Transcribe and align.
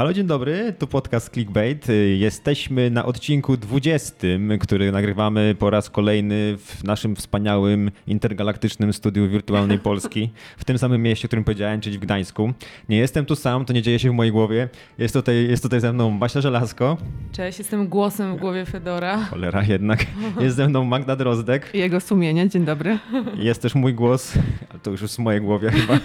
Halo, 0.00 0.12
dzień 0.12 0.26
dobry, 0.26 0.74
tu 0.78 0.86
podcast 0.86 1.32
Clickbait. 1.32 1.86
Jesteśmy 2.18 2.90
na 2.90 3.04
odcinku 3.04 3.56
20, 3.56 4.14
który 4.60 4.92
nagrywamy 4.92 5.56
po 5.58 5.70
raz 5.70 5.90
kolejny 5.90 6.56
w 6.58 6.84
naszym 6.84 7.16
wspaniałym 7.16 7.90
intergalaktycznym 8.06 8.92
studiu 8.92 9.28
wirtualnej 9.28 9.78
Polski, 9.88 10.30
w 10.58 10.64
tym 10.64 10.78
samym 10.78 11.02
mieście, 11.02 11.26
o 11.26 11.28
którym 11.28 11.44
powiedziałem, 11.44 11.80
czyli 11.80 11.98
w 11.98 12.00
Gdańsku. 12.00 12.52
Nie 12.88 12.98
jestem 12.98 13.26
tu 13.26 13.36
sam, 13.36 13.64
to 13.64 13.72
nie 13.72 13.82
dzieje 13.82 13.98
się 13.98 14.10
w 14.10 14.14
mojej 14.14 14.32
głowie. 14.32 14.68
Jest 14.98 15.14
tutaj, 15.14 15.48
jest 15.48 15.62
tutaj 15.62 15.80
ze 15.80 15.92
mną 15.92 16.18
Basia 16.18 16.40
Żelazko. 16.40 16.96
Cześć, 17.32 17.58
jestem 17.58 17.88
głosem 17.88 18.36
w 18.36 18.40
głowie 18.40 18.66
Fedora. 18.66 19.24
Cholera 19.24 19.62
jednak. 19.62 20.06
Jest 20.40 20.56
ze 20.56 20.68
mną 20.68 20.84
Magda 20.84 21.16
Drozdek. 21.16 21.74
Jego 21.84 22.00
sumienie, 22.00 22.48
dzień 22.48 22.64
dobry. 22.64 22.98
Jest 23.36 23.62
też 23.62 23.74
mój 23.74 23.94
głos, 23.94 24.32
ale 24.70 24.80
to 24.80 24.90
już 24.90 25.02
jest 25.02 25.16
w 25.16 25.18
mojej 25.18 25.40
głowie 25.40 25.70
chyba. 25.70 25.98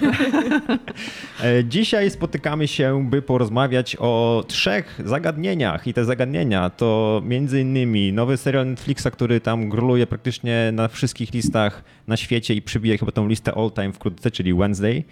E, 1.43 1.63
Dzisiaj 1.63 2.11
spotykamy 2.11 2.67
się, 2.67 3.09
by 3.09 3.21
porozmawiać 3.21 3.84
o 3.99 4.43
trzech 4.47 5.01
zagadnieniach 5.05 5.87
i 5.87 5.93
te 5.93 6.05
zagadnienia 6.05 6.69
to 6.69 7.21
między 7.25 7.61
innymi 7.61 8.13
nowy 8.13 8.37
serial 8.37 8.67
Netflixa, 8.67 9.07
który 9.11 9.41
tam 9.41 9.69
gruluje 9.69 10.07
praktycznie 10.07 10.71
na 10.73 10.87
wszystkich 10.87 11.33
listach 11.33 11.83
na 12.07 12.17
świecie 12.17 12.53
i 12.53 12.61
przybije 12.61 12.97
chyba 12.97 13.11
tą 13.11 13.27
listę 13.27 13.53
all 13.55 13.71
time 13.71 13.93
wkrótce, 13.93 14.31
czyli 14.31 14.53
Wednesday. 14.53 15.03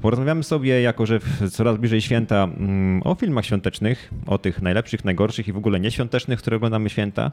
Porozmawiamy 0.00 0.42
sobie, 0.42 0.82
jako 0.82 1.06
że 1.06 1.20
coraz 1.52 1.76
bliżej 1.76 2.00
święta, 2.00 2.44
mm, 2.44 3.02
o 3.04 3.14
filmach 3.14 3.46
świątecznych, 3.46 4.10
o 4.26 4.38
tych 4.38 4.62
najlepszych, 4.62 5.04
najgorszych 5.04 5.48
i 5.48 5.52
w 5.52 5.56
ogóle 5.56 5.80
nieświątecznych, 5.80 6.38
które 6.38 6.56
oglądamy 6.56 6.90
święta. 6.90 7.32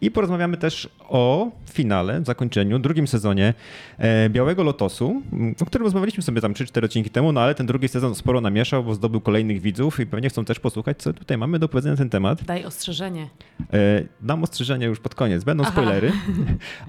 I 0.00 0.10
porozmawiamy 0.10 0.56
też 0.56 0.88
o 1.08 1.50
finale, 1.72 2.24
zakończeniu, 2.24 2.78
drugim 2.78 3.06
sezonie 3.08 3.54
e, 3.98 4.30
Białego 4.30 4.62
Lotosu, 4.62 5.22
m, 5.32 5.54
o 5.60 5.64
którym 5.66 5.84
rozmawialiśmy 5.84 6.22
sobie 6.22 6.40
tam 6.40 6.52
3-4 6.52 6.84
odcinki 6.84 7.10
temu, 7.10 7.32
no 7.32 7.40
ale 7.40 7.54
ten 7.54 7.66
drugi 7.66 7.88
sezon 7.88 8.14
sporo 8.14 8.40
namieszał, 8.40 8.84
bo 8.84 8.94
zdobył 8.94 9.20
kolejnych 9.20 9.60
widzów 9.60 10.00
i 10.00 10.06
pewnie 10.06 10.28
chcą 10.28 10.44
też 10.44 10.60
posłuchać, 10.60 10.98
co 11.02 11.12
tutaj 11.12 11.38
mamy 11.38 11.58
do 11.58 11.68
powiedzenia 11.68 11.92
na 11.92 11.96
ten 11.98 12.10
temat. 12.10 12.44
Daj 12.44 12.64
ostrzeżenie. 12.64 13.28
E, 13.72 14.02
Dam 14.22 14.42
ostrzeżenie 14.42 14.86
już 14.86 15.00
pod 15.00 15.14
koniec, 15.14 15.44
będą 15.44 15.62
Aha. 15.64 15.72
spoilery. 15.72 16.12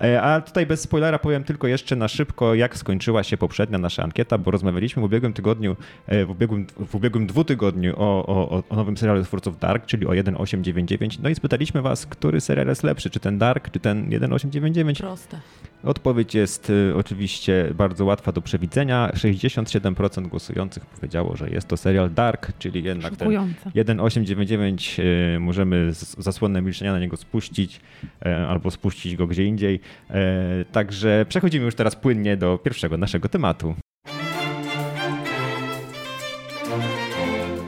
E, 0.04 0.22
A 0.22 0.42
tutaj 0.42 0.66
bez 0.66 0.82
spoilera 0.82 1.20
powiem 1.20 1.44
tylko 1.44 1.65
jeszcze 1.68 1.96
na 1.96 2.08
szybko, 2.08 2.56
jak 2.56 2.78
skończyła 2.78 3.24
się 3.24 3.38
poprzednia 3.38 3.78
nasza 3.78 4.04
ankieta, 4.04 4.38
bo 4.38 4.52
rozmawialiśmy 4.52 5.02
w 5.02 5.06
ubiegłym 5.06 5.34
tygodniu, 5.34 5.76
e, 6.08 6.26
w 6.26 6.30
ubiegłym, 6.30 6.68
w 6.88 6.96
ubiegłym 6.96 7.28
dwutygodniu 7.28 7.94
o, 7.98 8.26
o, 8.26 8.64
o 8.70 8.76
nowym 8.76 8.98
serialu 8.98 9.24
twórców 9.24 9.60
Dark, 9.60 9.86
czyli 9.86 10.06
o 10.06 10.10
1899. 10.10 11.20
No 11.20 11.30
i 11.30 11.36
spytaliśmy 11.36 11.82
was, 11.82 12.06
który 12.06 12.42
serial 12.42 12.68
jest 12.68 12.84
lepszy, 12.84 13.10
czy 13.10 13.20
ten 13.20 13.38
Dark, 13.38 13.72
czy 13.72 13.80
ten 13.80 14.06
1899. 14.06 15.00
Proste. 15.00 15.40
Odpowiedź 15.84 16.36
jest 16.36 16.70
y, 16.70 16.94
oczywiście 16.96 17.72
bardzo 17.76 18.06
łatwa 18.06 18.32
do 18.32 18.42
przewidzenia. 18.42 19.12
67% 19.14 20.28
głosujących 20.28 20.86
powiedziało, 20.86 21.36
że 21.36 21.50
jest 21.50 21.68
to 21.68 21.78
serial 21.78 22.14
Dark, 22.14 22.52
czyli 22.60 22.84
jednak 22.84 23.16
ten 23.16 23.20
Szokujące. 23.20 23.72
1899 23.72 25.00
y, 25.00 25.40
możemy 25.40 25.90
zasłonę 26.18 26.62
milczenia 26.62 26.92
na 26.92 27.00
niego 27.00 27.18
spuścić 27.18 27.82
e, 28.26 28.48
albo 28.48 28.72
spuścić 28.72 29.16
go 29.16 29.28
gdzie 29.28 29.46
indziej. 29.46 29.80
E, 30.10 30.66
Także 30.72 31.26
przechodzimy 31.30 31.55
już 31.64 31.76
teraz 31.76 31.96
płynnie 31.96 32.38
do 32.38 32.58
pierwszego 32.58 32.98
naszego 32.98 33.30
tematu. 33.30 33.76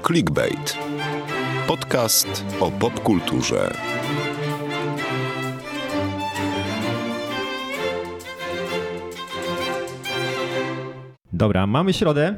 Clickbait. 0.08 0.78
Podcast 1.68 2.46
o 2.60 2.72
popkulturze. 2.72 3.72
Dobra, 11.34 11.68
mamy 11.68 11.94
środę, 11.94 12.36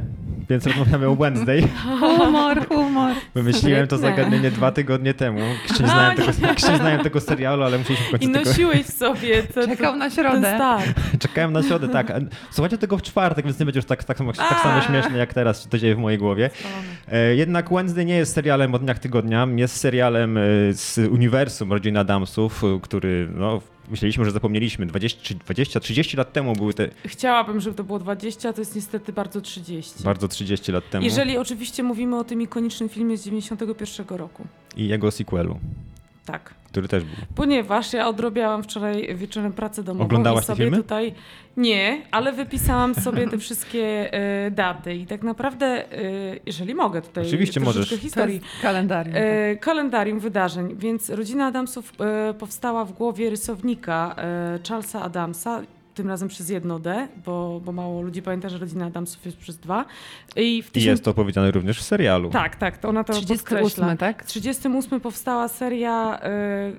więc 0.50 0.68
rozmawiamy 0.68 1.08
o 1.08 1.16
Wednesday. 1.16 1.64
Humor, 2.00 2.68
humor. 2.68 3.16
Wymyśliłem 3.36 3.88
to 3.88 3.98
zagadnienie 3.98 4.52
dwa 4.52 4.72
tygodnie 4.72 5.14
temu. 5.14 5.40
Jeszcze 5.64 5.84
nie 5.84 5.90
znałem, 5.90 6.16
tego, 6.16 6.32
jeszcze 6.48 6.72
nie 6.72 6.78
znałem 6.78 7.04
tego 7.04 7.22
serialu, 7.22 7.64
ale 7.64 7.78
musieliśmy 7.78 8.08
w 8.08 8.12
końcu 8.12 8.30
I 8.30 8.34
tego... 8.34 8.50
nosiłeś 8.50 8.82
w 8.82 8.92
sobie 8.98 9.44
to, 9.54 9.68
Czekał 9.68 9.94
to, 9.94 9.98
na 9.98 10.10
środę. 10.10 10.60
Czekałem 11.20 11.54
na 11.54 11.64
środę, 11.64 11.88
tak. 11.88 12.14
Słuchajcie 12.52 12.78
tego 12.78 12.98
w 12.98 13.02
czwartek, 13.02 13.46
więc 13.46 13.60
nie 13.60 13.66
będzie 13.66 13.78
już 13.78 13.86
tak, 13.86 14.04
tak, 14.04 14.18
samo, 14.18 14.34
tak 14.34 14.60
samo 14.60 14.82
śmieszne 14.82 15.18
jak 15.18 15.34
teraz 15.34 15.64
się 15.64 15.70
to 15.70 15.78
dzieje 15.78 15.96
w 15.96 16.00
mojej 16.00 16.20
głowie. 16.20 16.50
E, 17.12 17.36
Jednak 17.36 17.70
Wednesday 17.70 18.06
nie 18.06 18.16
jest 18.16 18.34
serialem 18.34 18.76
o 18.76 18.80
dniach 18.80 19.00
tygodnia, 19.00 19.48
jest 19.56 19.76
serialem 19.76 20.38
e, 20.38 20.42
z 20.72 20.98
uniwersum 20.98 21.74
rodziny 21.74 22.00
Adamsów, 22.00 22.64
który 22.82 23.30
no, 23.36 23.62
myśleliśmy, 23.90 24.26
że 24.26 24.32
zapomnieliśmy. 24.32 24.88
20-30 24.88 26.18
lat 26.18 26.34
temu 26.34 26.54
były 26.54 26.74
te, 26.74 26.90
Chciałabym, 27.06 27.60
żeby 27.62 27.76
to 27.76 27.84
było 27.84 28.00
20, 28.00 28.54
to 28.54 28.62
jest 28.62 28.76
niestety 28.76 29.14
bardzo 29.14 29.42
30. 29.42 30.04
bardzo 30.04 30.28
30 30.28 30.72
lat 30.72 30.90
temu 30.90 31.06
Jeżeli 31.06 31.38
oczywiście 31.38 31.84
mówimy 31.84 32.18
o 32.20 32.24
tym 32.24 32.42
ikonicznym 32.42 32.90
filmie 32.90 33.18
z 33.18 33.26
91 33.26 34.18
roku. 34.18 34.48
i 34.76 34.88
jego 34.88 35.12
sequelu, 35.12 35.60
Tak. 36.26 36.54
Który 36.72 36.88
też 36.88 37.04
był. 37.04 37.16
Ponieważ 37.36 37.94
ja 37.94 38.08
odrobiałam 38.08 38.64
wczoraj 38.64 39.16
wieczorem 39.16 39.54
pracę 39.54 39.84
domową 39.84 40.06
Oglądałaś 40.06 40.44
i 40.44 40.48
te 40.48 40.54
sobie 40.54 40.66
filmy? 40.66 40.78
tutaj 40.78 41.14
nie, 41.58 42.02
ale 42.12 42.34
wypisałam 42.34 42.96
sobie 42.96 43.28
te 43.28 43.38
wszystkie 43.38 44.14
e, 44.14 44.52
daty 44.52 44.96
i 44.96 45.06
tak 45.06 45.24
naprawdę, 45.24 45.66
e, 45.66 45.86
jeżeli 46.46 46.76
mogę 46.76 47.02
tutaj 47.02 47.28
Oczywiście 47.28 47.60
możesz. 47.60 47.90
To 47.90 47.98
historii. 47.98 48.42
kalendarium. 48.62 49.16
E, 49.18 49.56
kalendarium 49.56 50.20
wydarzeń, 50.20 50.76
więc 50.78 51.10
rodzina 51.10 51.46
Adamsów 51.46 51.94
powstała 52.40 52.86
w 52.86 52.92
głowie 52.92 53.30
rysownika 53.30 54.16
Charlesa 54.70 55.02
Adamsa, 55.02 55.62
tym 56.00 56.10
razem 56.10 56.28
przez 56.28 56.50
jedno 56.50 56.80
D, 56.80 57.08
bo, 57.26 57.62
bo 57.66 57.72
mało 57.72 58.02
ludzi 58.02 58.22
pamięta, 58.22 58.50
że 58.50 58.58
rodzina 58.58 58.86
Adamsów 58.86 59.26
jest 59.26 59.38
przez 59.38 59.58
dwa. 59.58 59.86
I 60.36 60.64
w 60.64 60.68
I 60.68 60.72
tysiąc... 60.72 60.86
jest 60.86 61.04
to 61.04 61.14
powiedziane 61.14 61.52
również 61.52 61.80
w 61.80 61.84
serialu. 61.84 62.30
Tak, 62.30 62.56
tak, 62.56 62.78
to 62.78 62.90
ona 62.90 63.04
to 63.04 63.14
38, 63.14 63.58
podkreśla. 63.58 63.96
tak? 63.96 64.24
W 64.24 64.28
38 64.28 65.00
powstała 65.00 65.48
seria 65.48 66.20
e, 66.22 66.28
e, 66.28 66.72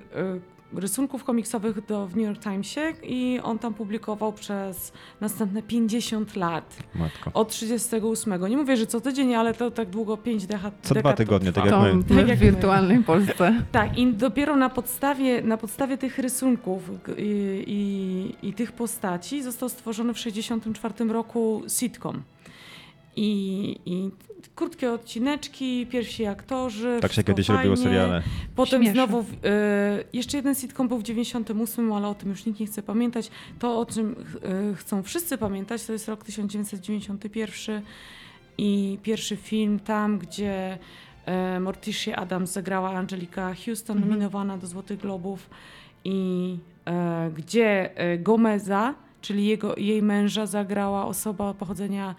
rysunków 0.73 1.23
komiksowych 1.23 1.85
do, 1.85 2.07
w 2.07 2.15
New 2.15 2.25
York 2.25 2.43
Timesie 2.43 2.93
i 3.03 3.39
on 3.43 3.59
tam 3.59 3.73
publikował 3.73 4.33
przez 4.33 4.91
następne 5.21 5.63
50 5.63 6.35
lat. 6.35 6.77
Matko. 6.95 7.31
Od 7.33 7.49
38. 7.49 8.49
Nie 8.49 8.57
mówię, 8.57 8.77
że 8.77 8.87
co 8.87 9.01
tydzień, 9.01 9.35
ale 9.35 9.53
to 9.53 9.71
tak 9.71 9.89
długo 9.89 10.17
5 10.17 10.45
dekad. 10.45 10.73
Co 10.81 10.95
dwa 10.95 11.13
tygodnie, 11.13 11.53
tak 11.53 11.65
jak 11.65 11.81
my. 11.81 11.93
my 11.93 12.03
Tak 12.03 12.25
w 12.25 12.29
jak 12.29 12.39
my. 12.39 12.51
wirtualnej 12.51 13.03
Polsce. 13.03 13.63
Tak, 13.71 13.97
i 13.97 14.13
dopiero 14.13 14.55
na 14.55 14.69
podstawie, 14.69 15.41
na 15.41 15.57
podstawie 15.57 15.97
tych 15.97 16.19
rysunków 16.19 16.91
i, 17.17 17.63
i, 17.67 18.47
i 18.47 18.53
tych 18.53 18.71
postaci 18.71 19.43
został 19.43 19.69
stworzony 19.69 20.13
w 20.13 20.17
1964 20.17 21.13
roku 21.13 21.63
sitcom. 21.67 22.23
I, 23.15 23.79
I 23.85 24.09
krótkie 24.55 24.91
odcineczki, 24.91 25.87
pierwsi 25.87 26.25
aktorzy. 26.25 26.97
Tak 27.01 27.13
się 27.13 27.23
kiedyś 27.23 27.49
robiło 27.49 27.75
fajnie. 27.75 27.89
seriale. 27.89 28.23
Potem 28.55 28.81
Śmieszne. 28.83 28.93
znowu, 28.93 29.19
e, 29.43 30.03
jeszcze 30.13 30.37
jeden 30.37 30.55
sitcom 30.55 30.87
był 30.87 30.97
w 30.97 31.03
98, 31.03 31.93
ale 31.93 32.07
o 32.07 32.15
tym 32.15 32.29
już 32.29 32.45
nikt 32.45 32.59
nie 32.59 32.65
chce 32.67 32.83
pamiętać. 32.83 33.31
To, 33.59 33.79
o 33.79 33.85
czym 33.85 34.15
e, 34.71 34.75
chcą 34.75 35.03
wszyscy 35.03 35.37
pamiętać, 35.37 35.85
to 35.85 35.93
jest 35.93 36.07
rok 36.07 36.23
1991 36.23 37.81
i 38.57 38.97
pierwszy 39.03 39.35
film 39.37 39.79
tam, 39.79 40.17
gdzie 40.19 40.77
e, 41.25 41.59
Morticia 41.59 42.15
Adams 42.15 42.51
zagrała 42.51 42.89
Angelika 42.91 43.53
Houston, 43.65 43.97
Mhm. 43.97 44.09
nominowana 44.11 44.57
do 44.57 44.67
Złotych 44.67 44.99
Globów 44.99 45.49
i 46.03 46.57
e, 46.85 47.31
gdzie 47.35 47.97
e, 47.97 48.17
Gomeza, 48.17 48.93
czyli 49.21 49.45
jego, 49.45 49.75
jej 49.77 50.01
męża 50.01 50.45
zagrała 50.45 51.05
osoba 51.05 51.53
pochodzenia 51.53 52.15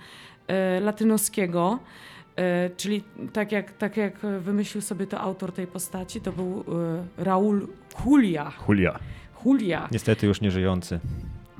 latynoskiego. 0.80 1.78
E, 2.36 2.70
czyli 2.76 3.04
tak 3.32 3.52
jak, 3.52 3.72
tak 3.72 3.96
jak 3.96 4.18
wymyślił 4.40 4.82
sobie 4.82 5.06
to 5.06 5.20
autor 5.20 5.52
tej 5.52 5.66
postaci, 5.66 6.20
to 6.20 6.32
był 6.32 6.64
e, 7.18 7.24
Raul 7.24 7.68
Julia. 8.06 8.52
Julia. 8.68 8.98
Julia. 9.44 9.88
Niestety 9.92 10.26
już 10.26 10.40
nie 10.40 10.50
żyjący. 10.50 11.00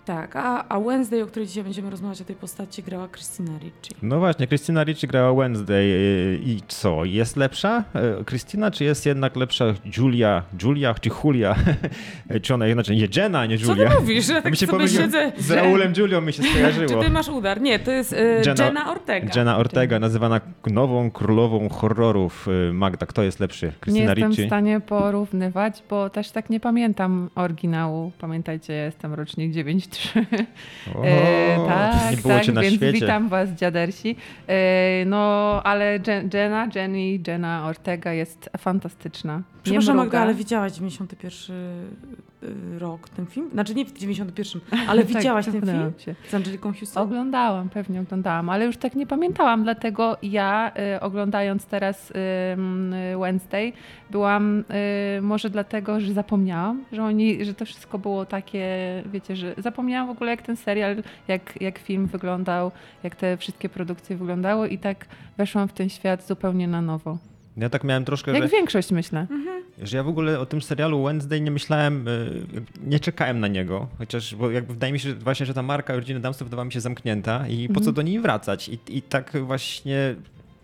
Tak, 0.04 0.37
a, 0.37 0.64
a 0.69 0.81
Wednesday, 0.81 1.22
o 1.22 1.26
której 1.26 1.46
dzisiaj 1.49 1.64
będziemy 1.64 1.90
rozmawiać 1.90 2.20
o 2.20 2.25
tej 2.25 2.37
postaci, 2.37 2.82
grała 2.82 3.08
Christina 3.08 3.52
Ricci. 3.58 3.94
No 4.02 4.19
właśnie, 4.19 4.46
Christina 4.46 4.84
Ricci 4.84 5.06
grała 5.06 5.34
Wednesday 5.43 5.87
yy, 5.87 6.38
i 6.44 6.60
co? 6.69 7.04
Jest 7.04 7.37
lepsza 7.37 7.84
yy, 7.94 8.25
Christina, 8.25 8.70
czy 8.70 8.84
jest 8.84 9.06
jednak 9.06 9.37
lepsza 9.37 9.64
Julia, 9.96 10.43
Julia 10.62 10.94
czy 10.94 11.10
Julia? 11.25 11.54
czy 12.43 12.54
ona 12.54 12.69
inaczej, 12.69 12.96
nie 12.96 13.08
Jenna, 13.16 13.40
a 13.40 13.46
nie 13.46 13.58
Co 13.58 13.72
Julia? 13.72 13.90
ty 13.90 13.94
mówisz? 14.00 14.28
Ja 14.28 14.43
tak 14.43 14.50
mi 14.52 14.56
się 14.56 14.66
sobie 14.66 14.88
siedzę. 14.88 15.32
Z 15.38 15.50
Raulem 15.50 15.93
Julią 15.96 16.20
mi 16.20 16.32
się 16.32 16.43
Czy 16.43 16.48
skojarzyło. 16.48 17.02
ty 17.02 17.10
masz 17.10 17.28
udar? 17.28 17.60
Nie, 17.60 17.78
to 17.78 17.90
jest 17.90 18.12
e, 18.12 18.40
Jenna- 18.43 18.64
Jenna, 18.64 18.90
Ortega. 18.90 19.32
Jenna 19.37 19.56
Ortega, 19.58 19.98
nazywana 19.98 20.40
nową 20.66 21.10
królową 21.10 21.69
horrorów. 21.69 22.46
Magda, 22.72 23.06
kto 23.06 23.22
jest 23.22 23.40
lepszy? 23.40 23.66
Nie 23.66 23.72
Christina 23.81 24.10
jestem 24.10 24.31
Ricci? 24.31 24.43
w 24.43 24.46
stanie 24.46 24.81
porównywać, 24.81 25.82
bo 25.90 26.10
też 26.10 26.31
tak 26.31 26.50
nie 26.50 26.60
pamiętam 26.60 27.31
oryginału. 27.34 28.12
Pamiętajcie, 28.19 28.72
ja 28.72 28.84
jestem 28.84 29.14
rocznik 29.14 29.52
9000. 29.52 29.92
O, 30.94 31.05
E, 31.05 31.56
tak, 31.67 32.11
nie 32.11 32.17
było 32.17 32.35
tak, 32.35 32.44
cię 32.44 32.53
na 32.53 32.61
więc 32.62 32.75
świecie. 32.75 32.93
witam 33.00 33.29
was, 33.29 33.50
dziadersi. 33.50 34.17
E, 34.49 35.05
no, 35.06 35.61
ale 35.65 35.85
Je- 36.06 36.29
Jenna, 36.35 36.69
Jenny, 36.75 37.19
Jenna 37.27 37.67
Ortega 37.67 38.12
jest 38.12 38.50
fantastyczna. 38.59 39.43
Przepraszam. 39.62 39.97
Magda, 39.97 40.20
ale 40.20 40.35
widziałaś 40.35 40.73
91 40.73 41.56
y, 42.43 42.79
rok 42.79 43.09
ten 43.09 43.26
film? 43.26 43.50
Znaczy 43.53 43.75
nie 43.75 43.85
w 43.85 43.93
91, 43.93 44.61
ale 44.88 45.05
widziałaś 45.05 45.44
tak, 45.44 45.55
ten 45.55 45.62
film 45.62 45.93
się. 45.99 46.14
z 46.29 46.35
Angeliką 46.35 46.73
Houston? 46.73 47.03
Oglądałam, 47.03 47.69
pewnie 47.69 48.00
oglądałam, 48.00 48.49
ale 48.50 48.67
już 48.67 48.76
tak 48.76 48.94
nie 48.94 49.06
pamiętałam, 49.06 49.62
dlatego 49.62 50.17
ja 50.23 50.73
y, 50.97 51.00
oglądając 51.00 51.67
teraz 51.67 52.11
y, 52.11 52.14
mm, 52.14 53.20
Wednesday 53.20 53.73
byłam 54.11 54.64
y, 55.19 55.23
może 55.23 55.50
dlatego, 55.50 56.00
że 56.00 56.12
zapomniałam, 56.12 56.85
że 56.93 57.05
oni, 57.05 57.44
że 57.44 57.55
to 57.55 57.65
wszystko 57.65 57.99
było 57.99 58.26
takie, 58.26 58.67
wiecie, 59.06 59.37
że 59.37 59.55
zapomniałam 59.58 60.08
w 60.08 60.11
ogóle 60.11 60.31
jak 60.31 60.43
ten 60.43 60.56
serial, 60.56 61.03
jak, 61.29 61.61
jak 61.62 61.79
film 61.79 62.06
wyglądał, 62.06 62.73
jak 63.03 63.17
te 63.17 63.37
wszystkie 63.37 63.69
produkcje 63.69 64.17
wyglądały 64.17 64.69
i 64.69 64.79
tak 64.79 65.06
weszłam 65.37 65.69
w 65.69 65.73
ten 65.73 65.88
świat 65.88 66.26
zupełnie 66.26 66.69
na 66.69 66.82
nowo. 66.82 67.19
Ja 67.56 67.69
tak 67.70 67.84
miałem 67.84 68.04
troszkę, 68.04 68.32
Jak 68.32 68.43
że, 68.43 68.49
większość 68.49 68.90
myślę. 68.90 69.26
że 69.82 69.96
ja 69.96 70.02
w 70.02 70.08
ogóle 70.08 70.40
o 70.40 70.46
tym 70.46 70.62
serialu 70.62 71.04
Wednesday 71.04 71.40
nie 71.40 71.50
myślałem, 71.50 72.08
y, 72.08 72.43
nie 72.87 73.00
czekałem 73.00 73.40
na 73.40 73.49
niego, 73.49 73.88
chociaż 73.99 74.34
bo 74.34 74.50
jakby 74.50 74.72
wydaje 74.75 74.93
mi 74.93 75.00
się 75.00 75.08
że 75.08 75.14
właśnie, 75.14 75.46
że 75.46 75.54
ta 75.54 75.62
marka 75.62 75.94
rodziny 75.94 76.20
Damsów 76.20 76.46
wydawała 76.49 76.64
mi 76.64 76.72
się 76.72 76.81
zamknięta 76.81 77.49
i 77.49 77.69
po 77.69 77.75
co 77.75 77.78
Mhm. 77.81 77.94
do 77.94 78.02
niej 78.02 78.20
wracać? 78.20 78.69
I, 78.69 78.78
I 78.88 79.02
tak 79.02 79.32
właśnie 79.44 80.14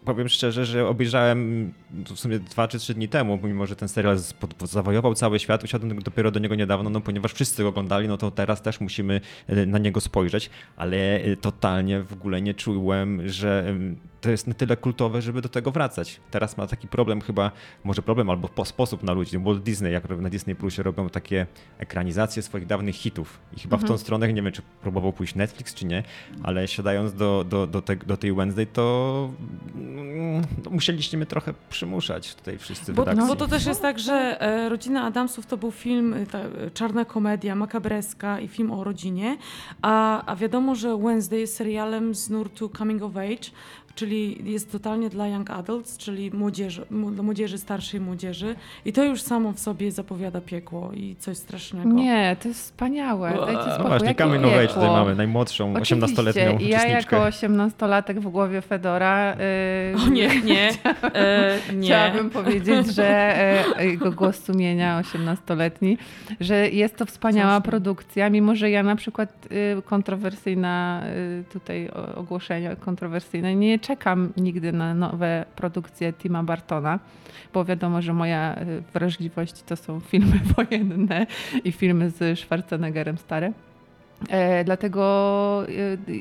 powiem 0.08 0.28
szczerze, 0.28 0.64
że 0.64 0.88
obejrzałem 0.88 1.72
w 1.90 2.18
sumie 2.18 2.38
dwa 2.38 2.68
czy 2.68 2.78
trzy 2.78 2.94
dni 2.94 3.08
temu, 3.08 3.38
mimo 3.42 3.66
że 3.66 3.76
ten 3.76 3.88
serial 3.88 4.18
zawojował 4.62 5.14
cały 5.14 5.38
świat, 5.38 5.64
usiadłem 5.64 6.02
dopiero 6.02 6.30
do 6.30 6.40
niego 6.40 6.54
niedawno, 6.54 6.90
no 6.90 7.00
ponieważ 7.00 7.32
wszyscy 7.32 7.62
go 7.62 7.68
oglądali, 7.68 8.08
no 8.08 8.16
to 8.16 8.30
teraz 8.30 8.62
też 8.62 8.80
musimy 8.80 9.20
e, 9.46 9.66
na 9.66 9.78
niego 9.78 10.00
spojrzeć, 10.00 10.50
ale 10.76 10.96
e, 10.96 11.36
totalnie 11.36 12.02
w 12.02 12.12
ogóle 12.12 12.42
nie 12.42 12.54
czułem, 12.54 13.28
że 13.28 13.74
to 14.20 14.30
jest 14.30 14.46
na 14.46 14.54
tyle 14.54 14.76
kultowe, 14.76 15.22
żeby 15.22 15.42
do 15.42 15.48
tego 15.48 15.70
wracać. 15.70 16.20
Teraz 16.30 16.56
ma 16.56 16.66
taki 16.66 16.88
problem 16.88 17.20
chyba, 17.20 17.50
może 17.84 18.02
problem 18.02 18.30
albo 18.30 18.48
po 18.48 18.64
sposób 18.64 19.02
na 19.02 19.12
ludzi. 19.12 19.38
Walt 19.38 19.62
Disney, 19.62 19.92
jak 19.92 20.08
na 20.08 20.30
Disney 20.30 20.56
Plusie 20.56 20.82
robią 20.82 21.08
takie 21.08 21.46
ekranizacje 21.78 22.42
swoich 22.42 22.66
dawnych 22.66 22.94
hitów 22.94 23.40
i 23.56 23.60
chyba 23.60 23.76
w 23.76 23.84
tą 23.84 23.98
stronę, 23.98 24.32
nie 24.32 24.42
wiem 24.42 24.52
czy 24.52 24.62
próbował 24.82 25.12
pójść 25.12 25.34
Netflix 25.34 25.74
czy 25.74 25.86
nie, 25.86 26.02
ale 26.42 26.68
siadając 26.68 27.14
do, 27.14 27.44
do, 27.48 27.66
do, 27.66 27.82
te, 27.82 27.96
do 27.96 28.16
tej 28.16 28.32
Wednesday, 28.32 28.66
to 28.66 29.30
no, 30.04 30.70
musieliście 30.70 31.16
mnie 31.16 31.26
trochę 31.26 31.54
przymuszać 31.70 32.34
tutaj 32.34 32.58
wszyscy 32.58 32.92
Bo, 32.92 33.04
redakcji. 33.04 33.28
bo 33.28 33.36
to 33.36 33.48
też 33.48 33.66
jest 33.66 33.82
tak, 33.82 33.98
że 33.98 34.40
e, 34.40 34.68
Rodzina 34.68 35.04
Adamsów 35.04 35.46
to 35.46 35.56
był 35.56 35.70
film, 35.70 36.14
e, 36.14 36.26
ta, 36.26 36.38
e, 36.38 36.70
czarna 36.70 37.04
komedia, 37.04 37.54
makabreska 37.54 38.40
i 38.40 38.48
film 38.48 38.70
o 38.70 38.84
rodzinie, 38.84 39.36
a, 39.82 40.24
a 40.26 40.36
wiadomo, 40.36 40.74
że 40.74 40.96
Wednesday 40.98 41.40
jest 41.40 41.56
serialem 41.56 42.14
z 42.14 42.30
nurtu 42.30 42.68
Coming 42.78 43.02
of 43.02 43.16
Age, 43.16 43.50
czyli 43.98 44.52
jest 44.52 44.72
totalnie 44.72 45.10
dla 45.10 45.26
young 45.28 45.50
adults, 45.50 45.96
czyli 45.98 46.30
młodzieży, 46.30 46.86
młodzieży, 47.22 47.58
starszej 47.58 48.00
młodzieży 48.00 48.54
i 48.84 48.92
to 48.92 49.04
już 49.04 49.22
samo 49.22 49.52
w 49.52 49.58
sobie 49.58 49.92
zapowiada 49.92 50.40
piekło 50.40 50.90
i 50.94 51.16
coś 51.18 51.36
strasznego. 51.36 51.88
Nie, 51.88 52.36
to 52.42 52.48
jest 52.48 52.60
wspaniałe. 52.60 53.30
Dajcie 53.30 53.52
No 53.52 53.60
spokój. 53.62 53.78
No 53.78 53.88
właśnie, 53.88 54.08
Age 54.08 54.38
piekło? 54.60 54.74
tutaj 54.74 54.90
mamy, 54.90 55.14
najmłodszą, 55.14 55.72
18-letnią 55.74 56.54
Oczywiście. 56.54 56.68
Ja 56.68 56.78
uczestniczkę. 56.78 57.16
jako 57.16 57.28
18-latek 57.28 58.20
w 58.20 58.28
głowie 58.28 58.60
Fedora. 58.60 59.36
Yy, 59.94 60.02
O 60.06 60.08
nie, 60.08 60.40
nie, 60.42 60.70
e, 61.14 61.58
nie. 61.74 61.86
Chciałabym 61.86 62.30
powiedzieć, 62.30 62.94
że 62.94 63.06
e, 63.78 63.86
jego 63.86 64.12
głos 64.12 64.44
sumienia 64.44 65.02
18-letni, 65.02 65.98
że 66.40 66.68
jest 66.68 66.96
to 66.96 67.06
wspaniała 67.06 67.60
produkcja, 67.60 68.30
mimo 68.30 68.54
że 68.54 68.70
ja 68.70 68.82
na 68.82 68.96
przykład 68.96 69.46
y, 69.78 69.82
kontrowersyjna 69.82 71.02
y, 71.40 71.44
tutaj 71.52 71.88
o- 71.88 72.14
ogłoszenie 72.14 72.76
kontrowersyjne, 72.80 73.54
nie 73.54 73.78
czekam 73.88 74.32
nigdy 74.36 74.72
na 74.72 74.94
nowe 74.94 75.44
produkcje 75.56 76.12
Tima 76.12 76.42
Bartona, 76.42 76.98
bo 77.54 77.64
wiadomo, 77.64 78.02
że 78.02 78.12
moja 78.12 78.56
y, 78.56 78.82
wrażliwość 78.94 79.62
to 79.62 79.76
są 79.76 80.00
filmy 80.10 80.40
wojenne 80.56 81.26
i 81.64 81.72
filmy 81.72 82.10
z 82.10 82.38
Schwarzeneggerem 82.38 83.18
stare. 83.18 83.52
E, 84.28 84.64
dlatego 84.64 85.64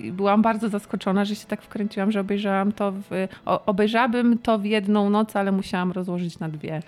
e, 0.08 0.12
byłam 0.12 0.42
bardzo 0.42 0.70
zaskoczona, 0.70 1.26
że 1.26 1.36
się 1.36 1.46
tak 1.46 1.62
wkręciłam, 1.62 2.12
że 2.12 2.20
obejrzałam 2.20 2.72
to 2.72 2.92
w, 2.92 3.28
o, 3.46 3.66
obejrzałabym 3.66 4.38
to 4.38 4.60
w 4.60 4.66
jedną 4.66 5.10
noc, 5.10 5.36
ale 5.36 5.52
musiałam 5.52 5.92
rozłożyć 5.92 6.40
na 6.40 6.50
dwie. 6.50 6.82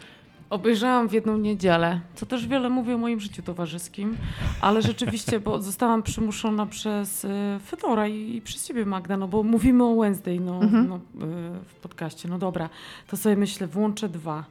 Obejrzałam 0.50 1.10
w 1.10 1.14
jedną 1.14 1.38
niedzielę, 1.38 2.00
co 2.16 2.26
też 2.26 2.48
wiele 2.48 2.70
mówi 2.70 2.94
o 2.94 2.98
moim 2.98 3.20
życiu 3.20 3.42
towarzyskim, 3.42 4.18
ale 4.62 4.82
rzeczywiście, 4.82 5.40
bo 5.40 5.62
zostałam 5.62 6.04
przymuszona 6.04 6.66
przez 6.66 7.26
y, 7.26 7.30
Fedora 7.66 8.08
i, 8.08 8.36
i 8.36 8.42
przez 8.42 8.68
ciebie 8.68 8.86
Magda, 8.86 9.18
no 9.18 9.28
bo 9.28 9.44
mówimy 9.44 9.84
o 9.84 9.96
Wednesday 9.96 10.40
no, 10.40 10.60
Mhm. 10.62 10.88
no, 10.90 10.96
y, 10.96 11.00
w 11.66 11.76
podcaście. 11.82 12.30
No 12.30 12.38
dobra, 12.40 12.70
to 13.08 13.18
sobie 13.18 13.36
myślę, 13.36 13.68
włączę 13.68 14.10
dwa. 14.10 14.46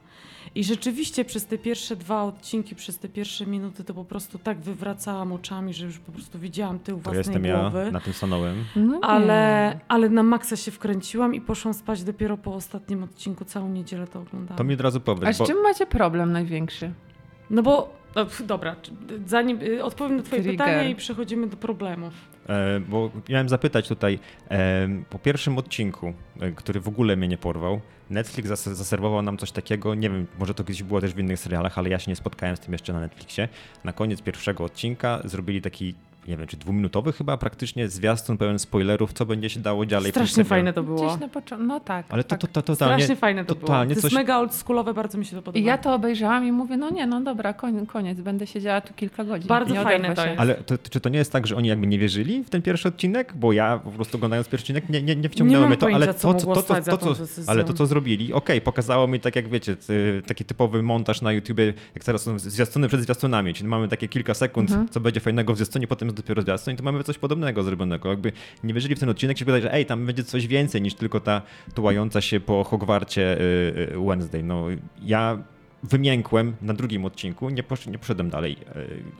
I 0.55 0.63
rzeczywiście 0.63 1.25
przez 1.25 1.45
te 1.45 1.57
pierwsze 1.57 1.95
dwa 1.95 2.23
odcinki, 2.23 2.75
przez 2.75 2.97
te 2.99 3.09
pierwsze 3.09 3.45
minuty, 3.45 3.83
to 3.83 3.93
po 3.93 4.05
prostu 4.05 4.39
tak 4.39 4.59
wywracałam 4.61 5.31
oczami, 5.33 5.73
że 5.73 5.85
już 5.85 5.99
po 5.99 6.11
prostu 6.11 6.39
widziałam 6.39 6.79
tył 6.79 6.97
To 6.97 7.03
własnej 7.03 7.19
jestem 7.19 7.45
ja 7.45 7.59
głowy. 7.59 7.91
na 7.91 7.99
tym 7.99 8.13
stanąłem. 8.13 8.63
No. 8.75 8.99
Ale, 9.01 9.79
ale 9.87 10.09
na 10.09 10.23
maksa 10.23 10.55
się 10.55 10.71
wkręciłam 10.71 11.35
i 11.35 11.41
poszłam 11.41 11.73
spać 11.73 12.03
dopiero 12.03 12.37
po 12.37 12.53
ostatnim 12.55 13.03
odcinku. 13.03 13.45
Całą 13.45 13.69
niedzielę 13.69 14.07
to 14.07 14.19
oglądałam. 14.19 14.57
To 14.57 14.63
mi 14.63 14.73
od 14.73 14.81
razu 14.81 14.97
A 14.97 15.01
powiedz, 15.01 15.35
z 15.35 15.39
bo 15.39 15.45
czym 15.45 15.61
macie 15.63 15.85
problem 15.89 16.31
największy? 16.31 16.91
No 17.49 17.63
bo, 17.63 17.93
no, 18.15 18.25
dobra, 18.45 18.75
zanim 19.25 19.61
y, 19.61 19.83
odpowiem 19.83 20.17
na 20.17 20.23
twoje 20.23 20.41
Trigger. 20.41 20.65
pytanie 20.67 20.89
i 20.89 20.95
przechodzimy 20.95 21.47
do 21.47 21.57
problemów. 21.57 22.13
E, 22.49 22.79
Bo 22.79 23.11
miałem 23.29 23.49
zapytać 23.49 23.87
tutaj, 23.87 24.19
e, 24.51 24.87
po 25.09 25.19
pierwszym 25.19 25.57
odcinku, 25.57 26.13
e, 26.39 26.51
który 26.51 26.79
w 26.79 26.87
ogóle 26.87 27.15
mnie 27.15 27.27
nie 27.27 27.37
porwał, 27.37 27.81
Netflix 28.09 28.49
zas- 28.49 28.73
zaserwował 28.73 29.21
nam 29.21 29.37
coś 29.37 29.51
takiego, 29.51 29.95
nie 29.95 30.09
wiem, 30.09 30.27
może 30.39 30.53
to 30.53 30.63
kiedyś 30.63 30.83
było 30.83 31.01
też 31.01 31.13
w 31.13 31.19
innych 31.19 31.39
serialach, 31.39 31.77
ale 31.77 31.89
ja 31.89 31.99
się 31.99 32.11
nie 32.11 32.15
spotkałem 32.15 32.55
z 32.55 32.59
tym 32.59 32.71
jeszcze 32.73 32.93
na 32.93 32.99
Netflixie. 32.99 33.47
Na 33.83 33.93
koniec 33.93 34.21
pierwszego 34.21 34.63
odcinka 34.63 35.21
zrobili 35.25 35.61
taki, 35.61 35.95
nie 36.29 36.37
wiem, 36.37 36.47
czy 36.47 36.57
dwuminutowy 36.57 37.13
chyba 37.13 37.37
praktycznie 37.37 37.89
zwiastun 37.89 38.37
pełen 38.37 38.59
spoilerów, 38.59 39.13
co 39.13 39.25
będzie 39.25 39.49
się 39.49 39.59
dało 39.59 39.85
dalej. 39.85 40.11
Strasznie 40.11 40.43
fajne 40.43 40.73
to 40.73 40.83
było. 40.83 41.07
Gdzieś 41.07 41.19
na 41.21 41.27
początku. 41.27 41.67
No 41.67 41.79
tak. 41.79 42.05
Ale 42.09 42.23
to, 42.23 42.29
tak. 42.29 42.39
to, 42.39 42.47
to 42.47 42.61
totalnie, 42.61 42.95
Strasznie 42.95 43.15
fajne 43.15 43.45
to 43.45 43.55
totalnie 43.55 43.87
było. 43.87 43.95
To 43.95 44.01
coś- 44.01 44.11
jest 44.11 44.15
mega 44.15 44.37
oldschoolowe, 44.37 44.93
bardzo 44.93 45.17
mi 45.17 45.25
się 45.25 45.35
to 45.35 45.41
podoba. 45.41 45.59
I 45.59 45.63
ja 45.63 45.77
to 45.77 45.93
obejrzałam 45.93 46.45
i 46.45 46.51
mówię, 46.51 46.77
no 46.77 46.89
nie, 46.89 47.07
no 47.07 47.21
dobra, 47.21 47.53
koniec, 47.53 47.89
koniec 47.89 48.21
będę 48.21 48.47
siedziała 48.47 48.81
tu 48.81 48.93
kilka 48.93 49.23
godzin. 49.23 49.47
Bardzo 49.47 49.73
nie 49.73 49.81
fajne 49.83 50.15
to 50.15 50.25
jest. 50.25 50.39
Ale 50.39 50.55
to, 50.55 50.77
czy 50.77 50.99
to 50.99 51.09
nie 51.09 51.19
jest 51.19 51.31
tak, 51.31 51.47
że 51.47 51.55
oni 51.55 51.67
jakby 51.69 51.87
nie 51.87 51.99
wierzyli 51.99 52.43
w 52.43 52.49
ten 52.49 52.61
pierwszy 52.61 52.87
odcinek? 52.87 53.33
Bo 53.35 53.53
ja 53.53 53.79
po 53.83 53.91
prostu 53.91 54.17
oglądając 54.17 54.47
pierwszy 54.47 54.63
odcinek 54.63 54.89
nie, 54.89 55.01
nie, 55.01 55.15
nie 55.15 55.29
wciągnęło 55.29 55.67
mnie 55.67 55.77
to, 55.77 55.85
ale 55.85 55.95
pojęcia, 55.95 56.13
co 56.19 56.33
to, 56.33 56.39
to, 56.39 56.81
to, 56.81 56.97
to, 56.97 57.15
ale 57.47 57.63
to, 57.63 57.73
co 57.73 57.85
zrobili, 57.85 58.33
okej, 58.33 58.61
pokazało 58.61 59.07
mi 59.07 59.19
tak 59.19 59.35
jak 59.35 59.49
wiecie, 59.49 59.75
ty- 59.75 60.21
taki 60.27 60.45
typowy 60.45 60.83
montaż 60.83 61.21
na 61.21 61.31
YouTubie, 61.31 61.73
jak 61.95 62.03
teraz 62.03 62.23
są 62.23 62.39
zwiastuny 62.39 62.87
przed 62.87 63.01
zwiastunami, 63.01 63.53
czyli 63.53 63.69
mamy 63.69 63.87
takie 63.87 64.07
kilka 64.07 64.33
sekund, 64.33 64.69
Mhm. 64.69 64.89
co 64.89 64.99
będzie 64.99 65.19
fajnego 65.19 65.53
w 65.53 65.55
zwiastunie, 65.55 65.87
potem 65.87 66.07
jest 66.07 66.18
dopiero 66.21 66.41
zwiastun 66.41 66.73
i 66.73 66.77
to 66.77 66.83
mamy 66.83 67.03
coś 67.03 67.17
podobnego 67.17 67.63
zrobionego. 67.63 68.09
Jakby 68.09 68.31
nie 68.63 68.73
wierzyli 68.73 68.95
w 68.95 68.99
ten 68.99 69.09
odcinek, 69.09 69.37
się 69.37 69.45
wydaje, 69.45 69.63
że 69.63 69.73
ej, 69.73 69.85
tam 69.85 70.05
będzie 70.05 70.23
coś 70.23 70.47
więcej 70.47 70.81
niż 70.81 70.93
tylko 70.93 71.19
ta 71.19 71.41
tułająca 71.73 72.21
się 72.21 72.39
po 72.39 72.63
Hogwarcie 72.63 73.37
y, 73.41 73.41
y, 73.95 73.99
Wednesday. 74.07 74.43
No 74.43 74.65
ja 75.01 75.43
wymiękłem 75.83 76.55
na 76.61 76.73
drugim 76.73 77.05
odcinku, 77.05 77.49
nie, 77.49 77.63
posz, 77.63 77.87
nie 77.87 77.97
poszedłem 77.97 78.29
dalej. 78.29 78.57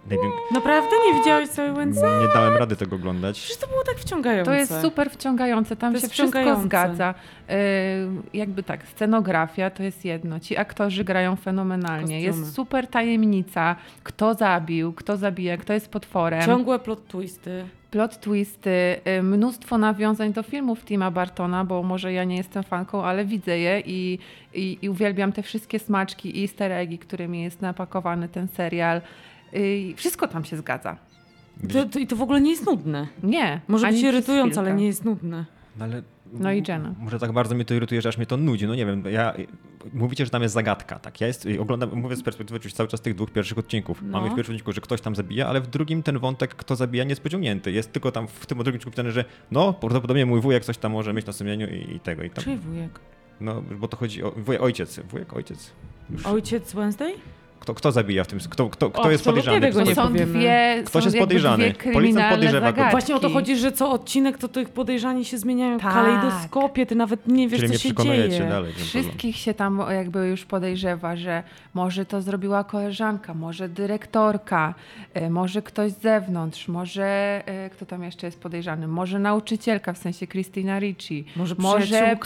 Najwię- 0.09 0.31
Naprawdę 0.53 0.89
nie 1.07 1.19
widziałeś 1.19 1.49
całej 1.49 1.73
Wednesday? 1.73 2.21
nie 2.21 2.33
dałem 2.33 2.53
rady 2.57 2.75
tego 2.75 2.95
oglądać. 2.95 3.39
Przecież 3.39 3.57
to 3.57 3.67
było 3.67 3.83
tak 3.83 3.95
wciągające. 3.95 4.51
To 4.51 4.57
jest 4.57 4.81
super 4.81 5.09
wciągające, 5.11 5.75
tam 5.75 5.93
To 5.93 5.99
się 5.99 6.07
wszystko 6.07 6.61
zgadza. 6.61 7.13
Yy, 7.49 7.55
jakby 8.33 8.63
tak, 8.63 8.87
scenografia 8.87 9.69
to 9.69 9.83
jest 9.83 10.05
jedno, 10.05 10.39
ci 10.39 10.57
aktorzy 10.57 11.03
grają 11.03 11.35
fenomenalnie, 11.35 12.01
Kostiumy. 12.27 12.39
jest 12.39 12.55
super 12.55 12.87
tajemnica, 12.87 13.75
kto 14.03 14.33
zabił, 14.33 14.93
kto 14.93 15.17
zabija, 15.17 15.57
kto 15.57 15.73
jest 15.73 15.89
potworem. 15.91 16.41
Ciągłe 16.45 16.79
plot 16.79 17.07
twisty. 17.07 17.65
Plot 17.91 18.19
twisty, 18.19 18.69
y, 19.19 19.23
mnóstwo 19.23 19.77
nawiązań 19.77 20.33
do 20.33 20.43
filmów 20.43 20.85
Tima 20.85 21.11
Bartona, 21.11 21.65
bo 21.65 21.83
może 21.83 22.13
ja 22.13 22.23
nie 22.23 22.37
jestem 22.37 22.63
fanką, 22.63 23.03
ale 23.03 23.25
widzę 23.25 23.57
je 23.57 23.79
i, 23.85 24.19
i, 24.53 24.77
i 24.81 24.89
uwielbiam 24.89 25.31
te 25.31 25.43
wszystkie 25.43 25.79
smaczki 25.79 26.39
i 26.39 26.41
easter 26.41 26.71
eggi, 26.71 26.97
którymi 26.97 27.43
jest 27.43 27.61
napakowany 27.61 28.29
ten 28.29 28.47
serial. 28.47 29.01
Y, 29.53 29.93
Wszystko 29.95 30.27
tam 30.27 30.45
się 30.45 30.57
zgadza. 30.57 30.97
To, 31.73 31.85
to, 31.85 31.99
I 31.99 32.07
to 32.07 32.15
w 32.15 32.21
ogóle 32.21 32.41
nie 32.41 32.51
jest 32.51 32.65
nudne. 32.65 33.07
Nie. 33.23 33.61
Może 33.67 33.87
być 33.87 34.01
irytujące, 34.01 34.59
ale 34.59 34.73
nie 34.73 34.85
jest 34.85 35.05
nudne. 35.05 35.45
No 35.77 35.85
ale 35.85 36.01
No 36.33 36.51
i 36.51 36.63
Jenna. 36.67 36.95
Może 36.99 37.19
tak 37.19 37.31
bardzo 37.31 37.55
mnie 37.55 37.65
to 37.65 37.73
irytuje, 37.73 38.01
że 38.01 38.09
aż 38.09 38.17
mnie 38.17 38.25
to 38.25 38.37
nudzi. 38.37 38.67
No 38.67 38.75
nie 38.75 38.85
wiem, 38.85 39.03
ja, 39.11 39.33
mówicie, 39.93 40.25
że 40.25 40.31
tam 40.31 40.41
jest 40.41 40.53
zagadka, 40.53 40.99
tak? 40.99 41.21
Ja 41.21 41.27
jest, 41.27 41.47
oglądam, 41.59 41.89
mówię 41.95 42.15
z 42.15 42.23
perspektywy 42.23 42.57
oczywiście 42.57 42.77
cały 42.77 42.89
czas 42.89 43.01
tych 43.01 43.15
dwóch 43.15 43.31
pierwszych 43.31 43.57
odcinków. 43.57 44.01
No. 44.01 44.11
Mamy 44.19 44.29
w 44.29 44.35
pierwszym 44.35 44.55
odcinku, 44.55 44.71
że 44.71 44.81
ktoś 44.81 45.01
tam 45.01 45.15
zabija, 45.15 45.47
ale 45.47 45.61
w 45.61 45.67
drugim 45.67 46.03
ten 46.03 46.19
wątek, 46.19 46.55
kto 46.55 46.75
zabija, 46.75 47.03
nie 47.03 47.09
jest 47.09 47.21
pociągnięty. 47.23 47.71
Jest 47.71 47.91
tylko 47.91 48.11
tam 48.11 48.27
w 48.27 48.45
tym 48.45 48.57
drugim 48.57 48.75
odcinku 48.75 48.91
pisane, 48.91 49.11
że 49.11 49.25
no, 49.51 49.73
prawdopodobnie 49.73 50.25
mój 50.25 50.41
wujek 50.41 50.65
coś 50.65 50.77
tam 50.77 50.91
może 50.91 51.13
mieć 51.13 51.25
na 51.25 51.33
sumieniu 51.33 51.67
i, 51.67 51.95
i 51.95 51.99
tego. 51.99 52.23
I 52.23 52.29
tam, 52.29 52.43
Czyj 52.43 52.57
wujek? 52.57 52.99
no, 53.41 53.61
bo 53.61 53.87
to 53.87 53.97
chodzi 53.97 54.23
o 54.23 54.31
wujek, 54.31 54.61
ojciec. 54.61 54.99
Wujek, 54.99 55.33
ojciec. 55.33 55.71
Już. 56.09 56.25
Ojciec 56.25 56.73
Wednesday? 56.73 57.13
Kto, 57.59 57.73
kto 57.73 57.91
zabija 57.91 58.23
w 58.23 58.27
tym? 58.27 58.39
Kto, 58.49 58.69
kto, 58.69 58.89
kto 58.89 59.01
O, 59.01 59.11
jest 59.11 59.23
podejrzany? 59.25 59.61
tego 59.61 59.79
Kto 59.79 59.89
nie 59.89 59.95
są 59.95 60.13
dwie, 60.13 60.83
Ktoś 60.85 61.03
są 61.03 61.07
jest 61.07 61.17
podejrzany. 61.19 61.73
Policjant 61.93 62.33
podejrzewa 62.35 62.71
go. 62.71 62.75
zagadki. 62.77 62.91
Właśnie 62.91 63.15
o 63.15 63.19
to 63.19 63.29
chodzi, 63.29 63.55
że 63.57 63.71
co 63.71 63.91
odcinek 63.91 64.37
to 64.37 64.47
tych 64.47 64.69
podejrzani 64.69 65.25
się 65.25 65.37
zmieniają 65.37 65.79
Tak. 65.79 65.91
w 65.91 65.93
kalejdoskopie, 65.95 66.85
ty 66.85 66.95
nawet 66.95 67.27
nie 67.27 67.47
wiesz, 67.47 67.59
Czyli 67.59 67.73
co 67.73 67.79
się 67.79 67.93
dzieje. 67.95 68.49
dalej. 68.49 68.73
Wszystkich 68.73 69.35
się 69.35 69.53
tam 69.53 69.81
jakby 69.91 70.27
już 70.27 70.45
podejrzewa, 70.45 71.15
że 71.15 71.43
może 71.73 72.05
to 72.05 72.21
zrobiła 72.21 72.63
koleżanka, 72.63 73.33
może 73.33 73.69
dyrektorka, 73.69 74.73
e, 75.13 75.29
może 75.29 75.61
ktoś 75.61 75.91
z 75.91 76.01
zewnątrz, 76.01 76.67
może 76.67 77.03
e, 77.45 77.69
kto 77.69 77.85
tam 77.85 78.03
jeszcze 78.03 78.27
jest 78.27 78.39
podejrzany, 78.41 78.87
może 78.87 79.19
nauczycielka, 79.19 79.93
w 79.93 79.97
sensie 79.97 80.27
Christina 80.27 80.79
Ricci, 80.79 81.25
Może 81.35 81.55
może 81.57 82.17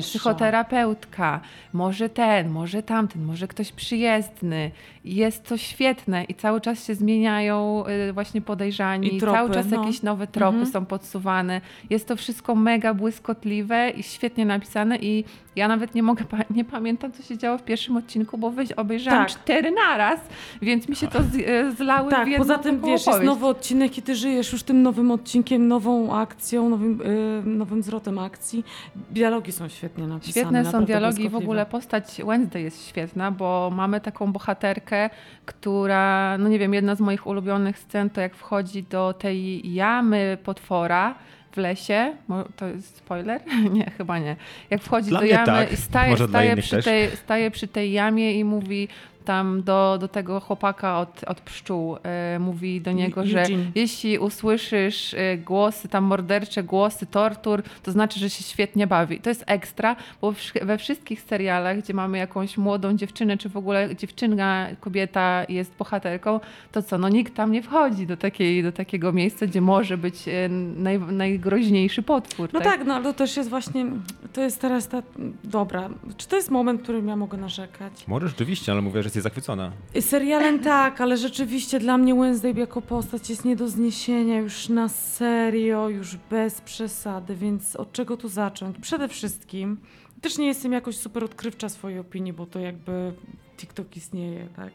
psychoterapeutka, 0.00 1.40
może 1.72 2.08
ten, 2.08 2.48
może 2.48 2.82
tamten, 2.82 3.24
może 3.24 3.48
ktoś 3.48 3.72
przyjezdny. 3.72 4.70
Jest 5.04 5.48
to 5.48 5.56
świetne 5.56 6.24
i 6.24 6.34
cały 6.34 6.60
czas 6.60 6.86
się 6.86 6.94
zmieniają 6.94 7.84
e, 7.86 8.12
właśnie 8.12 8.40
podejrzani, 8.40 9.16
I 9.16 9.20
tropy, 9.20 9.36
cały 9.38 9.50
czas 9.50 9.66
no. 9.70 9.80
jakieś 9.80 10.02
nowe 10.02 10.26
tropy 10.26 10.56
Mhm. 10.56 10.72
są 10.72 10.86
podsuwane. 10.86 11.60
Jest 11.90 12.08
to 12.08 12.16
wszystko 12.16 12.54
mega 12.54 12.94
błyskotliwe 12.94 13.90
i 13.90 14.02
świetnie 14.02 14.46
napisane 14.46 14.96
i 14.96 15.24
ja 15.58 15.68
nawet 15.68 15.94
nie 15.94 16.02
mogę, 16.02 16.24
nie 16.50 16.64
pamiętam 16.64 17.12
co 17.12 17.22
się 17.22 17.38
działo 17.38 17.58
w 17.58 17.62
pierwszym 17.62 17.96
odcinku, 17.96 18.38
bo 18.38 18.52
obejrzałam 18.76 19.26
Tak. 19.26 19.28
cztery 19.28 19.70
naraz, 19.70 20.20
więc 20.62 20.88
mi 20.88 20.96
się 20.96 21.06
to 21.08 21.22
z, 21.22 21.26
e, 21.46 21.72
zlały 21.72 22.08
w 22.08 22.10
Tak, 22.10 22.28
jedną 22.28 22.44
poza 22.44 22.58
tym 22.58 22.80
wiesz, 22.80 22.90
jest 22.90 23.08
opowieść. 23.08 23.26
nowy 23.26 23.46
odcinek 23.46 23.98
i 23.98 24.02
ty 24.02 24.16
żyjesz 24.16 24.52
już 24.52 24.62
tym 24.62 24.82
nowym 24.82 25.10
odcinkiem, 25.10 25.68
nową 25.68 26.16
akcją, 26.16 26.68
nowym, 26.68 27.00
y, 27.00 27.42
nowym 27.46 27.82
zwrotem 27.82 28.18
akcji. 28.18 28.64
Dialogi 29.10 29.52
są 29.52 29.68
świetnie 29.68 30.06
napisane. 30.06 30.32
Świetne 30.32 30.64
są 30.64 30.84
dialogi 30.84 31.24
i 31.24 31.28
w 31.28 31.36
ogóle 31.36 31.66
postać 31.66 32.20
Wednesday 32.26 32.62
jest 32.62 32.88
świetna, 32.88 33.30
bo 33.30 33.70
mamy 33.74 34.00
taką 34.00 34.32
bohaterkę, 34.32 35.10
która, 35.46 36.36
no 36.38 36.48
nie 36.48 36.58
wiem, 36.58 36.74
jedna 36.74 36.94
z 36.94 37.00
moich 37.00 37.26
ulubionych 37.26 37.78
scen 37.78 38.10
to 38.10 38.20
jak 38.20 38.34
wchodzi 38.34 38.82
do 38.82 39.12
tej 39.18 39.72
jamy 39.74 40.38
potwora 40.44 41.14
w 41.14 41.37
lesie. 41.58 42.16
To 42.56 42.66
jest 42.66 42.96
spoiler? 42.96 43.40
Nie, 43.72 43.90
chyba 43.90 44.18
nie. 44.18 44.36
Jak 44.70 44.82
wchodzi 44.82 45.08
Dla 45.08 45.20
do 45.20 45.26
jamy 45.26 45.46
tak, 45.46 45.72
i 45.72 45.76
staje, 45.76 46.16
staje, 46.28 46.56
przy 46.56 46.82
tej, 46.82 47.10
staje 47.16 47.50
przy 47.50 47.68
tej 47.68 47.92
jamie 47.92 48.38
i 48.38 48.44
mówi 48.44 48.88
tam 49.28 49.62
do, 49.62 49.98
do 50.00 50.08
tego 50.08 50.40
chłopaka 50.40 50.98
od, 50.98 51.24
od 51.24 51.40
pszczół, 51.40 51.96
e, 52.02 52.38
mówi 52.38 52.80
do 52.80 52.92
niego, 52.92 53.26
że 53.26 53.44
jeśli 53.74 54.18
usłyszysz 54.18 55.14
e, 55.14 55.36
głosy, 55.36 55.88
tam 55.88 56.04
mordercze 56.04 56.62
głosy 56.62 57.06
tortur, 57.06 57.62
to 57.82 57.92
znaczy, 57.92 58.20
że 58.20 58.30
się 58.30 58.44
świetnie 58.44 58.86
bawi. 58.86 59.20
To 59.20 59.30
jest 59.30 59.44
ekstra, 59.46 59.96
bo 60.20 60.34
we 60.62 60.78
wszystkich 60.78 61.20
serialach, 61.20 61.78
gdzie 61.78 61.94
mamy 61.94 62.18
jakąś 62.18 62.58
młodą 62.58 62.96
dziewczynę, 62.96 63.36
czy 63.36 63.48
w 63.48 63.56
ogóle 63.56 63.96
dziewczyna, 63.96 64.68
kobieta 64.80 65.44
jest 65.48 65.76
bohaterką, 65.78 66.40
to 66.72 66.82
co, 66.82 66.98
no 66.98 67.08
nikt 67.08 67.34
tam 67.34 67.52
nie 67.52 67.62
wchodzi 67.62 68.06
do, 68.06 68.16
takiej, 68.16 68.62
do 68.62 68.72
takiego 68.72 69.12
miejsca, 69.12 69.46
gdzie 69.46 69.60
może 69.60 69.98
być 69.98 70.28
e, 70.28 70.48
naj, 70.76 70.98
najgroźniejszy 71.00 72.02
potwór. 72.02 72.48
No 72.52 72.60
tak, 72.60 72.84
no 72.86 72.94
ale 72.94 73.04
to 73.04 73.12
też 73.12 73.36
jest 73.36 73.50
właśnie, 73.50 73.86
to 74.32 74.40
jest 74.40 74.60
teraz 74.60 74.88
ta, 74.88 75.02
dobra, 75.44 75.88
czy 76.16 76.28
to 76.28 76.36
jest 76.36 76.50
moment, 76.50 76.80
w 76.80 76.82
którym 76.82 77.08
ja 77.08 77.16
mogę 77.16 77.38
narzekać? 77.38 78.06
Może 78.06 78.28
rzeczywiście, 78.28 78.72
ale 78.72 78.82
mówię, 78.82 79.02
że 79.02 79.06
jesteś 79.06 79.17
zachwycona. 79.20 79.72
Serialem 80.00 80.58
tak, 80.58 81.00
ale 81.00 81.16
rzeczywiście 81.16 81.80
dla 81.80 81.98
mnie 81.98 82.14
Wednesday 82.14 82.52
jako 82.52 82.82
postać 82.82 83.30
jest 83.30 83.44
nie 83.44 83.56
do 83.56 83.68
zniesienia 83.68 84.38
już 84.38 84.68
na 84.68 84.88
serio, 84.88 85.88
już 85.88 86.16
bez 86.30 86.60
przesady, 86.60 87.34
więc 87.36 87.76
od 87.76 87.92
czego 87.92 88.16
tu 88.16 88.28
zacząć? 88.28 88.76
Przede 88.78 89.08
wszystkim, 89.08 89.76
też 90.20 90.38
nie 90.38 90.46
jestem 90.46 90.72
jakoś 90.72 90.96
super 90.96 91.24
odkrywcza 91.24 91.68
swojej 91.68 91.98
opinii, 91.98 92.32
bo 92.32 92.46
to 92.46 92.58
jakby 92.58 93.12
TikTok 93.56 93.96
istnieje, 93.96 94.48
tak? 94.56 94.72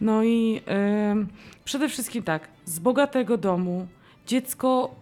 No 0.00 0.24
i 0.24 0.60
ym, 1.10 1.28
przede 1.64 1.88
wszystkim 1.88 2.22
tak, 2.22 2.48
z 2.64 2.78
bogatego 2.78 3.36
domu, 3.36 3.86
dziecko 4.26 4.94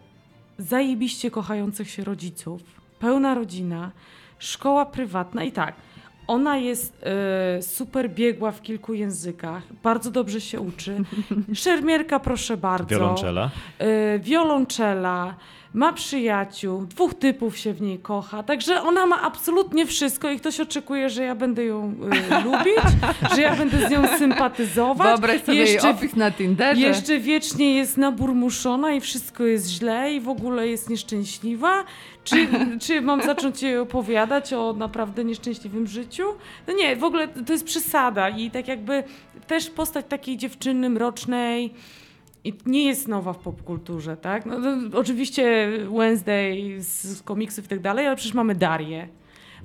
zajebiście 0.59 1.31
kochających 1.31 1.91
się 1.91 2.05
rodziców, 2.05 2.63
pełna 2.99 3.35
rodzina, 3.35 3.91
szkoła 4.39 4.87
prywatna 4.87 5.45
i 5.45 5.53
tak. 5.53 5.75
Ona 6.31 6.57
jest 6.57 7.03
e, 7.03 7.63
super 7.63 8.11
biegła 8.11 8.53
w 8.53 8.63
kilku 8.63 8.95
językach, 8.95 9.63
bardzo 9.83 10.11
dobrze 10.11 10.41
się 10.41 10.61
uczy. 10.61 10.97
Szermierka, 11.55 12.21
proszę 12.21 12.57
bardzo. 12.57 12.87
Wiolonczela. 12.87 13.51
E, 13.79 14.19
wiolonczela, 14.19 15.35
ma 15.75 15.93
przyjaciół, 15.93 16.87
dwóch 16.87 17.15
typów 17.15 17.57
się 17.59 17.73
w 17.73 17.81
niej 17.81 17.99
kocha, 17.99 18.43
także 18.43 18.83
ona 18.83 19.07
ma 19.07 19.23
absolutnie 19.23 19.87
wszystko 19.87 20.31
i 20.31 20.37
ktoś 20.39 20.61
oczekuje, 20.61 21.11
że 21.11 21.25
ja 21.25 21.35
będę 21.35 21.65
ją 21.65 21.95
e, 22.31 22.41
lubić, 22.45 22.85
że 23.35 23.43
ja 23.43 23.57
będę 23.57 23.89
z 23.89 23.91
nią 23.91 24.19
sympatyzować. 24.19 25.09
Wyobraź 25.09 25.43
sobie 25.45 25.59
Jeszcze- 25.59 25.87
jej 25.89 25.97
opis 25.97 26.17
na 26.17 26.31
Tinderze. 26.31 26.81
jeszcze 26.81 27.19
wiecznie 27.19 27.75
jest 27.77 27.97
naburmuszona 27.97 28.93
i 28.93 29.01
wszystko 29.01 29.45
jest 29.45 29.69
źle 29.69 30.13
i 30.15 30.21
w 30.21 30.29
ogóle 30.29 30.69
jest 30.69 30.91
nieszczęśliwa? 30.91 31.85
Czy, 32.25 32.49
czy 32.83 33.01
mam 33.01 33.23
zacząć 33.23 33.63
jej 33.63 33.79
opowiadać 33.79 34.53
o 34.53 34.73
naprawdę 34.73 35.25
nieszczęśliwym 35.25 35.87
życiu? 35.87 36.25
No 36.67 36.75
nie, 36.75 36.97
w 36.97 37.05
ogóle 37.05 37.29
to 37.29 37.53
jest 37.53 37.65
przesada 37.65 38.29
i 38.29 38.51
tak 38.51 38.69
jakby 38.69 39.05
też 39.47 39.71
postać 39.71 40.07
takiej 40.09 40.37
dziewczyny 40.37 40.91
mrocznej 40.91 41.75
i 42.45 42.55
nie 42.67 42.85
jest 42.85 43.09
nowa 43.09 43.33
w 43.33 43.39
popkulturze, 43.39 44.17
tak? 44.17 44.47
No, 44.47 44.61
to, 44.61 44.99
oczywiście 44.99 45.73
Wednesday 45.99 46.77
z, 46.79 47.05
z 47.05 47.23
komiksów 47.23 47.65
i 47.65 47.69
tak 47.69 47.81
dalej, 47.81 48.07
ale 48.07 48.17
przecież 48.17 48.35
mamy 48.35 48.55
Darię. 48.55 49.09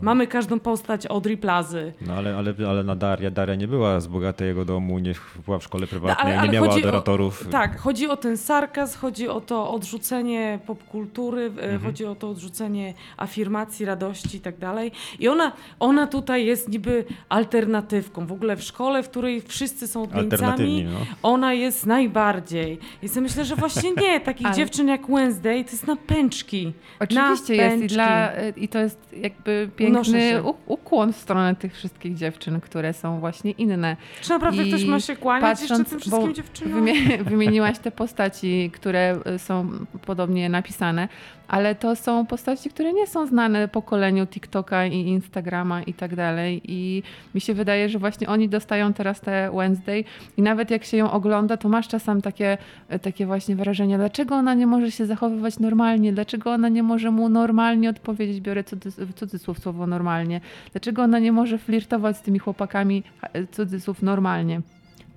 Mamy 0.02 0.28
każdą 0.28 0.60
postać 0.60 1.06
Audrey 1.06 1.38
Plazy. 1.38 1.94
No 2.02 2.14
ale, 2.14 2.38
ale, 2.38 2.54
ale 2.70 2.84
na 2.84 2.96
Daria, 2.96 3.32
Daria 3.32 3.56
nie 3.56 3.68
była 3.68 4.00
z 4.00 4.08
bogatego 4.08 4.66
domu, 4.66 5.00
nie 5.00 5.14
była 5.46 5.60
w 5.60 5.64
szkole 5.64 5.88
prywatnej, 5.88 6.18
No, 6.18 6.24
ale- 6.32 6.40
ale 6.40 6.48
nie 6.48 6.54
miała 6.54 6.68
o- 6.68 6.78
adoratorów. 6.78 7.48
Tak, 7.52 7.80
chodzi 7.80 8.08
o 8.08 8.18
ten 8.18 8.38
sarkazm, 8.38 9.00
chodzi 9.00 9.28
o 9.30 9.42
to 9.42 9.72
odrzucenie 9.72 10.60
popkultury, 10.68 11.52
e, 11.62 11.78
chodzi 11.80 12.06
o 12.06 12.16
to 12.16 12.30
odrzucenie 12.30 12.94
afirmacji, 13.18 13.86
radości 13.86 14.38
i 14.38 14.40
tak 14.40 14.58
dalej. 14.58 14.92
I 15.20 15.28
ona, 15.28 15.52
ona 15.80 16.08
tutaj 16.08 16.46
jest 16.46 16.70
niby 16.70 17.06
alternatywką. 17.30 18.26
W 18.28 18.32
ogóle 18.32 18.56
w 18.56 18.64
szkole, 18.64 19.04
w 19.04 19.10
której 19.10 19.42
wszyscy 19.42 19.88
są 19.88 20.04
odmieńcami, 20.04 20.84
no. 20.84 21.00
ona 21.24 21.54
jest 21.54 21.86
najbardziej. 21.86 22.80
I 23.04 23.10
sobie 23.10 23.22
myślę, 23.22 23.46
że 23.46 23.56
właśnie 23.56 23.92
nie, 24.02 24.20
takich 24.30 24.48
Ale- 24.48 24.56
dziewczyn 24.56 24.88
jak 24.88 25.08
Wednesday 25.08 25.64
to 25.64 25.72
jest 25.72 25.88
na 25.88 25.96
pęczki. 25.96 26.74
Oczywiście 27.00 27.58
na 27.58 27.64
jest 27.64 27.84
i, 27.84 27.88
dla, 27.88 28.32
i 28.58 28.68
to 28.68 28.80
jest 28.80 29.00
jakby 29.18 29.70
piękny 29.94 30.44
ukłon 30.66 31.14
w 31.14 31.18
stronę 31.18 31.56
tych 31.56 31.74
wszystkich 31.74 32.16
dziewczyn, 32.16 32.62
które 32.62 32.94
są 32.94 33.20
właśnie 33.20 33.52
inne. 33.52 33.98
Czy 34.22 34.30
naprawdę 34.30 34.64
I 34.64 34.68
ktoś 34.68 34.86
ma 34.86 35.00
się 35.00 35.16
kłaniać 35.16 35.62
jeszcze 35.62 35.78
patrząc, 35.78 35.90
tym 35.90 36.00
bo 36.00 36.18
wszystkim 36.18 36.34
dziewczynom? 36.34 36.86
Wymie- 36.86 37.24
wymieniłaś 37.30 37.80
te 37.80 37.92
postaci, 37.92 38.72
które 38.74 39.20
y, 39.36 39.40
są 39.40 39.70
podobnie 40.06 40.50
napisane, 40.50 41.08
ale 41.48 41.76
to 41.76 41.96
są 41.96 42.26
postaci, 42.26 42.70
które 42.70 42.94
nie 42.94 43.08
są 43.08 43.26
znane 43.28 43.68
pokoleniu 43.68 44.28
TikToka 44.28 44.86
i 44.86 44.96
Instagrama 45.00 45.84
i 45.84 45.94
tak 45.94 46.16
dalej. 46.16 46.62
I 46.64 47.04
mi 47.36 47.42
się 47.42 47.54
wydaje, 47.54 47.90
że 47.90 48.00
właśnie 48.00 48.28
oni 48.28 48.50
dostają 48.50 48.94
teraz 48.94 49.22
te 49.22 49.52
Wednesday 49.56 50.04
i 50.38 50.42
nawet 50.42 50.72
jak 50.72 50.84
się 50.84 50.98
ją 50.98 51.12
ogląda, 51.12 51.58
to 51.58 51.70
masz 51.70 51.88
czasem 51.88 52.22
takie, 52.22 52.58
takie 53.02 53.26
właśnie 53.26 53.56
wrażenie, 53.56 53.98
dlaczego 53.98 54.36
ona 54.36 54.54
nie 54.54 54.68
może 54.68 54.92
się 54.92 55.06
zachowywać 55.06 55.60
normalnie, 55.60 56.14
dlaczego 56.14 56.52
ona 56.52 56.70
nie 56.70 56.84
może 56.84 57.12
mu 57.12 57.30
normalnie 57.30 57.90
odpowiedzieć, 57.90 58.42
biorę 58.42 58.64
cudzy- 58.64 59.14
cudzysłów 59.14 59.60
słowo 59.60 59.88
normalnie, 59.88 60.42
dlaczego 60.72 61.02
ona 61.04 61.20
nie 61.20 61.32
może 61.32 61.58
flirtować 61.58 62.18
z 62.18 62.22
tymi 62.22 62.40
chłopakami, 62.40 63.04
ha- 63.22 63.28
cudzysłów 63.52 64.02
normalnie. 64.02 64.62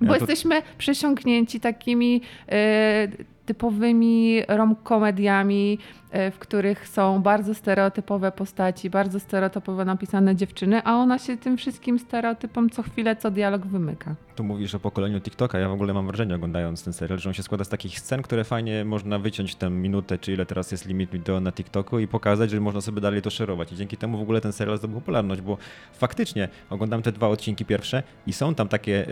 Bo 0.00 0.06
Ja 0.06 0.12
to- 0.12 0.16
jesteśmy 0.18 0.62
przesiąknięci 0.78 1.60
takimi 1.60 2.20
e, 2.48 3.08
typowymi 3.46 4.42
romkomediami, 4.48 5.78
e, 5.97 5.97
w 6.12 6.38
których 6.38 6.88
są 6.88 7.22
bardzo 7.22 7.54
stereotypowe 7.54 8.32
postaci, 8.32 8.90
bardzo 8.90 9.20
stereotypowo 9.20 9.84
napisane 9.84 10.36
dziewczyny, 10.36 10.82
a 10.84 10.94
ona 10.94 11.18
się 11.18 11.36
tym 11.36 11.56
wszystkim 11.56 11.98
stereotypom 11.98 12.70
co 12.70 12.82
chwilę, 12.82 13.16
co 13.16 13.30
dialog 13.30 13.66
wymyka. 13.66 14.14
Tu 14.36 14.44
mówisz 14.44 14.74
o 14.74 14.80
pokoleniu 14.80 15.20
TikToka. 15.20 15.58
Ja 15.58 15.68
w 15.68 15.72
ogóle 15.72 15.94
mam 15.94 16.06
wrażenie, 16.06 16.34
oglądając 16.34 16.84
ten 16.84 16.92
serial, 16.92 17.18
że 17.18 17.30
on 17.30 17.34
się 17.34 17.42
składa 17.42 17.64
z 17.64 17.68
takich 17.68 18.00
scen, 18.00 18.22
które 18.22 18.44
fajnie 18.44 18.84
można 18.84 19.18
wyciąć 19.18 19.54
tę 19.54 19.70
minutę, 19.70 20.18
czy 20.18 20.32
ile 20.32 20.46
teraz 20.46 20.72
jest 20.72 20.86
limit 20.86 21.10
wideo 21.10 21.40
na 21.40 21.52
TikToku 21.52 21.98
i 21.98 22.08
pokazać, 22.08 22.50
że 22.50 22.60
można 22.60 22.80
sobie 22.80 23.00
dalej 23.00 23.22
to 23.22 23.30
szerować. 23.30 23.72
I 23.72 23.76
dzięki 23.76 23.96
temu 23.96 24.18
w 24.18 24.22
ogóle 24.22 24.40
ten 24.40 24.52
serial 24.52 24.78
zdobył 24.78 25.00
popularność, 25.00 25.40
bo 25.40 25.58
faktycznie 25.92 26.48
oglądam 26.70 27.02
te 27.02 27.12
dwa 27.12 27.28
odcinki 27.28 27.64
pierwsze 27.64 28.02
i 28.26 28.32
są 28.32 28.54
tam 28.54 28.68
takie. 28.68 29.06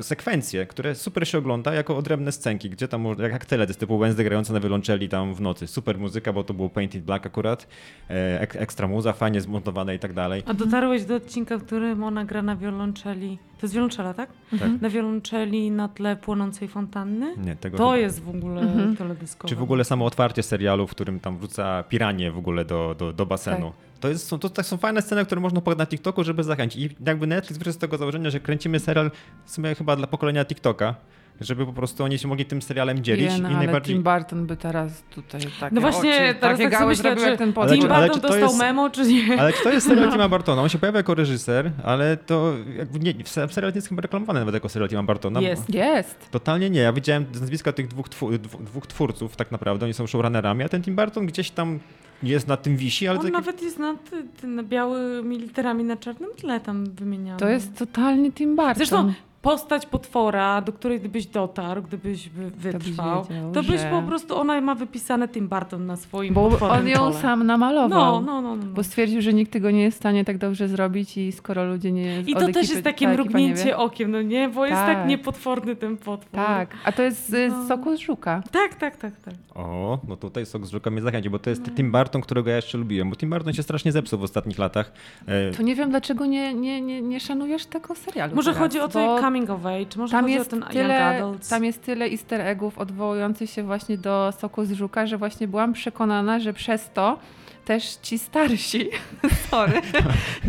Sekwencje, 0.00 0.66
które 0.66 0.94
super 0.94 1.28
się 1.28 1.38
ogląda 1.38 1.74
jako 1.74 1.96
odrębne 1.96 2.32
scenki, 2.32 2.70
gdzie 2.70 2.88
tam 2.88 3.04
jak, 3.18 3.32
jak 3.32 3.44
teledysk 3.46 3.80
typu 3.80 3.98
Wednesday 3.98 4.24
grający 4.24 4.52
na 4.52 4.60
wiolonczeli 4.60 5.08
tam 5.08 5.34
w 5.34 5.40
nocy. 5.40 5.66
Super 5.66 5.98
muzyka, 5.98 6.32
bo 6.32 6.44
to 6.44 6.54
było 6.54 6.68
Painted 6.68 7.02
Black 7.04 7.26
akurat, 7.26 7.66
e, 8.10 8.40
ek, 8.40 8.56
ekstra 8.56 8.88
muza, 8.88 9.12
fajnie 9.12 9.40
zmontowane 9.40 9.94
i 9.94 9.98
tak 9.98 10.12
dalej. 10.12 10.42
A 10.46 10.54
dotarłeś 10.54 11.04
do 11.04 11.14
odcinka, 11.14 11.58
w 11.58 11.64
którym 11.64 12.04
ona 12.04 12.24
gra 12.24 12.42
na 12.42 12.56
wiolonczeli 12.56 13.38
To 13.60 13.66
jest 13.66 13.74
wiolonczela, 13.74 14.14
tak? 14.14 14.30
Tak. 14.58 14.80
Na 14.80 14.90
wiolonczeli 14.90 15.70
na 15.70 15.88
tle 15.88 16.16
płonącej 16.16 16.68
fontanny. 16.68 17.34
Nie, 17.36 17.56
tego 17.56 17.78
To 17.78 17.84
chyba- 17.84 17.96
jest 17.96 18.22
w 18.22 18.28
ogóle 18.28 18.60
Mhm. 18.62 18.96
teledyskowe. 18.96 19.48
Czy 19.48 19.56
w 19.56 19.62
ogóle 19.62 19.84
samo 19.84 20.04
otwarcie 20.04 20.42
serialu, 20.42 20.86
w 20.86 20.90
którym 20.90 21.20
tam 21.20 21.38
wrzuca 21.38 21.82
piranie 21.88 22.30
w 22.32 22.38
ogóle 22.38 22.64
do, 22.64 22.94
do, 22.98 23.12
do 23.12 23.26
basenu. 23.26 23.72
To, 24.00 24.08
jest, 24.08 24.28
są, 24.28 24.38
to, 24.38 24.50
to 24.50 24.62
są 24.62 24.76
fajne 24.76 25.02
sceny, 25.02 25.24
które 25.24 25.40
można 25.40 25.60
pogadać 25.60 25.78
na 25.78 25.90
TikToku, 25.90 26.24
żeby 26.24 26.44
zachęcić. 26.44 26.82
I 26.82 26.96
jakby 27.06 27.26
Netflix 27.26 27.58
wyszedł 27.58 27.74
z 27.74 27.78
tego 27.78 27.98
założenia, 27.98 28.30
że 28.30 28.40
kręcimy 28.40 28.80
serial 28.80 29.10
w 29.44 29.50
sumie 29.50 29.74
chyba 29.74 29.96
dla 29.96 30.06
pokolenia 30.06 30.44
TikToka, 30.44 30.94
żeby 31.40 31.66
po 31.66 31.72
prostu 31.72 32.04
oni 32.04 32.18
się 32.18 32.28
mogli 32.28 32.44
tym 32.44 32.62
serialem 32.62 33.04
dzielić. 33.04 33.32
Nie, 33.32 33.38
no, 33.38 33.48
I 33.48 33.52
ale 33.52 33.58
najbardziej... 33.58 33.94
Tim 33.96 34.02
Burton 34.02 34.46
by 34.46 34.56
teraz 34.56 35.02
tutaj 35.14 35.40
takie 35.60 35.74
No 35.74 35.80
właśnie, 35.80 36.10
oczy, 36.10 36.34
teraz 36.40 36.58
takie 36.58 36.70
tak 36.70 36.78
sobie 36.78 36.88
myślę, 36.88 37.16
czy 37.16 37.22
jak 37.22 37.38
ten 37.38 37.48
Ale 37.48 37.52
podcast. 37.54 37.74
Tim 37.74 37.82
czy- 37.88 37.94
ale 37.94 38.06
Burton 38.06 38.20
czy 38.20 38.22
to 38.22 38.28
dostał 38.28 38.48
jest- 38.48 38.58
memo, 38.58 38.90
czy 38.90 39.06
nie? 39.06 39.40
Ale 39.40 39.52
to 39.52 39.70
jest 39.72 39.86
serial 39.88 40.12
Tima 40.12 40.28
Bartona. 40.28 40.62
On 40.62 40.68
się 40.68 40.78
pojawia 40.78 40.96
jako 40.96 41.14
reżyser, 41.14 41.70
ale 41.84 42.16
to 42.16 42.54
jakby 42.76 42.98
nie, 42.98 43.14
w 43.24 43.28
serial 43.28 43.72
nie 43.72 43.76
jest 43.76 43.88
chyba 43.88 44.02
reklamowany 44.02 44.38
nawet 44.40 44.54
jako 44.54 44.68
serial 44.68 44.88
Tima 44.88 45.02
Bartona. 45.02 45.40
Jest. 45.40 45.74
Jest. 45.74 46.30
Totalnie 46.30 46.70
nie. 46.70 46.80
Ja 46.80 46.92
widziałem 46.92 47.26
z 47.32 47.40
nazwiska 47.40 47.72
tych 47.72 47.88
dwóch, 47.88 48.08
dwu- 48.08 48.62
dwóch 48.64 48.86
twórców 48.86 49.36
tak 49.36 49.50
naprawdę. 49.52 49.84
Oni 49.86 49.94
są 49.94 50.06
showrunnerami, 50.06 50.64
a 50.64 50.68
ten 50.68 50.82
Tim 50.82 50.96
Burton 50.96 51.26
gdzieś 51.26 51.50
tam 51.50 51.78
jest 52.22 52.48
na 52.48 52.56
tym 52.56 52.76
wisi, 52.76 53.08
ale 53.08 53.18
On 53.18 53.26
to 53.26 53.32
taki- 53.32 53.46
nawet 53.46 53.62
jest 53.62 53.78
na, 53.78 53.94
ty, 53.94 54.24
ty, 54.40 54.46
na 54.46 54.62
białymi 54.62 55.38
literami 55.38 55.84
na 55.84 55.96
czarnym 55.96 56.30
tle 56.36 56.60
tam 56.60 56.84
wymieniany. 56.90 57.38
To 57.40 57.48
jest 57.48 57.76
totalnie 57.78 58.32
Tim 58.32 58.56
Burton. 58.56 58.74
Zresztą 58.76 59.12
postać 59.42 59.86
potwora, 59.86 60.60
do 60.60 60.72
której 60.72 61.00
gdybyś 61.00 61.26
dotarł, 61.26 61.82
gdybyś 61.82 62.28
wy- 62.28 62.50
wytrwał, 62.50 63.24
wiedział, 63.24 63.52
to 63.52 63.62
byś 63.62 63.80
że- 63.80 63.90
po 63.90 64.02
prostu, 64.02 64.36
ona 64.38 64.60
ma 64.60 64.74
wypisane 64.74 65.28
Tim 65.28 65.48
Burton 65.48 65.86
na 65.86 65.96
swoim 65.96 66.34
Bo 66.34 66.58
on 66.60 66.88
ją 66.88 66.96
czole. 66.98 67.14
sam 67.14 67.46
namalował. 67.46 68.22
No, 68.22 68.40
no, 68.42 68.42
no. 68.42 68.56
no. 68.56 68.62
Bo 68.74 68.82
stwierdził, 68.84 69.22
że 69.22 69.32
nikt 69.32 69.52
tego 69.52 69.70
nie 69.70 69.82
jest 69.82 69.96
w 69.96 70.00
stanie 70.00 70.24
tak 70.24 70.38
dobrze 70.38 70.68
zrobić 70.68 71.16
i 71.16 71.32
skoro 71.32 71.64
ludzie 71.64 71.92
nie 71.92 72.20
I 72.20 72.34
to 72.34 72.48
też 72.52 72.70
jest 72.70 72.82
takie 72.82 72.84
ta 72.84 72.90
ekipa 72.90 73.10
nie 73.10 73.14
mrugnięcie 73.14 73.76
okiem, 73.76 74.10
no 74.10 74.22
nie? 74.22 74.48
Bo 74.48 74.66
jest 74.66 74.78
Tak. 74.78 74.96
tak 74.98 75.08
niepotworny 75.08 75.76
ten 75.76 75.96
potwór. 75.96 76.30
Tak, 76.32 76.70
a 76.84 76.92
to 76.92 77.02
jest 77.02 77.28
z, 77.28 77.52
No. 77.52 77.64
z 77.64 77.68
soku 77.68 77.96
z 77.96 78.00
żuka. 78.00 78.42
Tak, 78.52 78.74
tak, 78.74 78.96
tak, 78.96 79.12
tak. 79.24 79.34
O, 79.54 79.98
no 80.08 80.16
tutaj 80.16 80.46
sok 80.46 80.66
z 80.66 80.70
żuka 80.70 80.90
mnie 80.90 81.00
zachęci, 81.02 81.30
bo 81.30 81.38
to 81.38 81.50
No. 81.50 81.50
jest 81.50 81.74
Tim 81.76 81.92
Burton, 81.92 82.22
którego 82.22 82.50
ja 82.50 82.56
jeszcze 82.56 82.78
lubiłem, 82.78 83.10
bo 83.10 83.16
Tim 83.16 83.30
Burton 83.30 83.52
się 83.52 83.62
strasznie 83.62 83.92
zepsuł 83.92 84.18
w 84.18 84.22
ostatnich 84.22 84.58
latach. 84.58 84.92
E, 85.26 85.50
To 85.50 85.62
nie 85.62 85.74
wiem, 85.74 85.90
dlaczego 85.90 86.26
nie, 86.26 86.54
nie, 86.54 86.80
nie, 86.80 87.02
nie 87.02 87.20
szanujesz 87.20 87.66
tego 87.66 87.94
serialu 87.94 88.34
Może 88.36 88.50
teraz, 88.52 88.58
chodzi 88.58 88.78
o 88.80 88.82
bo 88.82 88.88
to 88.92 89.18
coming 89.28 89.50
of 89.50 89.66
age, 89.66 89.96
może 89.96 90.12
tam 90.12 90.24
chodzi 90.24 90.34
jest, 90.34 90.46
o 90.46 90.50
ten 90.50 90.60
young 90.60 90.72
tyle, 90.72 91.04
adults. 91.04 91.48
tam 91.48 91.64
jest 91.64 91.82
tyle 91.82 92.04
easter 92.06 92.40
eggów 92.40 92.78
odwołujących 92.78 93.50
się 93.50 93.62
właśnie 93.62 93.98
do 93.98 94.32
soku 94.38 94.64
z 94.64 94.72
żuka, 94.72 95.06
że 95.06 95.18
właśnie 95.18 95.48
byłam 95.48 95.72
przekonana, 95.72 96.40
że 96.40 96.52
przez 96.52 96.90
to 96.94 97.18
też 97.64 97.96
ci 98.02 98.18
starsi, 98.18 98.88
sorry, 99.50 99.82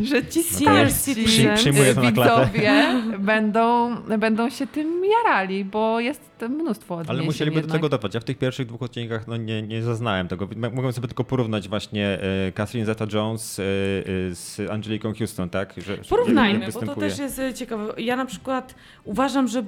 że 0.04 0.26
ci 0.26 0.44
Senior 0.44 0.92
starsi 0.92 1.44
na 1.44 2.12
klatę. 2.12 2.12
widzowie 2.12 2.74
będą, 3.20 3.96
będą 4.18 4.50
się 4.50 4.68
tym 4.68 5.02
jarali, 5.06 5.66
bo 5.66 6.00
jest 6.00 6.29
mnóstwo 6.48 6.96
odniesień 6.96 7.16
ale 7.16 7.26
musieliby 7.26 7.56
do 7.56 7.60
jednak. 7.60 7.78
tego 7.78 7.90
dotrwać. 7.90 8.14
Ja 8.14 8.20
w 8.20 8.24
tych 8.24 8.38
pierwszych 8.38 8.68
dwóch 8.68 8.82
odcinkach 8.82 9.28
no, 9.28 9.38
nie, 9.38 9.62
nie 9.62 9.84
zaznałem 9.84 10.28
tego. 10.28 10.50
Mogłem 10.56 10.94
sobie 10.94 11.08
tylko 11.08 11.24
porównać 11.24 11.70
właśnie 11.70 12.20
e, 12.48 12.52
Catherine 12.52 12.86
Zeta-Jones 12.86 13.60
e, 13.60 13.64
e, 13.64 14.36
z 14.36 14.72
Angeliką 14.72 15.14
Houston, 15.14 15.50
tak? 15.50 15.74
Że, 15.78 15.98
Porównajmy, 16.10 16.68
bo 16.74 16.82
to 16.82 16.96
też 16.96 17.20
jest 17.20 17.42
ciekawe. 17.56 17.94
Ja 17.98 18.16
na 18.16 18.26
przykład 18.26 18.76
uważam, 19.04 19.48
że 19.48 19.64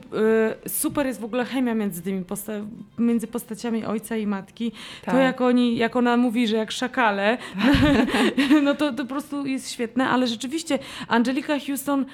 super 0.68 1.06
jest 1.06 1.22
w 1.22 1.24
ogóle 1.24 1.46
chemia 1.46 1.76
między 1.76 2.02
tymi 2.02 2.22
posta- 2.26 2.66
między 2.98 3.28
postaciami 3.28 3.86
ojca 3.86 4.18
i 4.18 4.28
matki. 4.28 4.72
Tak. 5.06 5.16
To 5.16 5.22
jak 5.22 5.42
oni, 5.42 5.78
jak 5.78 5.96
ona 5.96 6.18
mówi, 6.18 6.48
że 6.48 6.58
jak 6.58 6.72
szakale, 6.72 7.38
no 8.64 8.76
to, 8.76 8.94
to 8.94 9.04
po 9.04 9.10
prostu 9.10 9.46
jest 9.46 9.72
świetne, 9.72 10.10
ale 10.10 10.28
rzeczywiście 10.28 10.80
Angelika 11.08 11.60
Houston 11.60 12.06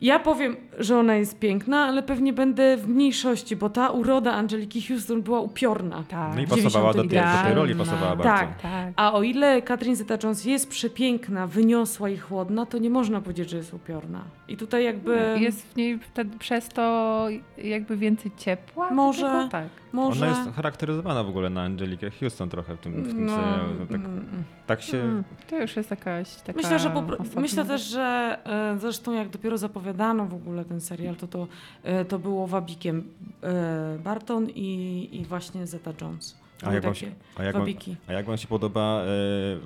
ja 0.00 0.18
powiem, 0.18 0.56
że 0.78 0.98
ona 0.98 1.14
jest 1.14 1.38
piękna, 1.38 1.84
ale 1.84 2.02
pewnie 2.02 2.32
będę 2.32 2.76
w 2.76 2.88
mniejszości, 2.88 3.56
bo 3.56 3.70
ta 3.70 3.90
uroda 3.90 4.32
Angeliki 4.32 4.82
Houston 4.82 5.22
była 5.22 5.40
upiorna. 5.40 6.04
Tak. 6.08 6.34
No 6.34 6.40
i 6.40 6.46
pasowała 6.46 6.92
do 6.92 7.04
tej, 7.04 7.18
do 7.18 7.42
tej 7.44 7.54
roli, 7.54 7.74
pasowała 7.74 8.16
bardzo. 8.16 8.22
Tak. 8.22 8.62
Tak. 8.62 8.92
A 8.96 9.12
o 9.12 9.22
ile 9.22 9.62
Catherine 9.62 9.96
Zeta-Jones 9.96 10.48
jest 10.48 10.68
przepiękna, 10.68 11.46
wyniosła 11.46 12.08
i 12.08 12.16
chłodna, 12.16 12.66
to 12.66 12.78
nie 12.78 12.90
można 12.90 13.20
powiedzieć, 13.20 13.50
że 13.50 13.56
jest 13.56 13.74
upiorna. 13.74 14.24
I 14.48 14.56
tutaj 14.56 14.84
jakby 14.84 15.36
Jest 15.40 15.72
w 15.72 15.76
niej 15.76 15.98
wtedy 15.98 16.38
przez 16.38 16.68
to 16.68 17.26
jakby 17.58 17.96
więcej 17.96 18.30
ciepła? 18.36 18.90
Może. 18.90 19.48
Tak. 19.50 19.66
Może... 19.96 20.26
Ona 20.26 20.38
jest 20.38 20.56
charakteryzowana 20.56 21.24
w 21.24 21.28
ogóle 21.28 21.50
na 21.50 21.62
Angelikę 21.62 22.10
Houston 22.10 22.48
trochę 22.48 22.76
w 22.76 22.80
tym, 22.80 22.92
w 23.02 23.08
tym 23.08 23.26
No, 23.26 23.36
serialu. 23.36 23.74
No, 23.80 23.86
tak, 23.86 23.96
mm, 23.96 24.44
tak 24.66 24.82
się... 24.82 24.98
Mm, 24.98 25.24
to 25.50 25.58
już 25.58 25.76
jest 25.76 25.90
jakaś 25.90 26.34
taka 26.36 26.56
Myślę, 26.56 26.78
że 26.78 26.92
myślę 27.36 27.64
też, 27.64 27.82
że 27.82 28.38
e, 28.44 28.78
zresztą 28.78 29.12
jak 29.12 29.28
dopiero 29.28 29.58
zapowiadano 29.58 30.26
w 30.26 30.34
ogóle 30.34 30.64
ten 30.64 30.80
serial, 30.80 31.16
to 31.16 31.26
to, 31.26 31.48
e, 31.82 32.04
to 32.04 32.18
było 32.18 32.46
wabikiem 32.46 33.04
e, 33.42 33.98
Barton 34.04 34.46
i, 34.54 35.08
i 35.12 35.24
właśnie 35.24 35.66
Zeta 35.66 35.92
Jones. 36.00 36.46
A 36.62 36.72
jak, 36.74 36.96
się, 36.96 37.06
a, 37.36 37.42
jak 37.42 37.54
wam, 37.54 37.66
a 38.08 38.12
jak 38.12 38.26
wam 38.26 38.36
się 38.36 38.48
podoba 38.48 39.02
e, 39.02 39.06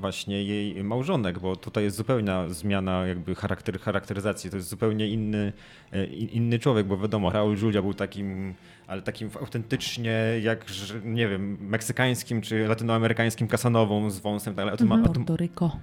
właśnie 0.01 0.45
jej 0.45 0.85
małżonek, 0.85 1.38
bo 1.38 1.57
tutaj 1.57 1.85
jest 1.85 1.97
zupełna 1.97 2.49
zmiana 2.49 3.07
jakby 3.07 3.35
charakter, 3.35 3.81
charakteryzacji, 3.81 4.51
to 4.51 4.57
jest 4.57 4.69
zupełnie 4.69 5.09
inny, 5.09 5.53
e, 5.93 6.05
in- 6.05 6.29
inny 6.29 6.59
człowiek, 6.59 6.87
bo 6.87 6.99
wiadomo, 6.99 7.31
Raul 7.31 7.57
Julia 7.59 7.83
był 7.83 7.95
takim, 7.95 8.55
ale 8.90 9.03
takim 9.03 9.31
autentycznie 9.40 10.12
jak, 10.42 10.64
nie 11.05 11.29
wiem, 11.29 11.59
meksykańskim 11.61 12.40
czy 12.40 12.68
latynoamerykańskim 12.68 13.48
kasanową 13.48 14.11
z 14.11 14.18
wąsem, 14.18 14.55
tak, 14.55 14.62
ale 14.62 14.72
a 14.72 14.76
tu 14.76 14.87
ma, 14.87 14.94
a 15.05 15.09
tu, 15.09 15.12
Puerto 15.12 15.37
Rico. 15.37 15.76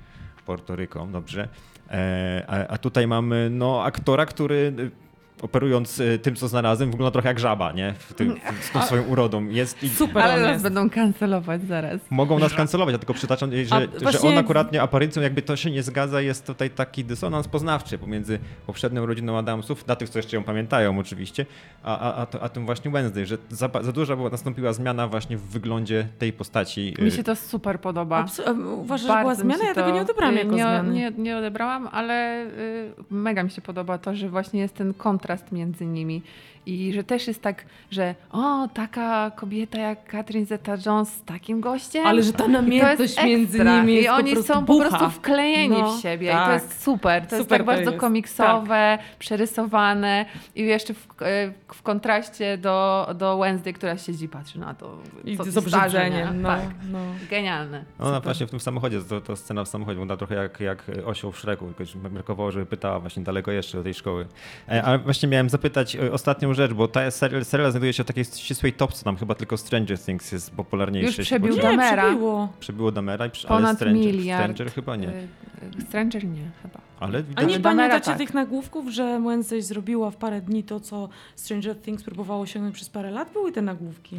Puerto 0.45 0.75
Rico, 0.75 1.07
dobrze. 1.11 1.47
E, 1.89 2.43
a, 2.47 2.67
a 2.67 2.77
tutaj 2.77 3.07
mamy 3.07 3.49
no, 3.51 3.83
aktora, 3.83 4.25
który 4.25 4.73
operując 5.41 5.99
e, 5.99 6.19
tym, 6.19 6.35
co 6.35 6.47
znalazłem, 6.47 6.91
wygląda 6.91 7.11
trochę 7.11 7.27
jak 7.27 7.39
żaba, 7.39 7.71
nie? 7.71 7.93
W 7.99 8.13
tym, 8.13 8.35
w, 8.59 8.63
z 8.65 8.71
tą 8.71 8.81
swoją 8.81 9.03
urodą. 9.03 9.47
Jest 9.49 9.83
i 9.83 9.89
Super 9.89 10.23
Ale 10.23 10.41
nas 10.41 10.61
będą 10.61 10.89
kancelować 10.89 11.61
zaraz. 11.63 12.01
Mogą 12.09 12.39
nas 12.39 12.53
kancelować, 12.53 12.93
ja 12.93 12.99
tylko 12.99 13.13
przytaczam, 13.13 13.51
że, 13.65 13.75
A 13.75 13.79
że 13.79 13.87
właśnie- 14.01 14.29
on 14.29 14.37
akurat 14.37 14.71
nie 14.71 14.81
aparycją, 14.81 15.21
jakby 15.21 15.41
to 15.41 15.55
się 15.55 15.71
nie 15.71 15.83
zgadza, 15.83 16.21
jest 16.21 16.47
tutaj 16.47 16.69
taki 16.69 17.03
dysonans 17.05 17.47
poznawczy 17.47 17.97
pomiędzy 17.97 18.39
poprzednią 18.67 19.05
rodziną 19.05 19.37
Adamsów, 19.37 19.85
dla 19.85 19.95
tych, 19.95 20.09
co 20.09 20.19
jeszcze 20.19 20.37
ją 20.37 20.43
pamiętają 20.43 20.99
oczywiście, 20.99 21.45
a, 21.83 21.99
a, 21.99 22.15
a, 22.15 22.25
to, 22.25 22.41
a 22.43 22.49
tym 22.49 22.65
właśnie 22.65 22.91
Wednesday, 22.91 23.25
że 23.25 23.37
za, 23.49 23.69
za 23.81 23.91
duża 23.91 24.15
była, 24.15 24.29
nastąpiła 24.29 24.73
zmiana 24.73 25.07
właśnie 25.07 25.37
w 25.37 25.41
wyglądzie 25.41 26.07
tej 26.19 26.33
postaci. 26.33 26.93
Mi 26.99 27.11
się 27.11 27.23
to 27.23 27.35
super 27.35 27.79
podoba. 27.79 28.23
Absu- 28.25 28.49
e, 28.49 28.53
Uważasz, 28.53 29.01
że 29.07 29.13
była 29.13 29.23
Bardzo 29.23 29.43
mi 29.43 29.53
zmiana? 29.53 29.69
Ja 29.69 29.75
tego 29.75 29.91
nie 29.91 30.01
odebrałam 30.01 30.35
y, 30.35 30.37
jako 30.37 30.51
nie, 30.51 30.57
zmiany. 30.57 30.93
Nie, 30.93 31.11
nie 31.11 31.37
odebrałam, 31.37 31.89
ale 31.91 32.45
y, 32.45 32.49
mega 33.11 33.43
mi 33.43 33.51
się 33.51 33.61
podoba 33.61 33.97
to, 33.97 34.15
że 34.15 34.29
właśnie 34.29 34.59
jest 34.59 34.75
ten 34.75 34.93
kontrast 34.93 35.26
między 35.51 35.85
nimi. 35.85 36.21
I 36.67 36.93
że 36.93 37.03
też 37.03 37.27
jest 37.27 37.41
tak, 37.41 37.65
że 37.91 38.15
o, 38.31 38.67
taka 38.73 39.31
kobieta 39.35 39.79
jak 39.79 40.11
Catherine 40.11 40.45
Zeta-Jones 40.45 41.05
z 41.05 41.23
takim 41.23 41.61
gościem. 41.61 42.07
Ale 42.07 42.23
że 42.23 42.33
ta 42.33 42.43
I 42.43 42.47
to 42.47 42.51
namiętność 42.53 42.99
jest 43.15 43.23
między 43.23 43.57
ekstra. 43.57 43.79
nimi 43.81 43.93
jest 43.93 44.05
I 44.05 44.09
po 44.09 44.15
oni 44.15 44.31
prostu 44.31 44.53
są 44.53 44.65
po 44.65 44.73
bucha. 44.73 44.89
prostu 44.89 45.09
wklejeni 45.09 45.81
No, 45.81 45.97
w 45.97 46.01
siebie. 46.01 46.27
I 46.27 46.31
tak. 46.31 46.47
to 46.47 46.53
jest 46.53 46.83
super. 46.83 47.27
To 47.27 47.35
jest 47.35 47.45
Super 47.45 47.57
tak 47.59 47.67
to 47.67 47.71
bardzo 47.73 47.91
jest. 47.91 48.01
komiksowe, 48.01 48.97
przerysowane. 49.19 50.25
I 50.55 50.61
jeszcze 50.65 50.93
w, 50.93 51.07
e, 51.21 51.51
w 51.73 51.81
kontraście 51.81 52.57
do, 52.57 53.07
do 53.15 53.37
Wednesday, 53.37 53.73
która 53.73 53.97
siedzi 53.97 54.25
i 54.25 54.29
patrzy 54.29 54.59
na 54.59 54.73
to. 54.73 54.97
I 55.25 55.37
co 55.37 55.43
z 55.43 55.57
obrzydzeniem. 55.57 56.41
No, 56.41 56.49
Tak. 56.49 56.61
no. 56.91 56.99
Genialne. 57.29 57.83
Ona 57.99 58.07
Super. 58.09 58.23
właśnie 58.23 58.47
w 58.47 58.49
tym 58.49 58.59
samochodzie, 58.59 59.01
to, 59.01 59.21
to 59.21 59.35
scena 59.35 59.63
w 59.63 59.67
samochodzie 59.67 59.95
wygląda 59.95 60.17
trochę 60.17 60.35
jak, 60.35 60.59
jak 60.59 60.83
osioł 61.05 61.31
w 61.31 61.39
Szreku, 61.39 61.73
tylko 61.77 62.09
brakowało, 62.09 62.51
żeby 62.51 62.65
pytała 62.65 62.99
właśnie 62.99 63.23
daleko 63.23 63.51
jeszcze 63.51 63.77
do 63.77 63.83
tej 63.83 63.93
szkoły. 63.93 64.27
Ale 64.83 64.99
właśnie 64.99 65.29
miałem 65.29 65.49
zapytać 65.49 65.95
e, 65.95 66.11
ostatnią 66.11 66.53
rzecz, 66.57 66.73
bo 66.73 66.87
ta 66.87 67.11
serial, 67.11 67.45
serial 67.45 67.71
znajduje 67.71 67.93
się 67.93 68.03
w 68.03 68.07
takiej 68.07 68.25
ścisłej 68.25 68.73
topce, 68.73 69.03
tam 69.03 69.17
chyba 69.17 69.35
tylko 69.35 69.57
Stranger 69.57 69.99
Things 69.99 70.31
jest 70.31 70.51
popularniejszy. 70.51 71.21
Już 71.21 71.27
przebił 71.27 71.55
Nie, 71.55 71.61
Damera. 71.61 72.03
przebiło. 72.03 72.53
Przebiło 72.59 72.91
Damera, 72.91 73.25
i 73.25 73.29
przy- 73.29 73.47
ale 73.47 73.57
Ponad 73.57 73.75
Stranger, 73.75 73.97
miliard. 74.15 74.43
Stranger 74.43 74.71
chyba 74.73 74.95
nie. 74.95 75.07
Y, 75.07 75.11
y, 75.79 75.81
Stranger 75.81 76.23
nie, 76.25 76.51
chyba. 76.61 76.79
Ale 76.99 77.19
A 77.19 77.21
widać, 77.21 77.47
nie 77.49 77.59
Damera 77.59 77.87
pamiętacie 77.87 78.11
tak. 78.11 78.17
tych 78.17 78.33
nagłówków, 78.33 78.89
że 78.89 79.21
Wednesday 79.21 79.61
zrobiła 79.61 80.11
w 80.11 80.15
parę 80.15 80.41
dni 80.41 80.63
to, 80.63 80.79
co 80.79 81.09
Stranger 81.35 81.75
Things 81.81 82.03
próbowało 82.03 82.41
osiągnąć 82.41 82.75
przez 82.75 82.89
parę 82.89 83.11
lat? 83.11 83.33
Były 83.33 83.51
te 83.51 83.61
nagłówki. 83.61 84.17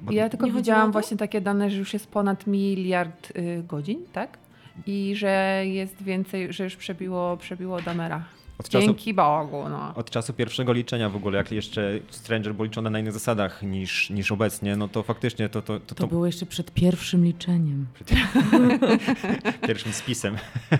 bo- 0.00 0.12
Ja 0.12 0.28
tylko 0.28 0.46
nie 0.46 0.52
widziałam 0.52 0.92
właśnie 0.92 1.16
takie 1.16 1.40
dane, 1.40 1.70
że 1.70 1.78
już 1.78 1.92
jest 1.92 2.06
ponad 2.06 2.46
miliard 2.46 3.30
y, 3.38 3.62
godzin, 3.68 3.98
tak? 4.12 4.38
I 4.86 5.12
że 5.16 5.62
jest 5.66 6.02
więcej, 6.02 6.52
że 6.52 6.64
już 6.64 6.76
przebiło, 6.76 7.36
przebiło 7.36 7.82
Damera. 7.82 8.24
Od 8.58 8.68
czasu, 8.68 8.86
Dzięki 8.86 9.14
Bogu, 9.14 9.68
no. 9.68 9.94
od 9.94 10.10
czasu 10.10 10.32
pierwszego 10.32 10.72
liczenia 10.72 11.08
w 11.08 11.16
ogóle, 11.16 11.38
jak 11.38 11.52
jeszcze 11.52 11.98
Stranger 12.10 12.54
był 12.54 12.64
liczony 12.64 12.90
na 12.90 12.98
innych 12.98 13.12
zasadach 13.12 13.62
niż, 13.62 14.10
niż 14.10 14.32
obecnie, 14.32 14.76
no 14.76 14.88
to 14.88 15.02
faktycznie 15.02 15.48
to, 15.48 15.62
to, 15.62 15.80
to, 15.80 15.94
To 15.94 16.06
było 16.06 16.26
jeszcze 16.26 16.46
przed 16.46 16.70
pierwszym 16.70 17.24
liczeniem. 17.24 17.86
pierwszym 19.68 19.92
spisem. 19.92 20.36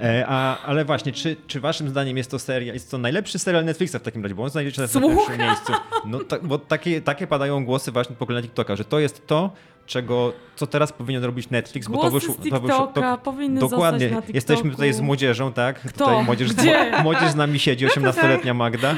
E, 0.00 0.24
A, 0.28 0.62
ale 0.62 0.84
właśnie, 0.84 1.12
czy, 1.12 1.36
czy 1.46 1.60
waszym 1.60 1.88
zdaniem 1.88 2.16
jest 2.16 2.30
to 2.30 2.38
seria, 2.38 2.72
jest 2.74 2.90
to 2.90 2.98
najlepszy 2.98 3.38
serial 3.38 3.64
Netflixa 3.64 3.94
w 3.94 4.02
takim 4.02 4.22
razie, 4.22 4.34
bo 4.34 4.42
on 4.42 4.50
znajdzie 4.50 4.72
się 4.72 4.82
na 4.82 4.88
pierwszym 4.88 5.38
miejscu. 5.38 5.72
No 6.06 6.18
tak, 6.18 6.46
bo 6.46 6.58
takie, 6.58 7.00
takie 7.00 7.26
padają 7.26 7.64
głosy 7.64 7.92
właśnie 7.92 8.16
pokolenia 8.16 8.42
TikToka, 8.42 8.76
że 8.76 8.84
to 8.84 8.98
jest 8.98 9.26
to, 9.26 9.52
czego, 9.90 10.32
co 10.56 10.66
teraz 10.66 10.92
powinien 10.92 11.24
robić 11.24 11.50
Netflix, 11.50 11.88
bo 11.88 11.94
to 11.94 12.10
Głosy 12.10 12.26
wyszło. 12.26 12.44
z 12.44 12.50
to 12.50 12.60
wyszło 12.60 12.92
powinny 13.24 13.60
Dokładnie. 13.60 14.10
Jesteśmy 14.34 14.70
tutaj 14.70 14.92
z 14.92 15.00
młodzieżą, 15.00 15.52
tak? 15.52 15.80
Kto? 15.80 16.04
Tutaj 16.04 16.24
młodzież, 16.24 16.52
Gdzie? 16.52 16.92
młodzież 17.02 17.30
z 17.30 17.34
nami 17.34 17.58
siedzi, 17.58 17.86
18-letnia 17.86 18.54
Magda. 18.54 18.96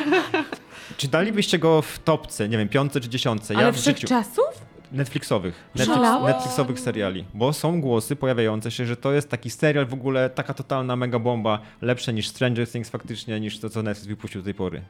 Czy 0.96 1.09
dalibyście 1.09 1.59
go 1.59 1.83
w 1.83 1.98
topce, 1.98 2.48
nie 2.48 2.59
wiem, 2.59 2.68
piątce 2.68 3.00
czy 3.00 3.09
dziesiątce? 3.09 3.57
Ale 3.57 3.72
w 3.72 3.76
życiu. 3.76 4.07
wszechczasów? 4.07 4.72
Netflixowych. 4.92 5.55
Netflix? 5.74 6.00
Netflixowych 6.26 6.81
seriali. 6.81 7.24
Bo 7.35 7.52
są 7.52 7.81
głosy 7.81 8.16
pojawiające 8.16 8.70
się, 8.70 8.87
że 8.87 8.96
to 8.96 9.12
jest 9.12 9.28
taki 9.28 9.50
serial 9.50 9.87
w 9.87 9.94
ogóle, 9.94 10.31
taka 10.31 10.55
totalna 10.55 10.96
mega 10.96 11.18
bomba, 11.18 11.59
lepsze 11.83 12.12
niż 12.12 12.28
Stranger 12.28 12.68
Things 12.68 12.90
faktycznie, 12.90 13.40
niż 13.40 13.59
to, 13.59 13.70
co 13.70 13.83
Netflix 13.83 14.07
wypuścił 14.09 14.40
do 14.40 14.44
tej 14.44 14.55
pory. 14.55 14.83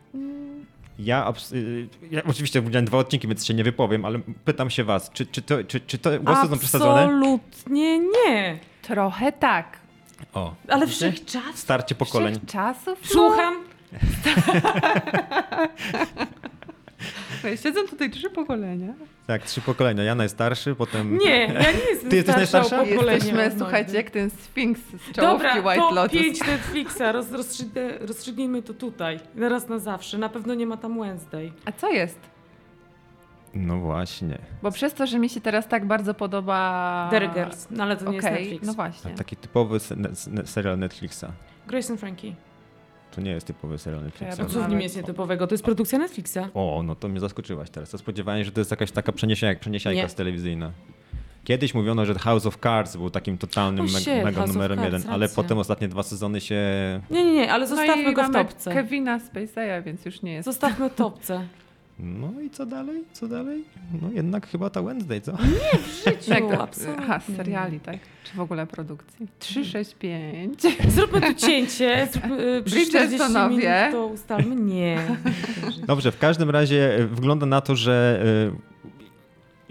Ja, 1.04 1.32
y, 1.52 1.88
ja 2.10 2.22
oczywiście 2.24 2.62
widziałem 2.62 2.86
dwa 2.86 2.98
odcinki, 2.98 3.28
więc 3.28 3.46
się 3.46 3.54
nie 3.54 3.64
wypowiem, 3.64 4.04
ale 4.04 4.18
pytam 4.44 4.70
się 4.70 4.84
was, 4.84 5.10
czy, 5.10 5.26
czy, 5.26 5.42
to, 5.42 5.64
czy, 5.64 5.80
czy 5.80 5.98
to 5.98 6.20
głosy 6.20 6.48
są 6.48 6.58
przesadzone? 6.58 7.04
Absolutnie 7.04 7.98
nie. 7.98 8.58
Trochę 8.82 9.32
tak. 9.32 9.78
O, 10.34 10.54
Ale 10.68 10.86
wszechczas? 10.86 11.42
Starcie 11.54 11.94
pokoleń. 11.94 12.40
Czasów? 12.46 12.98
Słucham. 13.04 13.54
No, 17.44 17.56
siedzą 17.56 17.80
tutaj 17.86 18.10
trzy 18.10 18.30
pokolenia. 18.30 18.94
Tak, 19.26 19.42
trzy 19.42 19.60
pokolenia. 19.60 20.02
Ja 20.02 20.14
najstarszy, 20.14 20.74
potem... 20.74 21.18
Nie, 21.18 21.40
ja 21.44 21.72
nie 21.72 21.78
jestem 21.90 22.10
Ty 22.10 22.16
jesteś 22.16 22.34
starsza 22.48 22.58
najstarsza? 22.58 22.82
o 22.82 22.86
pokolenie 22.86 23.16
Jesteśmy, 23.16 23.46
od 23.46 23.52
słuchajcie, 23.58 23.82
Magdy. 23.86 23.96
jak 23.96 24.10
ten 24.10 24.30
Sfinks 24.30 24.80
z 24.80 24.90
czołówki 24.90 25.16
Dobra, 25.20 25.54
White 25.54 25.74
top 25.76 25.94
Lotus. 25.94 26.12
5 26.20 26.40
Netflixa, 26.48 27.12
roz, 27.12 27.26
rozstrzygnę- 27.30 27.98
rozstrzygnijmy 28.06 28.62
to 28.62 28.74
tutaj. 28.74 29.20
Na 29.34 29.48
raz 29.48 29.68
na 29.68 29.78
zawsze. 29.78 30.18
Na 30.18 30.28
pewno 30.28 30.54
nie 30.54 30.66
ma 30.66 30.76
tam 30.76 31.00
Wednesday. 31.00 31.52
A 31.64 31.72
co 31.72 31.90
jest? 31.90 32.18
No 33.54 33.76
właśnie. 33.78 34.38
Bo 34.62 34.70
przez 34.70 34.94
to, 34.94 35.06
że 35.06 35.18
mi 35.18 35.28
się 35.28 35.40
teraz 35.40 35.68
tak 35.68 35.86
bardzo 35.86 36.14
podoba... 36.14 37.08
Derry 37.10 37.28
Girls, 37.28 37.66
no 37.70 37.82
ale 37.84 37.96
to 37.96 38.10
nie 38.10 38.16
jest 38.16 38.30
Netflix. 38.30 38.66
no 38.66 38.72
właśnie. 38.72 39.10
Taki 39.10 39.36
typowy 39.36 39.80
se- 39.80 39.96
ne- 39.96 40.46
serial 40.46 40.78
Netflixa. 40.78 41.24
Grace 41.66 41.92
and 41.92 42.00
Frankie. 42.00 42.34
To 43.14 43.20
nie 43.20 43.30
jest 43.30 43.46
typowy 43.46 43.78
serial 43.78 44.02
Netflixa. 44.04 44.38
Ja 44.38 44.44
A 44.44 44.48
co 44.48 44.62
w 44.62 44.68
nim 44.68 44.80
jest 44.80 44.96
nietypowego? 44.96 45.46
To 45.46 45.54
jest 45.54 45.64
produkcja 45.64 45.98
Netflixa. 45.98 46.38
O, 46.54 46.82
no 46.84 46.94
to 46.94 47.08
mnie 47.08 47.20
zaskoczyłaś 47.20 47.70
teraz. 47.70 47.90
To 47.90 47.98
spodziewałem 47.98 48.40
się, 48.40 48.44
że 48.44 48.52
to 48.52 48.60
jest 48.60 48.70
jakaś 48.70 48.90
taka 48.92 49.12
przeniesienia, 49.12 49.54
przeniesiajka 49.54 50.02
Nie. 50.02 50.08
z 50.08 50.14
telewizyjna. 50.14 50.72
Kiedyś 51.44 51.74
mówiono, 51.74 52.06
że 52.06 52.14
House 52.14 52.46
of 52.46 52.56
Cards 52.56 52.96
był 52.96 53.10
takim 53.10 53.38
totalnym 53.38 53.88
shit, 53.88 54.06
mega 54.06 54.32
House 54.32 54.52
numerem 54.52 54.78
Cards, 54.78 54.92
jeden, 54.92 55.12
ale 55.12 55.26
racja. 55.26 55.42
potem 55.42 55.58
ostatnie 55.58 55.88
dwa 55.88 56.02
sezony 56.02 56.40
się... 56.40 56.60
Nie, 57.10 57.24
nie, 57.24 57.32
nie, 57.32 57.52
ale 57.52 57.66
zostawmy 57.66 58.02
no 58.02 58.10
i 58.10 58.14
go 58.14 58.22
w 58.22 58.28
mamy 58.28 58.44
topce. 58.44 58.74
Kevina 58.74 59.18
Spacey'a, 59.18 59.82
więc 59.82 60.04
już 60.04 60.22
nie 60.22 60.32
jest. 60.32 60.44
Zostawmy 60.44 60.90
topce. 60.90 61.46
No 61.98 62.40
i 62.40 62.50
co 62.50 62.66
dalej? 62.66 63.04
Co 63.12 63.28
dalej? 63.28 63.64
No 64.02 64.10
jednak 64.12 64.46
chyba 64.46 64.70
ta 64.70 64.82
Wednesday, 64.82 65.20
co? 65.20 65.32
W 65.32 66.04
życiu, 66.04 66.30
Jak 66.30 66.40
to? 66.50 66.62
absolutnie. 66.62 67.02
Aha, 67.04 67.20
z 67.28 67.36
seriali, 67.36 67.80
tak? 67.80 67.98
Czy 68.24 68.36
w 68.36 68.40
ogóle 68.40 68.66
produkcji? 68.66 69.26
3, 69.38 69.64
6, 69.64 69.94
5. 69.94 70.60
Zróbmy 70.88 71.20
tu 71.20 71.34
cięcie. 71.34 72.08
Zróbmy, 72.12 72.62
przy 72.64 72.86
40 72.86 72.98
Bridgertonowie. 72.98 73.56
minut 73.56 73.92
to 73.92 74.06
ustalmy. 74.06 74.56
Nie. 74.56 74.98
Dobrze, 75.86 76.12
w 76.12 76.18
każdym 76.18 76.50
razie 76.50 76.94
e, 76.96 77.06
wygląda 77.06 77.46
na 77.46 77.60
to, 77.60 77.76
że 77.76 78.22
e, 78.52 78.71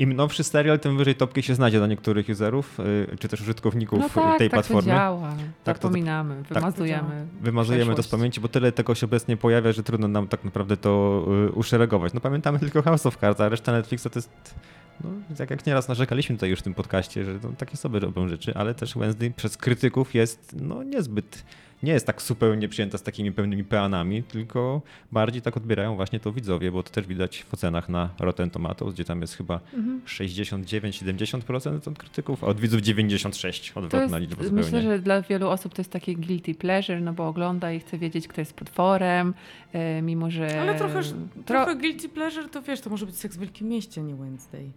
im 0.01 0.13
nowszy 0.13 0.43
serial, 0.43 0.79
tym 0.79 0.97
wyżej 0.97 1.15
topki 1.15 1.43
się 1.43 1.55
znajdzie 1.55 1.77
dla 1.77 1.87
niektórych 1.87 2.29
userów, 2.29 2.79
e, 3.11 3.17
czy 3.17 3.27
też 3.27 3.41
użytkowników 3.41 3.99
No 3.99 4.09
tak, 4.09 4.37
tej 4.37 4.49
tak 4.49 4.53
platformy. 4.55 4.81
to 4.81 4.87
działa. 4.97 5.33
Tak 5.63 5.79
to- 5.79 5.87
Zapominamy, 5.87 6.43
to 6.49 6.55
wymazujemy. 6.55 7.27
Wymazujemy 7.41 7.95
to 7.95 8.03
z 8.03 8.07
pamięci, 8.07 8.41
bo 8.41 8.47
tyle 8.47 8.71
tego 8.71 8.95
się 8.95 9.05
obecnie 9.05 9.37
pojawia, 9.37 9.71
że 9.71 9.83
trudno 9.83 10.07
nam 10.07 10.27
tak 10.27 10.43
naprawdę 10.43 10.77
to 10.77 11.25
y, 11.47 11.51
uszeregować. 11.51 12.13
No 12.13 12.19
pamiętamy 12.19 12.59
tylko 12.59 12.81
House 12.81 13.05
of 13.05 13.17
Cards, 13.17 13.41
a 13.41 13.49
reszta 13.49 13.71
Netflixa 13.71 14.03
to 14.11 14.19
jest... 14.19 14.55
No, 15.03 15.09
tak 15.37 15.49
jak 15.49 15.65
nieraz 15.65 15.87
narzekaliśmy 15.87 16.35
tutaj 16.35 16.49
już 16.49 16.59
w 16.59 16.63
tym 16.63 16.73
podcaście, 16.73 17.25
że 17.25 17.33
no, 17.43 17.49
takie 17.57 17.77
sobie 17.77 17.99
robią 17.99 18.27
rzeczy, 18.27 18.53
ale 18.55 18.73
też 18.75 18.93
Wednesday 18.97 19.31
przez 19.31 19.57
krytyków 19.57 20.15
jest 20.15 20.55
no 20.61 20.83
niezbyt, 20.83 21.43
nie 21.83 21.91
jest 21.93 22.05
tak 22.07 22.21
zupełnie 22.21 22.69
przyjęta 22.69 22.97
z 22.97 23.03
takimi 23.03 23.31
pewnymi 23.31 23.63
peanami, 23.63 24.23
tylko 24.23 24.81
bardziej 25.11 25.41
tak 25.41 25.57
odbierają 25.57 25.95
właśnie 25.95 26.19
to 26.19 26.31
widzowie, 26.31 26.71
bo 26.71 26.83
to 26.83 26.89
też 26.89 27.07
widać 27.07 27.43
w 27.49 27.53
ocenach 27.53 27.89
na 27.89 28.09
Rotten 28.19 28.49
Tomatoes, 28.49 28.93
gdzie 28.93 29.05
tam 29.05 29.21
jest 29.21 29.37
chyba 29.37 29.59
Mhm. 29.73 30.01
69-70% 30.05 31.87
od 31.87 31.97
krytyków, 31.97 32.43
a 32.43 32.47
od 32.47 32.59
widzów 32.59 32.81
96, 32.81 33.71
To 33.71 33.79
odwrotna 33.79 34.19
jest, 34.19 34.29
liczba 34.29 34.43
zupełnie. 34.43 34.63
myślę, 34.63 34.81
że 34.81 34.99
dla 34.99 35.21
wielu 35.21 35.49
osób 35.49 35.73
to 35.73 35.81
jest 35.81 35.91
takie 35.91 36.15
guilty 36.15 36.55
pleasure, 36.55 37.01
no 37.01 37.13
bo 37.13 37.27
ogląda 37.27 37.71
i 37.71 37.79
chce 37.79 37.97
wiedzieć, 37.97 38.27
kto 38.27 38.41
jest 38.41 38.53
potworem, 38.53 39.33
e, 39.73 40.01
mimo 40.01 40.31
że... 40.31 40.61
Ale 40.61 40.75
trochę, 40.75 40.99
Tro- 41.01 41.43
trochę 41.45 41.75
guilty 41.75 42.09
pleasure 42.09 42.49
to 42.49 42.61
wiesz, 42.61 42.81
to 42.81 42.89
może 42.89 43.05
być 43.05 43.15
seks 43.17 43.37
w 43.37 43.39
Wielkim 43.39 43.67
Mieście, 43.69 44.01
nie 44.03 44.15
Wednesday. 44.15 44.71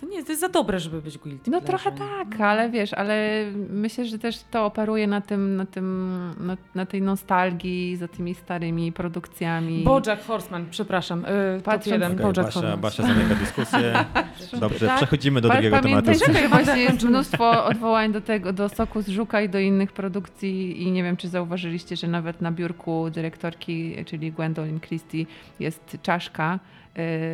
To 0.00 0.06
nie 0.06 0.14
jest, 0.16 0.26
to 0.26 0.32
jest 0.32 0.40
za 0.40 0.48
dobre, 0.48 0.80
żeby 0.80 1.02
być 1.02 1.18
guilty 1.18 1.50
No 1.50 1.60
pleasure. 1.60 1.92
trochę 1.92 1.98
tak, 1.98 2.40
ale 2.40 2.70
wiesz, 2.70 2.92
ale 2.94 3.44
myślę, 3.70 4.04
że 4.04 4.18
też 4.18 4.38
to 4.50 4.64
operuje 4.66 5.06
na 5.06 5.20
tym, 5.20 5.56
na 5.56 5.66
tym, 5.66 6.18
na, 6.40 6.56
na 6.74 6.86
tej 6.86 7.02
nostalgii 7.02 7.96
za 7.96 8.08
tymi 8.08 8.34
starymi 8.34 8.92
produkcjami. 8.92 9.84
Bojack 9.84 10.24
Horseman, 10.26 10.66
przepraszam. 10.70 11.20
Yy, 11.54 11.60
Patrząc- 11.62 11.92
jeden, 11.92 12.12
Okej, 12.12 12.22
Bojack 12.22 12.36
Basia, 12.36 12.52
Horseman. 12.52 12.80
Basia 12.80 13.02
zamyka 13.02 13.34
dyskusję. 13.34 14.04
Dobrze, 14.60 14.86
Tak? 14.86 14.96
przechodzimy 14.96 15.40
do 15.40 15.48
Pa- 15.48 15.54
drugiego 15.54 15.80
tematu. 15.80 16.10
Że 16.42 16.48
właśnie 16.48 16.82
jest 16.82 17.02
mnóstwo 17.04 17.64
odwołań 17.64 18.12
do 18.12 18.20
tego, 18.20 18.52
do 18.52 18.68
Soku 18.68 19.02
z 19.02 19.08
Żuka 19.08 19.40
i 19.40 19.48
do 19.48 19.58
innych 19.58 19.92
produkcji 19.92 20.82
i 20.82 20.90
nie 20.90 21.02
wiem, 21.02 21.16
czy 21.16 21.28
zauważyliście, 21.28 21.96
że 21.96 22.08
nawet 22.08 22.40
na 22.40 22.52
biurku 22.52 23.10
dyrektorki, 23.10 24.04
czyli 24.06 24.32
Gwendolyn 24.32 24.80
Christie 24.80 25.26
jest 25.60 25.96
czaszka, 26.02 26.58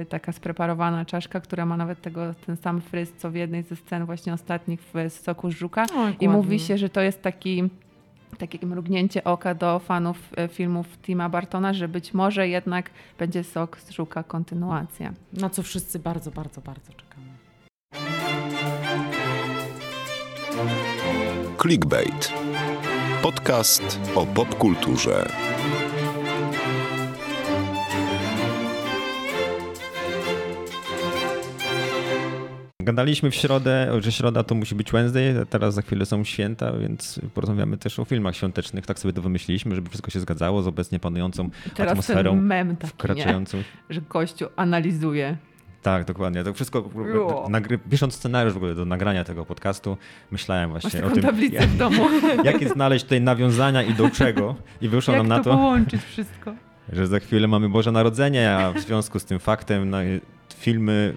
y, 0.03 0.07
taka 0.07 0.33
spreparowana 0.33 1.05
czaszka, 1.05 1.41
która 1.41 1.67
ma 1.67 1.77
nawet 1.77 2.01
tego, 2.03 2.35
ten 2.47 2.54
sam 2.57 2.81
fryz, 2.81 3.13
co 3.19 3.31
w 3.31 3.35
jednej 3.35 3.63
ze 3.63 3.77
scen 3.77 4.07
właśnie 4.07 4.35
ostatnich 4.35 4.81
w 4.81 5.13
Soku 5.13 5.51
z 5.51 5.55
Żuka. 5.55 5.87
O, 5.97 6.09
I 6.21 6.29
mówi 6.29 6.61
się, 6.61 6.79
że 6.79 6.89
to 6.89 7.01
jest 7.01 7.23
taki 7.23 7.71
takie 8.39 8.67
mrugnięcie 8.67 9.25
oka 9.25 9.55
do 9.55 9.79
fanów 9.79 10.17
e, 10.37 10.49
filmów 10.49 10.99
Tima 11.03 11.29
Bartona, 11.29 11.73
że 11.73 11.89
być 11.89 12.15
może 12.15 12.49
jednak 12.49 12.91
będzie 13.19 13.45
Sok 13.45 13.81
z 13.81 13.91
Żuka 13.91 14.23
kontynuacja. 14.23 15.13
Na 15.33 15.51
co 15.51 15.63
wszyscy 15.63 15.99
bardzo, 15.99 16.31
bardzo, 16.31 16.61
bardzo 16.61 16.93
czekamy. 16.93 17.27
Clickbait. 21.63 22.33
Podcast 23.23 24.01
o 24.15 24.27
popkulturze. 24.27 25.27
Gadaliśmy 32.85 33.31
w 33.31 33.35
środę, 33.35 34.01
że 34.01 34.13
środa 34.13 34.43
to 34.43 34.55
musi 34.55 34.75
być 34.75 34.93
Wednesday, 34.93 35.41
a 35.43 35.45
teraz 35.45 35.75
za 35.75 35.83
chwilę 35.83 36.07
są 36.07 36.25
święta, 36.25 36.73
więc 36.73 37.21
porozmawiamy 37.35 37.77
też 37.77 37.99
o 37.99 38.05
filmach 38.05 38.37
świątecznych. 38.37 38.87
Tak 38.87 38.99
sobie 38.99 39.13
to 39.13 39.23
wymyśliliśmy, 39.23 39.75
żeby 39.75 39.89
wszystko 39.89 40.11
się 40.11 40.21
zgadzało 40.21 40.63
z 40.63 40.67
obecnie 40.67 40.99
panującą 40.99 41.51
teraz 41.75 41.93
atmosferą 41.93 42.31
ten 42.31 42.43
mem 42.43 42.77
taki, 42.77 42.85
nie? 42.85 42.91
wkraczającą. 42.91 43.63
że 43.91 44.01
gościu 44.01 44.47
analizuje. 44.57 45.37
Tak, 45.83 46.05
dokładnie. 46.05 46.45
To 46.45 46.55
wszystko, 46.55 46.91
nagry, 47.49 47.79
pisząc 47.79 48.15
scenariusz 48.15 48.55
w 48.55 48.57
ogóle 48.57 48.75
do 48.75 48.85
nagrania 48.85 49.25
tego 49.25 49.45
podcastu, 49.45 49.97
myślałem 50.31 50.71
Masz 50.71 50.83
właśnie 50.83 51.01
o 51.01 51.03
taką 51.03 51.15
tym, 51.15 51.25
tablicę 51.25 51.67
w 51.67 51.77
domu. 51.77 52.07
jakie 52.45 52.69
znaleźć 52.69 53.05
tutaj 53.05 53.21
nawiązania 53.21 53.83
i 53.83 53.95
do 53.95 54.11
czego. 54.11 54.55
I 54.81 54.89
wyszło 54.89 55.15
Jak 55.15 55.21
nam 55.21 55.29
na 55.29 55.39
to 55.39 55.45
to, 55.45 55.57
połączyć 55.57 56.03
wszystko? 56.03 56.55
że 56.93 57.07
za 57.07 57.21
chwilę 57.21 57.49
mamy 57.49 57.69
Boże 57.69 57.93
Narodzenie, 57.93 58.57
a 58.57 58.73
w 58.73 58.81
związku 58.81 59.19
z 59.19 59.25
tym 59.25 59.39
faktem 59.39 59.91
no, 59.91 59.99
filmy 60.57 61.17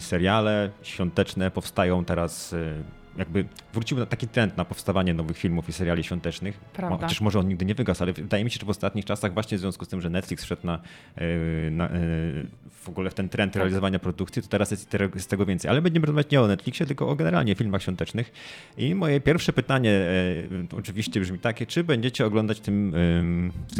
seriale 0.00 0.70
świąteczne 0.82 1.50
powstają 1.50 2.04
teraz, 2.04 2.52
y, 2.52 2.74
jakby 3.16 3.44
wrócił 3.72 3.98
na 3.98 4.06
taki 4.06 4.28
trend 4.28 4.56
na 4.56 4.64
powstawanie 4.64 5.14
nowych 5.14 5.38
filmów 5.38 5.68
i 5.68 5.72
seriali 5.72 6.04
świątecznych. 6.04 6.58
Prawda. 6.58 6.96
Chociaż 6.96 7.20
może 7.20 7.38
on 7.38 7.48
nigdy 7.48 7.64
nie 7.64 7.74
wygasł, 7.74 8.02
ale 8.02 8.12
wydaje 8.12 8.44
mi 8.44 8.50
się, 8.50 8.58
że 8.60 8.66
w 8.66 8.70
ostatnich 8.70 9.04
czasach 9.04 9.34
właśnie 9.34 9.58
w 9.58 9.60
związku 9.60 9.84
z 9.84 9.88
tym, 9.88 10.00
że 10.00 10.10
Netflix 10.10 10.44
wszedł 10.44 10.66
na, 10.66 10.80
y, 11.20 11.70
na, 11.70 11.86
y, 11.86 12.46
w 12.70 12.88
ogóle 12.88 13.10
w 13.10 13.14
ten 13.14 13.28
trend 13.28 13.52
Tak. 13.52 13.60
realizowania 13.60 13.98
produkcji, 13.98 14.42
to 14.42 14.48
teraz 14.48 14.70
jest 14.70 14.96
z 15.16 15.26
tego 15.26 15.46
więcej. 15.46 15.70
Ale 15.70 15.82
będziemy 15.82 16.06
rozmawiać 16.06 16.32
nie 16.32 16.40
o 16.40 16.46
Netflixie, 16.46 16.86
tylko 16.86 17.08
o 17.08 17.14
generalnie 17.16 17.54
filmach 17.54 17.82
świątecznych. 17.82 18.32
I 18.78 18.94
moje 18.94 19.20
pierwsze 19.20 19.52
pytanie 19.52 19.90
y, 19.90 20.76
oczywiście 20.78 21.20
brzmi 21.20 21.38
takie, 21.38 21.66
czy 21.66 21.84
będziecie 21.84 22.26
oglądać 22.26 22.60
tym, 22.60 22.92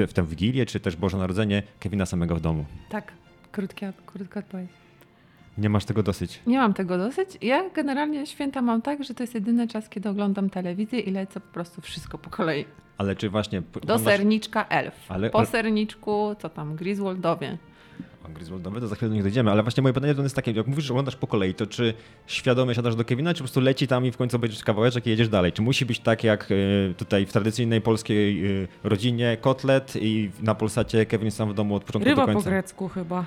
w 0.08 0.12
tę 0.12 0.26
Wigilię, 0.26 0.66
czy 0.66 0.80
też 0.80 0.96
Boże 0.96 1.16
Narodzenie 1.16 1.62
Kevina 1.80 2.06
samego 2.06 2.36
w 2.36 2.40
domu? 2.40 2.64
Tak, 2.88 3.12
krótka, 3.52 3.92
krótka 4.06 4.40
odpowiedź. 4.40 4.70
Nie 5.60 5.68
masz 5.68 5.84
tego 5.84 6.02
dosyć. 6.02 6.40
Nie 6.46 6.58
mam 6.58 6.74
tego 6.74 6.98
dosyć. 6.98 7.38
Ja 7.42 7.70
generalnie 7.70 8.26
święta 8.26 8.62
mam 8.62 8.82
tak, 8.82 9.04
że 9.04 9.14
to 9.14 9.22
jest 9.22 9.34
jedyny 9.34 9.68
czas, 9.68 9.88
kiedy 9.88 10.08
oglądam 10.08 10.50
telewizję 10.50 11.00
i 11.00 11.10
lecę 11.10 11.40
po 11.40 11.52
prostu 11.54 11.80
wszystko 11.80 12.18
po 12.18 12.30
kolei. 12.30 12.64
Ale 12.98 13.16
czy 13.16 13.30
właśnie... 13.30 13.60
Do 13.60 13.80
oglądasz- 13.80 14.04
serniczka 14.04 14.66
elf. 14.68 14.94
Ale- 15.08 15.30
po 15.30 15.46
serniczku, 15.46 16.34
co 16.38 16.48
tam, 16.48 16.76
Griswoldowie. 16.76 17.58
O, 18.24 18.28
Griswoldowy, 18.28 18.80
to 18.80 18.88
za 18.88 18.94
chwilę 18.96 19.08
do 19.08 19.14
nich 19.14 19.22
dojdziemy, 19.22 19.50
ale 19.50 19.62
właśnie 19.62 19.82
moje 19.82 19.92
pytanie 19.92 20.14
to 20.14 20.22
jest 20.22 20.36
takie, 20.36 20.52
jak 20.52 20.66
mówisz, 20.66 20.84
że 20.84 20.92
oglądasz 20.92 21.16
po 21.16 21.26
kolei, 21.26 21.54
to 21.54 21.66
czy 21.66 21.94
świadomie 22.26 22.74
siadasz 22.74 22.94
do 22.94 23.04
Kevina, 23.04 23.34
czy 23.34 23.38
po 23.38 23.44
prostu 23.44 23.60
leci 23.60 23.86
tam 23.86 24.06
i 24.06 24.10
w 24.10 24.16
końcu 24.16 24.36
obejrzysz 24.36 24.64
kawałeczek 24.64 25.06
i 25.06 25.10
jedziesz 25.10 25.28
dalej? 25.28 25.52
Czy 25.52 25.62
musi 25.62 25.86
być 25.86 26.00
tak 26.00 26.24
jak 26.24 26.50
y, 26.50 26.94
tutaj 26.96 27.26
w 27.26 27.32
tradycyjnej 27.32 27.80
polskiej 27.80 28.46
y, 28.62 28.68
rodzinie 28.84 29.36
kotlet 29.40 29.92
i 29.96 30.30
na 30.42 30.54
Polsacie 30.54 31.06
Kevin 31.06 31.30
sam 31.30 31.50
w 31.50 31.54
domu 31.54 31.74
od 31.74 31.84
początku 31.84 32.10
Ryba 32.10 32.22
do 32.22 32.26
po 32.26 32.32
końca? 32.34 32.50
grecku 32.50 32.88
chyba. 32.88 33.24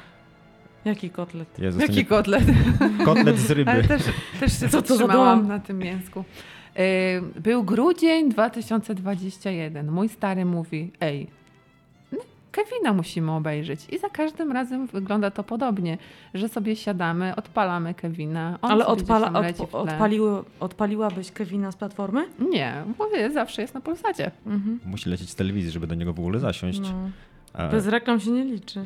Jaki 0.85 1.09
kotlet? 1.09 1.59
Jezus, 1.59 1.81
Jaki 1.81 1.95
nie... 1.95 2.05
kotlet? 2.05 2.43
Kotlet 3.05 3.39
z 3.39 3.51
ryby. 3.51 3.71
Ale 3.71 3.83
też, 3.83 4.01
też 4.39 4.59
się 4.59 4.69
Co 4.69 4.81
to 4.81 5.35
na 5.35 5.59
tym 5.59 5.77
mięsku. 5.77 6.23
Y, 6.79 7.41
Był 7.41 7.63
grudzień 7.63 8.29
2021. 8.29 9.91
Mój 9.91 10.09
stary 10.09 10.45
mówi, 10.45 10.91
ej, 11.01 11.27
Kevina 12.53 12.93
musimy 12.93 13.31
obejrzeć. 13.31 13.89
I 13.89 13.99
za 13.99 14.09
każdym 14.09 14.51
razem 14.51 14.87
wygląda 14.87 15.31
to 15.31 15.43
podobnie, 15.43 15.97
że 16.33 16.49
sobie 16.49 16.75
siadamy, 16.75 17.35
odpalamy 17.35 17.93
Kevina. 17.93 18.59
On 18.61 18.71
Ale 18.71 18.85
odpala, 18.85 19.31
odp- 19.31 19.67
odpaliły, 19.71 20.43
odpaliłabyś 20.59 21.31
Kevina 21.31 21.71
z 21.71 21.75
platformy? 21.75 22.25
Nie, 22.49 22.83
mówię, 22.99 23.31
zawsze 23.31 23.61
jest 23.61 23.73
na 23.73 23.81
Polsacie. 23.81 24.31
Mhm. 24.45 24.79
Musi 24.85 25.09
lecieć 25.09 25.29
z 25.29 25.35
telewizji, 25.35 25.71
żeby 25.71 25.87
do 25.87 25.95
niego 25.95 26.13
w 26.13 26.19
ogóle 26.19 26.39
zasiąść. 26.39 26.79
No. 26.79 27.09
Bez 27.71 27.87
reklam 27.87 28.19
się 28.19 28.31
nie 28.31 28.45
liczy. 28.45 28.85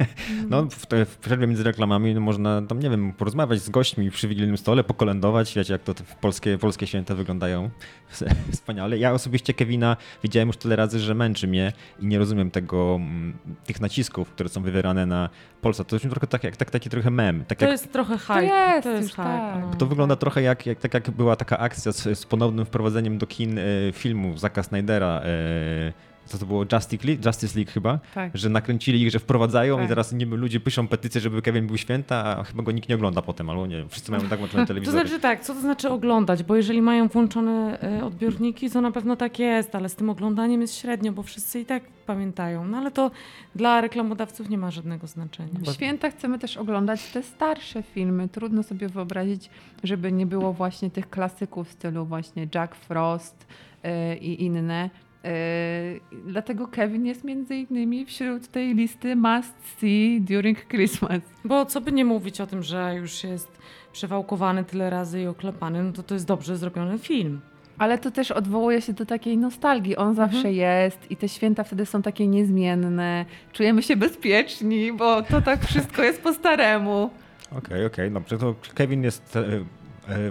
No, 0.50 0.62
w, 0.62 0.86
w 1.06 1.16
przerwie 1.16 1.46
między 1.46 1.62
reklamami 1.62 2.14
no, 2.14 2.20
można 2.20 2.62
tam, 2.62 2.80
nie 2.80 2.90
wiem, 2.90 3.12
porozmawiać 3.12 3.60
z 3.60 3.70
gośćmi 3.70 4.10
przy 4.10 4.28
wigilijnym 4.28 4.58
stole, 4.58 4.84
pokolędować, 4.84 5.54
wiecie, 5.54 5.72
jak 5.72 5.82
to 5.82 5.94
te 5.94 6.04
polskie, 6.20 6.58
polskie 6.58 6.86
święta 6.86 7.14
wyglądają 7.14 7.70
wspaniale. 8.52 8.98
Ja 8.98 9.12
osobiście 9.12 9.54
Kevina 9.54 9.96
widziałem 10.22 10.46
już 10.48 10.56
tyle 10.56 10.76
razy, 10.76 10.98
że 10.98 11.14
męczy 11.14 11.48
mnie 11.48 11.72
i 11.98 12.06
nie 12.06 12.18
rozumiem 12.18 12.50
tego, 12.50 12.94
mm, 12.96 13.38
tych 13.64 13.80
nacisków, 13.80 14.30
które 14.30 14.48
są 14.48 14.62
wywierane 14.62 15.06
na 15.06 15.30
Polsat. 15.60 15.86
To 15.86 15.96
jest 15.96 16.10
trochę 16.10 16.26
tak, 16.26 16.44
jak 16.44 16.56
tak, 16.56 16.70
taki 16.70 16.90
trochę 16.90 17.10
mem. 17.10 17.44
Tak 17.44 17.58
To 17.58 17.64
jak, 17.64 17.72
jest 17.72 17.92
trochę 17.92 18.18
hype. 18.18 18.44
jest 18.44 18.82
to 18.82 18.90
jest 18.90 19.10
hype. 19.10 19.22
tak. 19.22 19.64
no. 19.70 19.74
to 19.78 19.86
wygląda 19.86 20.16
trochę 20.16 20.42
jak, 20.42 20.66
jak, 20.66 20.78
tak 20.78 20.94
jak 20.94 21.10
była 21.10 21.36
taka 21.36 21.58
akcja 21.58 21.92
z, 21.92 22.18
z 22.18 22.26
ponownym 22.26 22.66
wprowadzeniem 22.66 23.18
do 23.18 23.26
kin 23.26 23.58
e, 23.58 23.62
filmu 23.92 24.38
Zaka 24.38 24.62
Snydera, 24.62 25.20
e, 25.24 26.09
co 26.30 26.38
to 26.38 26.46
było 26.46 26.64
Justice 26.72 27.06
League, 27.06 27.22
Justice 27.26 27.58
League 27.58 27.70
chyba, 27.72 27.98
Tak. 28.14 28.36
że 28.38 28.48
nakręcili 28.48 29.02
ich, 29.02 29.10
że 29.10 29.18
wprowadzają 29.18 29.76
i 29.76 29.80
Tak. 29.80 29.88
teraz 29.88 30.12
niby 30.12 30.36
ludzie 30.36 30.60
piszą 30.60 30.88
petycje, 30.88 31.20
żeby 31.20 31.42
Kevin 31.42 31.66
był 31.66 31.76
święta, 31.78 32.36
a 32.38 32.44
chyba 32.44 32.62
go 32.62 32.72
nikt 32.72 32.88
nie 32.88 32.94
ogląda 32.94 33.22
potem, 33.22 33.50
albo 33.50 33.66
nie, 33.66 33.88
wszyscy 33.88 34.10
mają 34.10 34.28
tak 34.28 34.38
włączone 34.38 34.62
To 34.64 34.68
telewizory. 34.68 35.08
znaczy 35.08 35.20
tak, 35.22 35.40
co 35.40 35.54
to 35.54 35.60
znaczy 35.60 35.88
oglądać? 35.90 36.42
Bo 36.42 36.56
jeżeli 36.56 36.82
mają 36.82 37.08
włączone 37.08 37.80
e, 37.82 38.04
odbiorniki, 38.04 38.70
to 38.70 38.80
na 38.80 38.90
pewno 38.90 39.16
tak 39.16 39.38
jest, 39.38 39.74
ale 39.74 39.88
z 39.88 39.94
tym 39.96 40.10
oglądaniem 40.10 40.60
jest 40.60 40.76
średnio, 40.76 41.12
bo 41.12 41.22
wszyscy 41.22 41.60
i 41.60 41.64
tak 41.66 41.82
pamiętają. 42.06 42.64
No 42.64 42.78
ale 42.78 42.90
to 42.90 43.10
dla 43.54 43.80
reklamodawców 43.80 44.48
nie 44.48 44.58
ma 44.58 44.70
żadnego 44.70 45.06
znaczenia. 45.06 45.50
W 45.60 45.72
święta 45.72 46.10
chcemy 46.10 46.38
też 46.38 46.56
oglądać 46.56 47.06
te 47.12 47.22
starsze 47.22 47.82
filmy. 47.82 48.28
Trudno 48.28 48.62
sobie 48.62 48.88
wyobrazić, 48.88 49.50
żeby 49.84 50.12
nie 50.12 50.26
było 50.26 50.52
właśnie 50.52 50.90
tych 50.90 51.10
klasyków 51.10 51.68
w 51.68 51.72
stylu 51.72 52.04
właśnie 52.06 52.46
Jack 52.54 52.74
Frost 52.74 53.46
y, 53.84 54.16
i 54.16 54.44
inne. 54.44 54.90
Y, 55.24 56.00
dlatego 56.26 56.68
Kevin 56.68 57.06
jest 57.06 57.24
między 57.24 57.56
innymi 57.56 58.06
wśród 58.06 58.48
tej 58.48 58.74
listy 58.74 59.16
must 59.16 59.54
see 59.78 60.20
during 60.20 60.68
Christmas. 60.68 61.20
Bo 61.44 61.66
co 61.66 61.80
by 61.80 61.92
nie 61.92 62.04
mówić 62.04 62.40
o 62.40 62.46
tym, 62.46 62.62
że 62.62 62.94
już 62.94 63.24
jest 63.24 63.58
przewałkowany 63.92 64.64
tyle 64.64 64.90
razy 64.90 65.20
i 65.20 65.26
oklepany, 65.26 65.82
no 65.82 65.92
to 65.92 66.02
to 66.02 66.14
jest 66.14 66.26
dobrze 66.26 66.56
zrobiony 66.56 66.98
film. 66.98 67.40
Ale 67.78 67.98
to 67.98 68.10
też 68.10 68.30
odwołuje 68.30 68.82
się 68.82 68.92
do 68.92 69.06
takiej 69.06 69.38
nostalgii. 69.38 69.96
On 69.96 70.14
zawsze 70.14 70.52
jest 70.52 71.10
i 71.10 71.16
te 71.16 71.28
święta 71.28 71.64
wtedy 71.64 71.86
są 71.86 72.02
takie 72.02 72.26
niezmienne. 72.26 73.24
Czujemy 73.52 73.82
się 73.82 73.96
bezpieczni, 73.96 74.92
bo 74.92 75.22
to 75.22 75.40
tak 75.42 75.64
wszystko 75.64 76.02
jest 76.02 76.22
po 76.22 76.32
staremu. 76.32 77.10
Okej, 77.58 77.86
okej, 77.86 78.10
dobrze. 78.10 78.38
To 78.38 78.54
Kevin 78.74 79.02
jest 79.02 79.36
e, 79.36 79.40
e, 79.40 79.64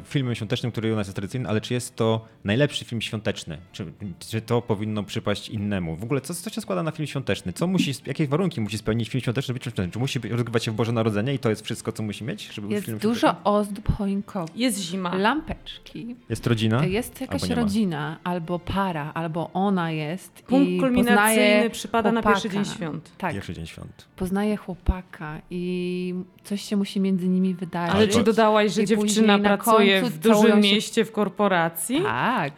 filmem 0.04 0.36
świątecznym, 0.36 0.72
który 0.72 0.94
u 0.94 0.96
nas 0.96 1.08
jest 1.08 1.16
tradycyjny, 1.16 1.50
ale 1.50 1.62
czy 1.62 1.74
jest 1.74 1.96
to 1.96 2.26
najlepszy 2.44 2.86
film 2.86 3.02
świąteczny? 3.02 3.58
Czy, 3.72 3.86
czy 4.20 4.42
to 4.42 4.62
powinno 4.62 5.04
przypaść 5.04 5.50
innemu? 5.50 5.96
W 5.96 6.04
ogóle 6.04 6.22
co, 6.22 6.34
co 6.36 6.50
się 6.50 6.62
składa 6.62 6.84
na 6.84 6.92
film 6.92 7.08
świąteczny? 7.08 7.54
Co 7.54 7.68
musi, 7.68 7.94
jakie 8.06 8.28
warunki 8.28 8.62
musi 8.62 8.78
spełnić 8.78 9.10
film 9.10 9.22
świąteczny, 9.22 9.54
być 9.54 9.64
świąteczny? 9.64 9.92
Czy 9.92 10.00
musi 10.00 10.20
rozgrywać 10.20 10.64
się 10.64 10.72
w 10.72 10.76
Boże 10.76 10.92
Narodzenie 10.92 11.34
i 11.34 11.40
to 11.40 11.50
jest 11.50 11.66
wszystko, 11.66 11.92
co 11.92 12.04
musi 12.04 12.24
mieć, 12.24 12.50
żeby 12.54 12.68
być 12.68 12.74
Jest 12.76 12.86
filmem 12.86 13.00
dużo 13.02 13.36
ozdób 13.44 13.96
choinkowych. 13.98 14.56
Jest 14.56 14.80
zima. 14.80 15.16
Lampeczki. 15.16 16.16
Jest 16.30 16.48
rodzina? 16.48 16.86
Jest 16.86 17.22
jakaś 17.22 17.44
Albo 17.44 17.56
rodzina, 17.56 18.18
albo 18.24 18.60
para, 18.60 19.14
albo 19.14 19.50
ona 19.54 19.92
jest. 19.92 20.32
Punkt 20.48 20.70
i 20.70 20.80
kulminacyjny 20.80 21.16
poznaje 21.16 21.70
przypada 21.70 22.12
na 22.12 22.22
chłopaka. 22.22 22.42
pierwszy 22.42 22.50
dzień 22.50 22.66
świąt. 22.76 23.12
Tak, 23.18 23.34
Pierwszy 23.34 23.54
dzień 23.54 23.66
świąt. 23.66 24.08
poznaje 24.16 24.58
chłopaka 24.58 25.42
i 25.50 26.16
coś 26.44 26.62
się 26.62 26.78
musi 26.78 27.00
między 27.00 27.28
nimi 27.28 27.54
wydarzyć. 27.54 27.96
Ale 27.96 28.08
czy 28.08 28.24
dodałaś, 28.24 28.74
że 28.74 28.82
I 28.84 28.86
dziewczyna 28.86 29.38
na 29.38 29.58
pracuje 29.64 30.02
końcu 30.02 30.16
w 30.16 30.20
dużym 30.20 30.60
mieście 30.62 31.06
w 31.06 31.12
korporacji? 31.12 32.02
Tak. 32.04 32.54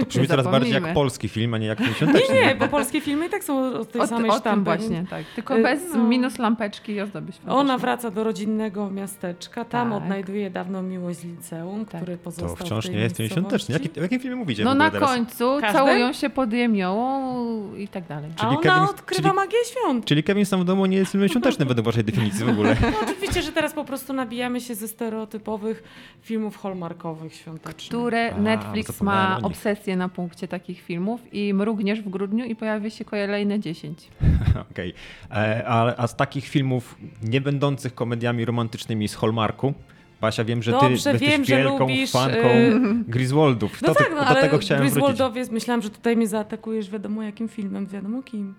To 0.00 0.06
brzmi 0.06 0.26
teraz 0.28 0.46
bardziej 0.46 0.72
jak 0.72 0.94
polski 0.94 1.28
film, 1.28 1.54
a 1.54 1.58
nie 1.58 1.66
jak 1.66 1.78
film 1.78 1.94
świąteczny. 1.94 2.34
Nie, 2.34 2.54
bo 2.54 2.68
polskie 2.68 3.00
filmy 3.00 3.26
i 3.26 3.30
tak 3.30 3.44
są 3.44 3.74
od 3.74 3.92
tej 3.92 4.00
O, 4.02 4.06
samej 4.06 4.30
o 4.30 4.38
sztampy. 4.38 4.64
właśnie, 4.64 5.04
tak. 5.10 5.24
Tylko 5.34 5.58
Y, 5.58 5.62
bez 5.62 5.80
no. 5.94 6.04
minus 6.04 6.38
lampeczki 6.38 6.92
i 6.92 7.00
ozdoby 7.00 7.32
świąteczne. 7.32 7.54
Ona 7.54 7.78
wraca 7.78 8.10
do 8.10 8.24
rodzinnego 8.24 8.90
miasteczka, 8.90 9.64
tam 9.64 9.88
Tak. 9.90 10.02
odnajduje 10.02 10.50
dawną 10.50 10.82
miłość 10.82 11.18
z 11.18 11.24
liceum, 11.24 11.84
Tak. 11.86 12.02
który 12.02 12.16
To 12.16 12.24
pozostał 12.24 12.56
wciąż 12.56 12.84
w 12.84 12.86
tej 12.88 12.96
nie 12.96 13.02
jest 13.02 13.16
film 13.16 13.24
miejscowości. 13.24 13.66
świąteczny. 13.66 13.72
Jaki, 13.88 14.00
o 14.00 14.02
jakim 14.02 14.20
filmie 14.20 14.36
mówicie 14.36 14.64
No 14.64 14.74
na 14.74 14.90
teraz? 14.90 15.10
końcu 15.10 15.58
Każdy? 15.60 15.78
całują 15.78 16.12
się 16.12 16.30
pod 16.30 16.52
jemiołą 16.52 17.74
i 17.76 17.88
tak 17.88 18.06
dalej. 18.06 18.30
A 18.36 18.40
Czyli 18.40 18.50
ona 18.50 18.60
Kevin- 18.60 18.90
odkrywa 18.90 19.22
czyli- 19.22 19.34
magię 19.36 19.58
świąt. 19.70 20.04
Czyli 20.04 20.22
Kevin 20.22 20.44
sam 20.46 20.60
w 20.60 20.64
domu 20.64 20.86
nie 20.86 20.96
jest 20.96 21.12
filmem 21.12 21.28
świątecznym 21.28 21.68
według 21.68 21.84
waszej 21.86 22.04
definicji 22.04 22.44
w 22.44 22.48
ogóle. 22.48 22.76
No, 22.92 22.98
oczywiście, 23.02 23.42
że 23.42 23.52
teraz 23.52 23.72
po 23.72 23.84
prostu 23.84 24.12
nabijamy 24.12 24.60
się 24.60 24.74
ze 24.74 24.88
stereotypowych 24.88 25.82
filmów 26.22 26.41
hallmarkowych 26.50 27.34
świątecznych. 27.34 27.88
Które 27.88 28.34
A, 28.34 28.38
Netflix 28.38 29.00
ma 29.00 29.38
obsesję 29.42 29.96
na 29.96 30.08
punkcie 30.08 30.48
takich 30.48 30.80
filmów 30.80 31.20
i 31.32 31.54
mrugniesz 31.54 32.02
w 32.02 32.08
grudniu 32.08 32.44
i 32.44 32.56
pojawi 32.56 32.90
się 32.90 33.04
kolejne 33.04 33.60
10. 33.60 34.08
Okej. 34.70 34.94
E, 35.30 35.64
A, 35.66 35.96
a 35.96 36.06
z 36.06 36.16
takich 36.16 36.48
filmów 36.48 36.96
nie 37.22 37.40
będących 37.40 37.94
komediami 37.94 38.44
romantycznymi 38.44 39.08
z 39.08 39.14
Hallmarku, 39.14 39.74
Basia, 40.20 40.44
wiem, 40.44 40.62
że 40.62 40.72
ty 40.72 40.78
Dobrze, 40.80 40.90
jesteś 41.12 41.20
wiem, 41.20 41.44
że 41.44 41.56
wielką 41.56 41.78
lubisz, 41.78 42.10
fanką 42.12 42.48
y, 42.48 42.74
Griswoldów. 43.08 43.82
No 43.82 43.88
To 43.88 43.94
tak, 43.94 44.08
ty- 44.08 44.14
no 44.14 44.20
do 44.20 44.26
ale 44.26 44.40
tego 44.40 44.58
chciałem 44.58 44.82
wrócić. 44.82 44.94
Griswoldowie, 44.94 45.44
myślałam, 45.52 45.82
że 45.82 45.90
tutaj 45.90 46.16
mnie 46.16 46.28
zaatakujesz 46.28 46.90
wiadomo 46.90 47.22
jakim 47.22 47.48
filmem, 47.48 47.86
wiadomo 47.86 48.22
kim. 48.22 48.54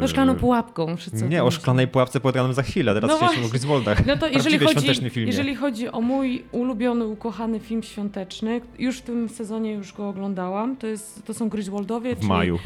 No 0.00 0.08
szklaną 0.08 0.34
pułapką. 0.34 0.86
O 1.22 1.28
Nie, 1.28 1.44
o 1.44 1.50
szklanej 1.50 1.88
pułapce 1.88 2.20
pogadamy 2.20 2.54
za 2.54 2.62
chwilę, 2.62 2.94
teraz 2.94 3.10
No 3.10 3.16
o 3.16 3.18
właśnie. 3.18 3.48
Griswoldach. 3.48 4.06
No 4.06 4.16
to 4.16 4.28
jeżeli 4.38 4.58
chodzi, 4.58 4.86
jeżeli 5.16 5.54
chodzi 5.54 5.88
o 5.88 6.00
mój 6.00 6.44
ulubiony, 6.52 7.06
ukochany 7.06 7.60
film 7.60 7.82
świąteczny, 7.82 8.60
już 8.78 8.98
w 8.98 9.02
tym 9.02 9.28
sezonie 9.28 9.72
już 9.72 9.92
go 9.92 10.08
oglądałam, 10.08 10.76
to, 10.76 10.86
jest, 10.86 11.26
to 11.26 11.34
są 11.34 11.48
Griswoldowie. 11.48 12.14
W 12.14 12.18
czyli, 12.18 12.28
maju. 12.28 12.58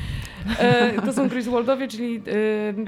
E, 0.58 1.02
to 1.02 1.12
są 1.12 1.28
Griswoldowie, 1.28 1.88
czyli 1.88 2.16
e, 2.16 2.20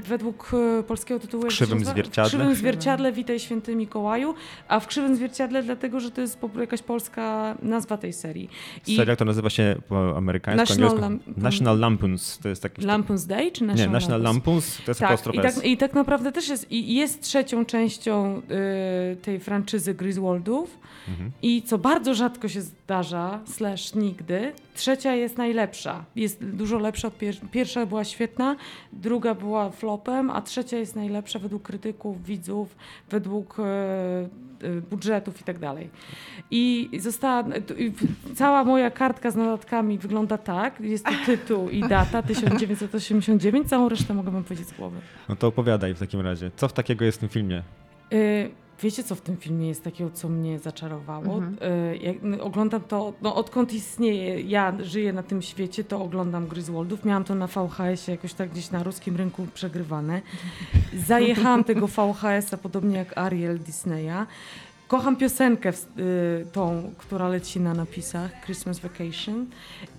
według 0.03 0.51
e, 0.79 0.83
polskiego 0.83 1.19
tytułu... 1.19 1.43
jak 1.43 1.51
Krzywym 1.51 1.79
się 1.79 1.85
zwierciadle. 1.85 2.29
W 2.29 2.33
Krzywym 2.33 2.55
Zwierciadle, 2.55 3.11
Witaj 3.11 3.39
Święty 3.39 3.75
Mikołaju, 3.75 4.33
a 4.67 4.79
w 4.79 4.87
Krzywym 4.87 5.15
Zwierciadle 5.15 5.63
dlatego, 5.63 5.99
że 5.99 6.11
to 6.11 6.21
jest 6.21 6.39
jakaś 6.59 6.81
polska 6.81 7.55
nazwa 7.61 7.97
tej 7.97 8.13
serii. 8.13 8.49
I 8.87 8.95
Serial 8.95 9.17
to 9.17 9.25
nazywa 9.25 9.49
się 9.49 9.75
po 9.89 10.17
amerykańsku, 10.17 10.59
National 10.59 11.03
angielsku. 11.03 11.31
Lam- 11.31 11.43
National 11.43 11.79
Lampoons. 11.79 12.39
To 12.39 12.49
jest 12.49 12.63
taki... 12.63 12.81
Lampoon's 12.81 13.27
Day 13.27 13.51
czy 13.51 13.63
nie, 13.63 13.67
National, 13.67 13.91
Lampoons 14.17 14.77
to 14.85 14.91
jest 14.91 14.99
Tak, 14.99 15.09
apostroph 15.09 15.35
i 15.37 15.41
tak, 15.41 15.65
i 15.65 15.77
tak 15.77 15.93
naprawdę 15.93 16.31
też 16.31 16.49
jest, 16.49 16.71
i 16.71 16.95
jest 16.95 17.21
trzecią 17.21 17.65
częścią 17.65 18.41
y, 19.11 19.15
tej 19.15 19.39
franczyzy 19.39 19.93
Griswoldów 19.93 20.79
Mhm. 21.07 21.31
i 21.41 21.61
co 21.61 21.77
bardzo 21.77 22.13
rzadko 22.13 22.47
się 22.47 22.61
zdarza, 22.61 23.39
slash 23.45 23.95
nigdy, 23.95 24.53
trzecia 24.75 25.15
jest 25.15 25.37
najlepsza. 25.37 26.05
Jest 26.15 26.45
dużo 26.45 26.77
lepsza 26.79 27.07
od 27.07 27.17
pier- 27.19 27.49
pierwsza 27.51 27.85
była 27.85 28.03
świetna, 28.03 28.55
druga 28.93 29.35
była 29.35 29.69
flopem, 29.69 30.29
a 30.29 30.41
trzecia 30.41 30.77
jest 30.77 30.95
najlepsza 30.95 31.39
według 31.39 31.63
krytyków, 31.63 32.23
widzów, 32.25 32.75
według 33.09 33.59
y, 33.59 33.63
y, 34.67 34.81
budżetów 34.81 35.41
i 35.41 35.43
tak 35.43 35.59
dalej. 35.59 35.89
I 36.51 36.89
została, 36.99 37.43
cała 38.35 38.63
moja 38.63 38.91
kartka 38.91 39.31
z 39.31 39.35
notatkami 39.35 39.97
wygląda 39.97 40.37
tak, 40.37 40.79
jest 40.79 41.05
to 41.05 41.11
tytuł 41.25 41.69
i 41.69 41.81
data 41.81 42.21
1989, 42.31 43.69
całą 43.69 43.89
resztę 43.89 43.98
mogę 44.13 44.31
wam 44.31 44.43
powiedzieć 44.43 44.67
z 44.67 44.73
głowy. 44.73 44.97
No 45.29 45.35
to 45.35 45.47
opowiadaj 45.47 45.93
w 45.93 45.99
takim 45.99 46.21
razie. 46.21 46.51
Co 46.55 46.67
w 46.67 46.73
takiego 46.73 47.05
jest 47.05 47.17
w 47.17 47.19
tym 47.19 47.29
filmie? 47.29 47.63
Y, 48.13 48.51
Wiecie, 48.81 49.03
co 49.03 49.15
w 49.15 49.21
tym 49.21 49.37
filmie 49.37 49.67
jest 49.67 49.83
takiego, 49.83 50.09
co 50.09 50.29
mnie 50.29 50.59
zaczarowało? 50.59 51.35
Mhm. 51.35 51.57
Y, 51.93 52.19
no, 52.21 52.43
oglądam 52.43 52.81
to, 52.81 53.13
no, 53.21 53.35
odkąd 53.35 53.73
istnieje, 53.73 54.41
ja 54.41 54.73
żyję 54.79 55.13
na 55.13 55.23
tym 55.23 55.41
świecie, 55.41 55.83
to 55.83 56.01
oglądam 56.01 56.47
Griswoldów. 56.47 57.05
Miałam 57.05 57.23
to 57.23 57.35
na 57.35 57.47
VHS-ie 57.47 58.15
jakoś 58.15 58.33
tak 58.33 58.49
gdzieś 58.49 58.71
na 58.71 58.83
ruskim 58.83 59.15
rynku 59.15 59.47
przegrywane. 59.53 60.21
Zajechałam 61.07 61.63
tego 61.63 61.87
VHS-a, 61.87 62.57
podobnie 62.57 62.97
jak 62.97 63.17
Ariel 63.17 63.59
Disneya. 63.59 64.25
Kocham 64.89 65.15
piosenkę 65.15 65.69
y, 65.69 66.45
tą, 66.51 66.91
która 66.97 67.27
leci 67.27 67.59
na 67.59 67.73
napisach, 67.73 68.31
Christmas 68.45 68.79
Vacation. 68.79 69.45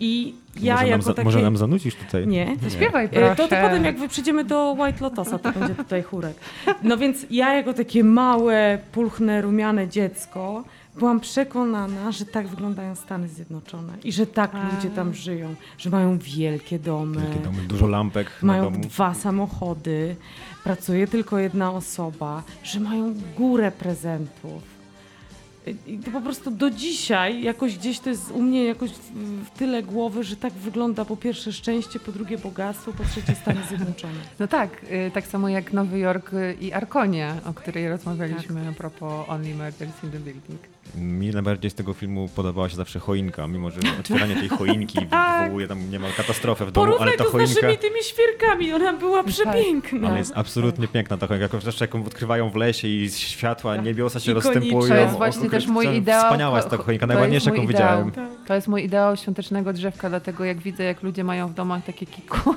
I 0.00 0.34
ja 0.60 0.74
może, 0.74 0.90
nam 0.90 1.02
za, 1.02 1.14
takie... 1.14 1.24
może 1.24 1.42
nam 1.42 1.56
zanucić 1.56 1.94
tutaj? 1.94 2.26
Nie. 2.26 2.56
Śpiewaj 2.68 3.04
E, 3.04 3.08
proszę. 3.08 3.36
To, 3.36 3.48
to 3.48 3.56
potem 3.62 3.84
jak 3.84 4.08
przyjdziemy 4.08 4.44
do 4.44 4.72
White 4.78 5.00
Lotosa, 5.04 5.38
to 5.38 5.52
będzie 5.52 5.74
tutaj 5.74 6.02
chórek. 6.02 6.36
No 6.82 6.96
więc 6.96 7.26
ja 7.30 7.54
jako 7.54 7.72
takie 7.74 8.04
małe, 8.04 8.78
pulchne, 8.92 9.42
rumiane 9.42 9.88
dziecko 9.88 10.64
byłam 10.96 11.20
przekonana, 11.20 12.12
że 12.12 12.24
tak 12.24 12.46
wyglądają 12.48 12.94
Stany 12.94 13.28
Zjednoczone 13.28 13.92
i 14.04 14.12
że 14.12 14.26
tak 14.26 14.54
A. 14.54 14.74
ludzie 14.74 14.90
tam 14.90 15.14
żyją, 15.14 15.54
że 15.78 15.90
mają 15.90 16.18
wielkie 16.18 16.78
domy, 16.78 17.20
Wielkie 17.20 17.40
domy, 17.40 17.62
dużo 17.62 17.86
lampek 17.86 18.30
na 18.42 18.46
mają 18.52 18.64
domu. 18.64 18.80
dwa 18.80 19.14
samochody, 19.14 20.16
pracuje 20.64 21.06
tylko 21.06 21.38
jedna 21.38 21.72
osoba, 21.72 22.42
że 22.62 22.80
mają 22.80 23.14
górę 23.36 23.72
prezentów. 23.72 24.69
I 25.86 25.98
to 25.98 26.10
po 26.10 26.20
prostu 26.20 26.50
do 26.50 26.70
dzisiaj 26.70 27.42
jakoś 27.42 27.78
gdzieś 27.78 28.00
to 28.00 28.10
jest 28.10 28.30
u 28.30 28.42
mnie 28.42 28.64
jakoś 28.64 28.90
w, 28.90 29.50
tyle 29.58 29.82
głowy, 29.82 30.24
że 30.24 30.36
tak 30.36 30.52
wygląda 30.52 31.04
po 31.04 31.16
pierwsze 31.16 31.52
szczęście, 31.52 32.00
po 32.00 32.12
drugie 32.12 32.38
bogactwo, 32.38 32.92
po 32.92 33.04
trzecie 33.04 33.34
Stany 33.34 33.60
Zjednoczone. 33.68 34.20
No 34.38 34.48
tak, 34.48 34.84
y, 34.84 35.10
tak 35.14 35.26
samo 35.26 35.48
jak 35.48 35.72
Nowy 35.72 35.98
Jork 35.98 36.32
y, 36.32 36.56
i 36.60 36.72
Arkonia, 36.72 37.36
o 37.44 37.54
której 37.54 37.88
rozmawialiśmy 37.88 38.68
a 38.68 38.72
propos 38.72 39.28
Only 39.28 39.54
Murders 39.54 40.04
in 40.04 40.10
the 40.10 40.18
Building. 40.18 40.60
Mi 40.98 41.30
najbardziej 41.30 41.70
z 41.70 41.74
tego 41.74 41.92
filmu 41.92 42.28
podobała 42.36 42.68
się 42.68 42.76
zawsze 42.76 42.98
choinka, 42.98 43.46
mimo 43.46 43.70
że 43.70 43.80
otwieranie 44.00 44.36
tej 44.36 44.48
choinki 44.48 44.98
wywołuje 45.40 45.68
tam 45.68 45.90
niemal 45.90 46.10
katastrofę 46.16 46.66
w 46.66 46.72
domu, 46.72 46.94
ale 47.00 47.12
ta 47.12 47.24
to 47.24 47.30
z 47.30 47.32
choinka... 47.32 47.54
naszymi 47.54 47.78
tymi 47.78 48.02
świerkami, 48.02 48.72
ona 48.72 48.92
była 48.92 49.24
przepiękna. 49.24 50.08
Ale 50.08 50.18
jest 50.18 50.32
absolutnie 50.34 50.88
piękna 50.88 51.16
ta 51.16 51.26
choinka, 51.26 51.42
jako 51.42 51.60
zawsze 51.60 51.84
jak 51.84 51.94
ją 51.94 52.04
odkrywają 52.04 52.50
w 52.50 52.56
lesie 52.56 52.88
i 52.88 53.10
światła, 53.10 53.76
niebiosa 53.76 54.20
się 54.20 54.34
rozstępują. 54.34 54.88
To 54.88 54.94
jest 54.94 55.16
właśnie 55.16 55.50
też 55.50 55.66
mój 55.66 55.96
ideał. 55.96 56.24
Wspaniała 56.24 56.56
jest 56.56 56.70
ta 56.70 56.76
cho- 56.76 56.84
choinka, 56.84 57.06
to 57.06 57.12
najładniejsza 57.12 57.50
jest 57.50 57.56
jaką 57.56 57.68
widziałem. 57.68 58.12
To 58.46 58.54
jest 58.54 58.68
mój 58.68 58.84
ideał 58.84 59.16
świątecznego 59.16 59.72
drzewka, 59.72 60.08
dlatego 60.08 60.44
jak 60.44 60.58
widzę, 60.58 60.84
jak 60.84 61.02
ludzie 61.02 61.24
mają 61.24 61.48
w 61.48 61.54
domach 61.54 61.84
takie 61.84 62.06
kiku 62.06 62.54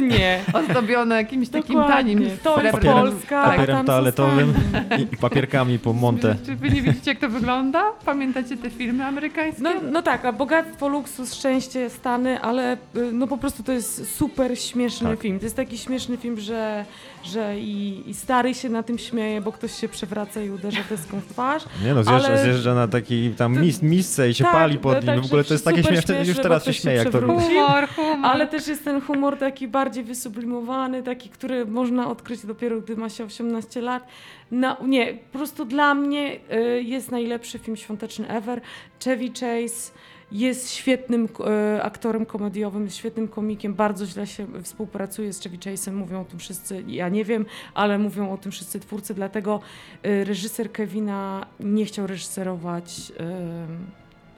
Dokładnie. 0.00 0.40
ozdobione 0.68 1.14
jakimś 1.16 1.48
takim 1.48 1.76
Dokładnie. 1.76 1.94
tanim 2.16 2.18
To 2.42 2.62
jest 2.62 2.76
srebrnym- 2.76 2.92
Polska, 2.92 3.42
Tak. 3.44 3.50
Papierem 3.52 3.76
tam 3.76 3.86
toaletowym 3.86 4.52
zostanie. 4.52 5.02
i, 5.12 5.16
papierkami 5.16 5.78
po 5.78 5.92
monte. 5.92 6.36
Czy 6.46 6.56
wy 6.56 6.70
nie 6.70 6.82
widzicie, 6.82 7.10
jak 7.10 7.20
to 7.20 7.28
wygląda? 7.28 7.84
Pamiętacie 8.04 8.56
te 8.56 8.70
filmy 8.70 9.04
amerykańskie? 9.04 9.62
No, 9.62 9.70
no 9.92 10.02
tak, 10.02 10.24
a 10.24 10.32
bogactwo, 10.32 10.88
luksus, 10.88 11.34
szczęście, 11.34 11.90
Stany, 11.90 12.40
ale 12.40 12.72
y, 12.74 12.78
no 13.12 13.26
po 13.26 13.38
prostu 13.38 13.62
to 13.62 13.72
jest 13.72 14.16
super 14.16 14.58
śmieszny 14.58 15.10
Tak. 15.10 15.20
film. 15.20 15.38
To 15.38 15.44
jest 15.46 15.56
taki 15.56 15.78
śmieszny 15.78 16.16
film, 16.16 16.40
że, 16.40 16.84
że 17.24 17.58
i, 17.58 18.02
i 18.10 18.14
stary 18.14 18.54
się 18.54 18.68
na 18.68 18.82
tym 18.82 18.98
śmieje, 18.98 19.40
bo 19.40 19.52
ktoś 19.52 19.80
się 19.80 19.88
przewraca 19.88 20.40
i 20.40 20.50
uderza 20.50 20.80
deską 20.90 21.20
w 21.20 21.26
twarz. 21.26 21.62
Nie 21.84 21.94
no, 21.94 22.04
zjeżdża, 22.04 22.28
Ale- 22.28 22.42
zjeżdża 22.42 22.74
na 22.74 22.88
takiej 22.88 23.30
tam 23.30 23.54
To- 23.54 23.60
mis, 23.60 23.82
misce 23.82 24.28
i 24.30 24.34
się 24.34 24.44
tak, 24.44 24.52
pali 24.52 24.78
pod 24.78 24.94
tak, 24.94 25.14
nim. 25.14 25.22
W 25.22 25.26
ogóle 25.26 25.44
to 25.44 25.54
jest 25.54 25.64
takie 25.64 25.76
super 25.82 25.92
śmieszne, 25.94 26.14
już 26.14 26.24
śmieszne, 26.24 26.42
teraz 26.42 26.64
się 26.64 26.72
się 26.72 26.92
jak 26.92 27.10
to 27.10 27.20
robi. 27.20 27.42
Humor, 27.44 27.88
humor. 27.88 28.18
Ale 28.22 28.46
też 28.46 28.68
jest 28.68 28.84
ten 28.84 29.00
humor 29.00 29.38
taki 29.38 29.68
bardziej 29.86 30.04
wysublimowany, 30.04 31.02
taki, 31.02 31.28
który 31.30 31.66
można 31.66 32.10
odkryć 32.10 32.46
dopiero, 32.46 32.80
gdy 32.80 32.96
ma 32.96 33.08
się 33.08 33.24
18 33.24 33.80
lat. 33.80 34.06
No, 34.50 34.76
nie, 34.86 35.14
po 35.14 35.38
prostu 35.38 35.64
dla 35.64 35.94
mnie 35.94 36.40
y, 36.52 36.82
jest 36.82 37.10
najlepszy 37.10 37.58
film 37.58 37.76
świąteczny 37.76 38.28
ever. 38.28 38.60
Chevy 39.04 39.28
Chase 39.28 39.92
jest 40.32 40.72
świetnym 40.72 41.24
y, 41.24 41.82
aktorem 41.82 42.26
komediowym, 42.26 42.90
świetnym 42.90 43.28
komikiem, 43.28 43.74
bardzo 43.74 44.06
źle 44.06 44.26
się 44.26 44.46
współpracuje 44.62 45.32
z 45.32 45.40
Chevy 45.42 45.56
Chase'em, 45.56 45.92
mówią 45.92 46.20
o 46.20 46.24
tym 46.24 46.38
wszyscy, 46.38 46.84
ja 46.86 47.08
nie 47.08 47.24
wiem, 47.24 47.46
ale 47.74 47.98
mówią 47.98 48.32
o 48.32 48.38
tym 48.38 48.52
wszyscy 48.52 48.80
twórcy, 48.80 49.14
dlatego 49.14 49.60
y, 50.06 50.24
reżyser 50.24 50.72
Kevina 50.72 51.46
nie 51.60 51.84
chciał 51.84 52.06
reżyserować 52.06 53.10
y, 53.10 53.14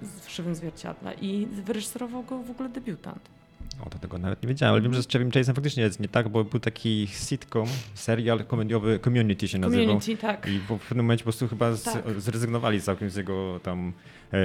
w 0.02 0.30
Żywym 0.30 0.54
Zwierciadle 0.54 1.14
i 1.14 1.46
wyreżyserował 1.46 2.22
go 2.22 2.38
w 2.38 2.50
ogóle 2.50 2.68
debiutant. 2.68 3.37
O, 3.86 3.90
to 3.90 3.98
tego 3.98 4.18
nawet 4.18 4.42
nie 4.42 4.48
wiedziałem, 4.48 4.72
ale 4.72 4.82
wiem, 4.82 4.94
że 4.94 5.02
z 5.02 5.08
Chevym 5.08 5.30
Chase'em 5.30 5.54
faktycznie 5.54 5.82
jest 5.82 6.00
nie 6.00 6.08
tak, 6.08 6.28
bo 6.28 6.44
był 6.44 6.60
taki 6.60 7.06
sitcom, 7.10 7.66
serial 7.94 8.44
komediowy 8.44 8.98
Community 8.98 9.48
się 9.48 9.58
nazywał. 9.58 9.86
Community, 9.86 10.16
tak. 10.16 10.46
I 10.48 10.58
po 10.68 10.78
pewnym 10.78 11.06
momencie 11.06 11.22
po 11.24 11.30
prostu 11.30 11.48
chyba 11.48 11.72
z, 11.72 11.82
Tak. 11.82 12.20
zrezygnowali 12.20 12.80
całkiem 12.82 13.10
z 13.10 13.16
jego 13.16 13.60
tam 13.62 13.92
e, 14.32 14.36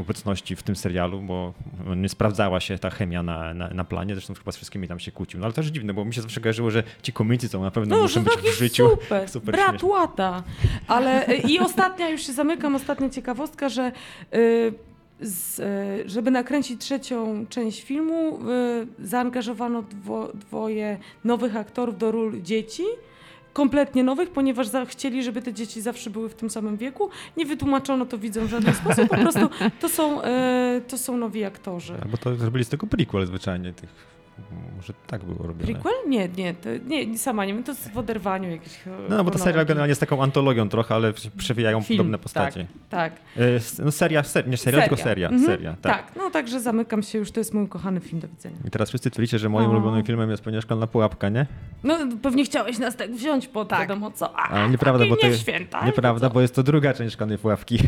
obecności 0.00 0.56
w 0.56 0.62
tym 0.62 0.76
serialu, 0.76 1.20
bo 1.22 1.54
nie 1.96 2.08
sprawdzała 2.08 2.60
się 2.60 2.78
ta 2.78 2.90
chemia 2.90 3.22
na, 3.22 3.54
na, 3.54 3.68
na 3.68 3.84
planie, 3.84 4.14
zresztą 4.14 4.34
chyba 4.34 4.52
z 4.52 4.56
wszystkimi 4.56 4.88
tam 4.88 4.98
się 5.00 5.12
kłócił. 5.12 5.40
No 5.40 5.46
ale 5.46 5.52
to 5.52 5.56
też 5.62 5.66
dziwne, 5.70 5.94
bo 5.94 6.04
mi 6.04 6.14
się 6.14 6.22
zawsze 6.22 6.40
kojarzyło, 6.40 6.70
że 6.70 6.82
ci 7.02 7.12
komicy 7.12 7.48
to 7.48 7.60
na 7.60 7.70
pewno 7.70 7.96
No, 7.96 8.02
muszą 8.02 8.22
być 8.24 8.34
w 8.34 8.58
życiu. 8.58 8.88
super, 8.90 9.28
super 9.30 9.54
brat 9.54 9.82
łata. 9.82 10.42
Ale 10.86 11.28
y, 11.28 11.36
i 11.36 11.58
ostatnia, 11.58 12.08
już 12.08 12.22
się 12.26 12.32
zamykam, 12.32 12.74
ostatnia 12.74 13.10
ciekawostka, 13.10 13.68
że 13.68 13.92
y, 14.34 14.72
z, 15.20 15.58
y, 15.58 16.08
żeby 16.08 16.30
nakręcić 16.30 16.80
trzecią 16.80 17.46
część 17.48 17.82
filmu, 17.82 18.38
y, 19.00 19.06
zaangażowano 19.06 19.82
dwo, 19.82 20.32
dwoje 20.34 20.98
nowych 21.24 21.56
aktorów 21.56 21.98
do 21.98 22.12
ról 22.12 22.42
dzieci. 22.42 22.82
Kompletnie 23.52 24.04
nowych, 24.04 24.30
ponieważ 24.30 24.68
chcieli, 24.86 25.22
żeby 25.22 25.42
te 25.42 25.52
dzieci 25.52 25.80
zawsze 25.80 26.10
były 26.10 26.28
w 26.28 26.34
tym 26.34 26.50
samym 26.50 26.76
wieku. 26.76 27.10
Nie 27.36 27.46
wytłumaczono 27.46 28.06
to 28.06 28.18
widzom 28.18 28.46
w 28.46 28.50
żaden 28.50 28.74
sposób, 28.74 29.08
po 29.08 29.16
prostu 29.16 29.48
to 29.80 29.88
są, 29.88 30.22
y, 30.22 30.24
to 30.88 30.98
są 30.98 31.16
nowi 31.16 31.44
aktorzy. 31.44 31.94
Albo 32.02 32.16
to 32.16 32.36
zrobili 32.36 32.64
z 32.64 32.68
tego 32.68 32.86
prequel 32.86 33.26
zwyczajnie 33.26 33.72
tych. 33.72 34.17
Może 34.76 34.92
tak 35.06 35.24
było 35.24 35.46
robione. 35.46 35.72
Prequel? 35.72 35.92
Nie, 36.08 36.28
nie, 36.28 36.54
to, 36.54 36.68
nie, 36.86 37.18
sama 37.18 37.44
nie 37.44 37.54
wiem, 37.54 37.64
to 37.64 37.72
jest 37.72 37.90
w 37.92 37.98
oderwaniu 37.98 38.50
jakiś 38.50 38.72
No, 38.86 38.92
no 39.16 39.24
bo 39.24 39.30
serial 39.30 39.42
chronologii. 39.42 39.66
generalnie 39.68 39.90
jest 39.90 40.00
taką 40.00 40.22
antologią 40.22 40.68
trochę, 40.68 40.94
ale 40.94 41.12
przewijają 41.36 41.80
Film, 41.80 41.98
podobne 41.98 42.18
postacie. 42.18 42.66
Tak, 42.90 43.12
tak. 43.12 43.20
E, 43.80 43.84
No 43.84 43.92
seria, 43.92 44.22
ser, 44.22 44.48
nie 44.48 44.56
serial, 44.56 44.82
tylko 44.88 44.96
seria. 44.96 45.28
Mhm, 45.28 45.46
seria 45.46 45.76
tak. 45.82 45.92
tak. 46.06 46.16
no 46.16 46.30
także 46.30 46.60
zamykam 46.60 47.02
się 47.02 47.18
już, 47.18 47.30
to 47.30 47.40
jest 47.40 47.54
mój 47.54 47.64
ukochany 47.64 48.00
film, 48.00 48.20
do 48.20 48.28
widzenia. 48.28 48.56
I 48.66 48.70
teraz 48.70 48.88
wszyscy 48.88 49.10
twierdzicie, 49.10 49.38
że 49.38 49.48
moim 49.48 49.66
O. 49.66 49.70
ulubionym 49.70 50.04
filmem 50.04 50.30
jest 50.30 50.42
pewnie 50.42 50.62
Szkolna 50.62 50.86
Pułapka, 50.86 51.28
nie? 51.28 51.46
No 51.84 51.98
pewnie 52.22 52.44
chciałeś 52.44 52.78
nas 52.78 52.96
tak 52.96 53.10
wziąć 53.12 53.48
po 53.48 53.64
Tak. 53.64 53.80
wiadomo 53.80 54.10
co. 54.10 54.36
A, 54.36 54.48
Ale 54.48 54.70
nieprawda, 54.70 55.06
bo 55.06 55.16
to 55.16 55.22
nie 55.22 55.28
jest- 55.28 55.42
święta. 55.42 55.86
Nieprawda, 55.86 56.30
bo 56.30 56.40
jest 56.40 56.54
to 56.54 56.62
druga 56.62 56.94
część 56.94 57.14
Szkolnej 57.14 57.38
Pułapki. 57.38 57.78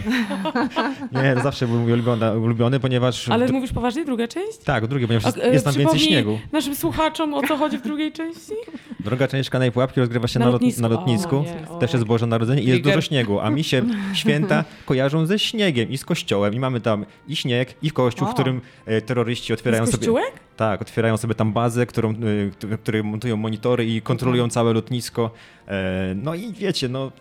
nie, 1.23 1.35
to 1.35 1.41
zawsze 1.43 1.67
był 1.67 1.77
mój 1.81 1.93
ulubiony, 1.93 2.39
ulubiony 2.39 2.81
ponieważ... 2.81 3.29
Ale 3.29 3.49
mówisz 3.49 3.73
poważnie, 3.73 4.05
druga 4.05 4.29
część? 4.29 4.59
Tak, 4.59 4.87
drugi, 4.87 5.07
ponieważ 5.07 5.25
jest, 5.25 5.39
A, 5.39 5.43
e, 5.43 5.53
jest 5.53 5.65
tam 5.65 5.75
więcej 5.75 5.99
śniegu. 6.01 6.40
Naszym 6.53 6.75
słuchaczom 6.77 7.35
o 7.35 7.43
co 7.49 7.57
chodzi 7.57 7.79
w 7.79 7.83
drugiej 7.83 8.13
części? 8.13 8.53
Druga 9.01 9.29
część 9.29 9.47
Szklanej 9.47 9.73
Pułapki 9.73 10.01
rozgrywa 10.01 10.29
się 10.29 10.39
Na 10.39 10.45
na, 10.45 10.51
lot, 10.51 10.63
lotnisku. 10.63 10.83
na 10.83 10.89
lotnisku. 10.89 11.37
O, 11.37 11.43
nie, 11.43 11.69
o. 11.71 11.79
Też 11.79 11.93
jest 11.93 12.05
Boże 12.05 12.27
Narodzenie 12.27 12.63
i 12.63 12.67
jest 12.67 12.81
dużo 12.83 13.01
śniegu, 13.01 13.41
a 13.41 13.51
mi 13.51 13.65
się 13.65 13.83
święta 14.15 14.65
kojarzą 14.87 15.27
ze 15.27 15.39
śniegiem 15.39 15.91
i 15.91 15.99
z 15.99 16.05
kościołem. 16.05 16.55
I 16.55 16.59
mamy 16.61 16.81
tam 16.81 17.07
i 17.29 17.37
śnieg, 17.37 17.75
i 17.83 17.91
kościół, 17.91 18.27
w 18.27 18.31
O. 18.31 18.35
którym 18.35 18.61
e, 18.87 19.01
terroryści 19.03 19.53
otwierają 19.53 19.87
Z 19.87 19.91
sobie... 19.91 19.99
kościółek? 19.99 20.33
Tak, 20.61 20.83
otwierają 20.83 21.17
sobie 21.17 21.35
tam 21.35 21.53
bazę, 21.53 21.87
którą, 21.87 22.13
y, 22.13 22.51
któ- 22.53 22.79
które 22.79 23.03
montują 23.03 23.37
monitory 23.37 23.87
i 23.87 24.03
kontrolują 24.03 24.43
Mhm. 24.45 24.51
całe 24.51 24.73
lotnisko. 24.73 25.31
E, 25.69 26.15
No 26.17 26.35
i 26.35 26.53
wiecie, 26.53 26.89
no, 26.89 27.13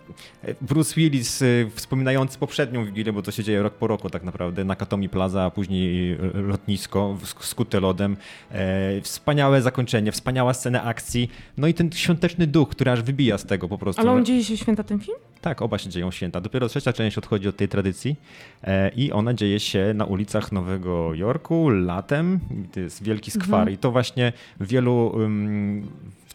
Bruce 0.61 0.95
Willis 0.95 1.41
y, 1.41 1.71
wspominający 1.75 2.39
poprzednią 2.39 2.85
Wigilię, 2.85 3.13
bo 3.13 3.21
to 3.21 3.31
się 3.31 3.43
dzieje 3.43 3.63
rok 3.63 3.73
po 3.73 3.87
roku 3.87 4.09
tak 4.09 4.23
naprawdę, 4.23 4.63
Nakatomi 4.63 5.09
Plaza, 5.09 5.43
a 5.43 5.49
później 5.49 6.11
y, 6.13 6.17
lotnisko 6.33 7.17
sk- 7.23 7.43
skute 7.45 7.79
lodem. 7.79 8.17
E, 8.51 9.01
Wspaniałe 9.01 9.61
zakończenie, 9.61 10.11
wspaniała 10.11 10.53
scena 10.53 10.83
akcji, 10.83 11.31
no 11.57 11.67
i 11.67 11.73
ten 11.73 11.91
świąteczny 11.91 12.47
duch, 12.47 12.69
który 12.69 12.91
aż 12.91 13.01
wybija 13.01 13.37
z 13.37 13.45
tego 13.45 13.67
po 13.67 13.77
prostu. 13.77 14.01
Ale 14.01 14.11
on 14.11 14.25
dzieje 14.25 14.43
się 14.43 14.57
święta 14.57 14.83
ten 14.83 14.99
film? 14.99 15.17
Tak, 15.41 15.61
oba 15.61 15.77
się 15.77 15.89
dzieją 15.89 16.11
święta. 16.11 16.41
Dopiero 16.41 16.67
trzecia 16.67 16.93
część 16.93 17.17
odchodzi 17.17 17.47
od 17.47 17.57
tej 17.57 17.67
tradycji 17.67 18.15
i 18.95 19.11
ona 19.11 19.33
dzieje 19.33 19.59
się 19.59 19.93
na 19.95 20.05
ulicach 20.05 20.51
Nowego 20.51 21.13
Jorku 21.13 21.69
latem. 21.69 22.39
To 22.71 22.79
jest 22.79 23.03
wielki 23.03 23.31
skwar 23.31 23.71
i 23.71 23.77
to 23.77 23.91
właśnie 23.91 24.33
wielu, 24.59 25.11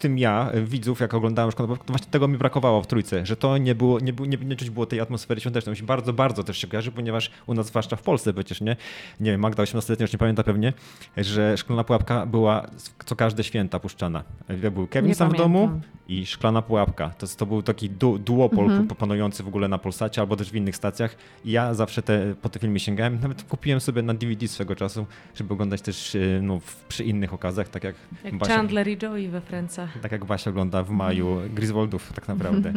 tym 0.04 0.18
ja, 0.18 0.50
y, 0.54 0.64
widzów, 0.64 1.00
jak 1.00 1.14
oglądałem 1.14 1.50
szkołę, 1.50 1.76
to 1.76 1.84
właśnie 1.86 2.10
tego 2.10 2.28
mi 2.28 2.38
brakowało 2.38 2.82
w 2.82 2.86
trójce, 2.86 3.26
że 3.26 3.36
to 3.36 3.58
nie 3.58 3.74
było, 3.74 4.00
nie, 4.00 4.12
nie, 4.12 4.36
nie 4.36 4.56
czuć 4.56 4.70
było 4.70 4.86
tej 4.86 5.00
atmosfery 5.00 5.40
świątecznej. 5.40 5.72
Mi 5.72 5.76
się 5.76 5.84
bardzo, 5.86 6.12
bardzo 6.12 6.44
też 6.44 6.58
się 6.58 6.66
kojarzy, 6.66 6.92
ponieważ 6.92 7.30
u 7.46 7.54
nas, 7.54 7.66
zwłaszcza 7.66 7.96
w 7.96 8.02
Polsce 8.02 8.32
przecież, 8.34 8.60
nie? 8.60 8.76
Nie 9.20 9.30
wiem, 9.30 9.40
Magda 9.40 9.62
18-letnia 9.62 10.04
już 10.04 10.12
nie 10.12 10.18
pamięta 10.18 10.42
pewnie, 10.42 10.72
że 11.16 11.56
Szklana 11.56 11.84
Pułapka 11.84 12.26
była 12.26 12.66
co 13.04 13.16
każde 13.16 13.44
święta 13.44 13.78
puszczana. 13.80 14.24
Był 14.72 14.86
Kevin 14.86 15.08
Nie 15.08 15.14
sam 15.14 15.30
w 15.30 15.36
domu, 15.36 15.66
pamiętam. 15.68 15.90
i 16.08 16.26
Szklana 16.26 16.62
Pułapka. 16.62 17.10
To, 17.18 17.26
to 17.26 17.46
był 17.46 17.62
taki 17.62 17.90
du, 17.90 18.18
duopol 18.18 18.64
Mhm. 18.64 18.88
panujący 18.88 19.42
w 19.42 19.48
ogóle 19.48 19.68
na 19.68 19.78
Polsacie 19.78 20.20
albo 20.20 20.36
też 20.36 20.50
w 20.50 20.54
innych 20.56 20.76
stacjach. 20.76 21.16
I 21.44 21.50
ja 21.50 21.74
zawsze 21.74 22.02
te, 22.02 22.34
po 22.42 22.48
te 22.48 22.58
filmy 22.60 22.80
sięgałem. 22.80 23.18
Nawet 23.20 23.42
kupiłem 23.42 23.80
sobie 23.80 24.02
na 24.02 24.14
DVD 24.14 24.48
swego 24.48 24.76
czasu, 24.76 25.06
żeby 25.34 25.54
oglądać 25.54 25.82
też 25.82 26.14
e, 26.14 26.18
no, 26.42 26.60
w, 26.60 26.76
przy 26.84 27.04
innych 27.04 27.34
okazjach, 27.34 27.68
tak 27.68 27.84
jak, 27.84 27.94
Jak 28.24 28.38
Basia, 28.38 28.56
Chandler 28.56 28.88
i 28.88 28.98
Joey 29.02 29.28
we 29.28 29.40
Francach. 29.40 29.93
Tak 30.02 30.12
jak 30.12 30.24
Basia 30.24 30.50
ogląda 30.50 30.82
w 30.82 30.90
maju 30.90 31.36
Griswoldów 31.54 32.12
tak 32.12 32.28
naprawdę. 32.28 32.72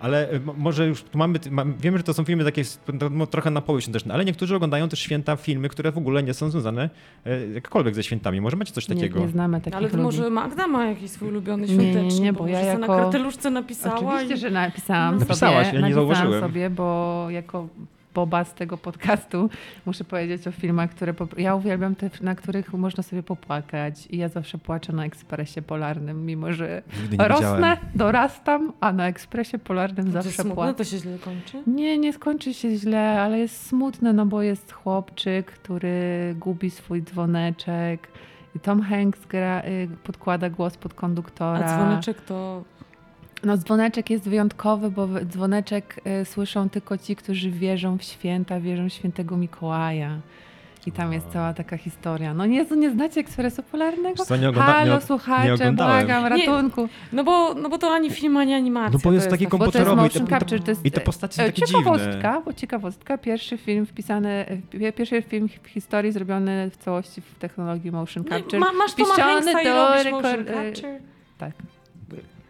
Ale 0.00 0.30
e, 0.30 0.40
mo- 0.40 0.54
może 0.58 0.86
już 0.86 1.02
tu 1.02 1.18
mamy, 1.18 1.38
ma, 1.50 1.64
wiemy, 1.80 1.98
że 1.98 2.04
to 2.04 2.14
są 2.14 2.24
filmy 2.24 2.44
takie 2.44 2.62
no, 3.00 3.10
no, 3.10 3.26
trochę 3.26 3.50
na 3.50 3.60
poły 3.60 3.82
świąteczne, 3.82 4.14
ale 4.14 4.24
niektórzy 4.24 4.56
oglądają 4.56 4.88
też 4.88 4.98
święta 5.00 5.36
filmy, 5.36 5.68
które 5.68 5.92
w 5.92 5.98
ogóle 5.98 6.22
nie 6.22 6.34
są 6.34 6.50
związane 6.50 6.90
e, 7.26 7.46
jakkolwiek 7.46 7.94
ze 7.94 8.02
świętami. 8.02 8.40
Może 8.40 8.56
macie 8.56 8.72
coś 8.72 8.88
Nie, 8.88 8.94
takiego? 8.94 9.20
nie 9.20 9.28
znamy 9.28 9.60
takich 9.60 9.76
Ale 9.78 9.90
to 9.90 9.96
ludzi. 9.96 10.04
może 10.04 10.30
Magda 10.30 10.66
ma 10.66 10.86
jakiś 10.86 11.10
swój 11.10 11.28
ulubiony 11.28 11.66
Nie, 11.66 11.76
nie, 11.76 11.92
świąteczny, 11.92 12.20
nie, 12.20 12.32
bo 12.32 12.46
ja 12.46 12.52
może 12.58 12.70
sobie 12.70 12.80
jako- 12.80 12.96
na 12.96 13.02
karteluszce 13.02 13.50
napisała 13.50 13.96
Oczywiście, 14.14 14.34
i... 14.34 14.38
że 14.38 14.50
napisałam 14.50 15.14
No. 15.14 15.20
Napisałaś, 15.20 15.66
sobie, 15.66 15.78
ja 15.78 15.88
nie 15.88 15.94
napisałam 15.94 16.08
zauważyłem. 16.14 16.40
sobie, 16.40 16.70
bo 16.70 17.26
jako 17.30 17.68
Boba 18.14 18.44
z 18.44 18.54
tego 18.54 18.76
podcastu, 18.78 19.50
muszę 19.86 20.04
powiedzieć 20.04 20.46
o 20.46 20.52
filmach, 20.52 20.90
które 20.90 21.14
po, 21.14 21.28
ja 21.38 21.54
uwielbiam 21.54 21.94
te, 21.94 22.10
na 22.20 22.34
których 22.34 22.72
można 22.72 23.02
sobie 23.02 23.22
popłakać 23.22 24.06
i 24.06 24.16
ja 24.18 24.28
zawsze 24.28 24.58
płaczę 24.58 24.92
na 24.92 25.04
ekspresie 25.04 25.62
polarnym, 25.62 26.26
mimo 26.26 26.52
że 26.52 26.82
rosnę, 27.18 27.34
widziałem. 27.36 27.76
dorastam, 27.94 28.72
a 28.80 28.92
na 28.92 29.06
ekspresie 29.08 29.58
polarnym 29.58 30.06
To 30.12 30.22
zawsze 30.22 30.44
płaczę. 30.44 30.74
to 30.74 30.84
się 30.84 30.98
źle 30.98 31.18
kończy? 31.18 31.62
Nie, 31.66 31.98
nie 31.98 32.12
skończy 32.12 32.54
się 32.54 32.76
źle, 32.76 33.20
ale 33.22 33.38
jest 33.38 33.66
smutne, 33.66 34.12
no 34.12 34.26
bo 34.26 34.42
jest 34.42 34.72
chłopczyk, 34.72 35.46
który 35.50 36.34
gubi 36.38 36.70
swój 36.70 37.02
dzwoneczek. 37.02 38.08
I 38.56 38.60
Tom 38.60 38.82
Hanks 38.82 39.26
gra, 39.26 39.62
y, 39.64 39.88
podkłada 40.04 40.50
głos 40.50 40.76
pod 40.76 40.94
konduktora. 40.94 41.66
A 41.66 41.76
dzwoneczek 41.76 42.20
to... 42.20 42.64
No 43.44 43.56
dzwoneczek 43.56 44.10
jest 44.10 44.24
wyjątkowy, 44.28 44.90
bo 44.90 45.08
dzwoneczek 45.24 46.00
y, 46.22 46.24
słyszą 46.24 46.68
tylko 46.68 46.98
ci, 46.98 47.16
którzy 47.16 47.50
wierzą 47.50 47.98
w 47.98 48.02
święta, 48.02 48.60
wierzą 48.60 48.88
w 48.88 48.92
świętego 48.92 49.36
Mikołaja. 49.36 50.18
I 50.86 50.92
tam 50.92 51.12
jest 51.12 51.26
cała 51.28 51.54
taka 51.54 51.76
historia. 51.76 52.34
No 52.34 52.46
nie, 52.46 52.64
nie 52.76 52.90
znacie 52.90 53.20
ekspresu 53.20 53.62
polarnego? 53.62 54.24
Co, 54.24 54.36
nie 54.36 54.48
ogląda- 54.48 54.72
Halo, 54.72 54.86
nie 54.86 54.92
o- 54.92 54.94
nie 54.94 55.00
słuchacze, 55.00 55.54
oglądałem. 55.54 56.06
błagam, 56.06 56.22
Nie. 56.24 56.46
ratunku. 56.46 56.88
No 57.12 57.24
bo, 57.24 57.54
no 57.54 57.68
bo 57.68 57.78
to 57.78 57.90
ani 57.94 58.10
film, 58.10 58.36
ani 58.36 58.54
animacja. 58.54 58.90
No 58.92 58.98
bo 58.98 59.10
to 59.10 59.12
jest 59.12 59.30
taki 59.30 59.44
tak- 59.44 59.50
Bo 59.50 59.58
to 59.58 59.64
jest 59.64 59.72
komputerowy 59.76 60.06
i 60.06 60.10
te, 60.10 60.20
motion 60.20 60.38
capture, 60.40 60.62
to 60.62 60.70
jest, 60.70 60.86
i 60.86 60.90
te 60.90 61.00
postacie 61.00 61.34
są 61.36 61.42
e, 61.42 61.46
takie 61.46 61.62
ciekawostka, 61.66 62.06
dziwne. 62.14 62.42
bo 62.44 62.52
ciekawostka, 62.52 63.18
pierwszy 63.18 63.58
film 63.58 63.86
wpisany, 63.86 64.46
e, 64.80 64.92
pierwszy 64.92 65.22
film 65.22 65.48
w 65.62 65.66
historii 65.68 66.12
zrobiony 66.12 66.70
w 66.70 66.76
całości 66.76 67.20
w 67.20 67.34
technologii 67.38 67.90
motion 67.92 68.24
No 68.30 68.36
capture. 68.38 68.60
Ma, 68.60 68.72
masz 68.72 68.94
Toma 68.94 69.14
Hanksa 69.14 69.62
i 69.62 69.64
do 69.64 69.88
robisz 69.88 70.12
motion 70.12 70.40
e, 70.40 70.44
capture? 70.72 71.00
Tak. 71.38 71.52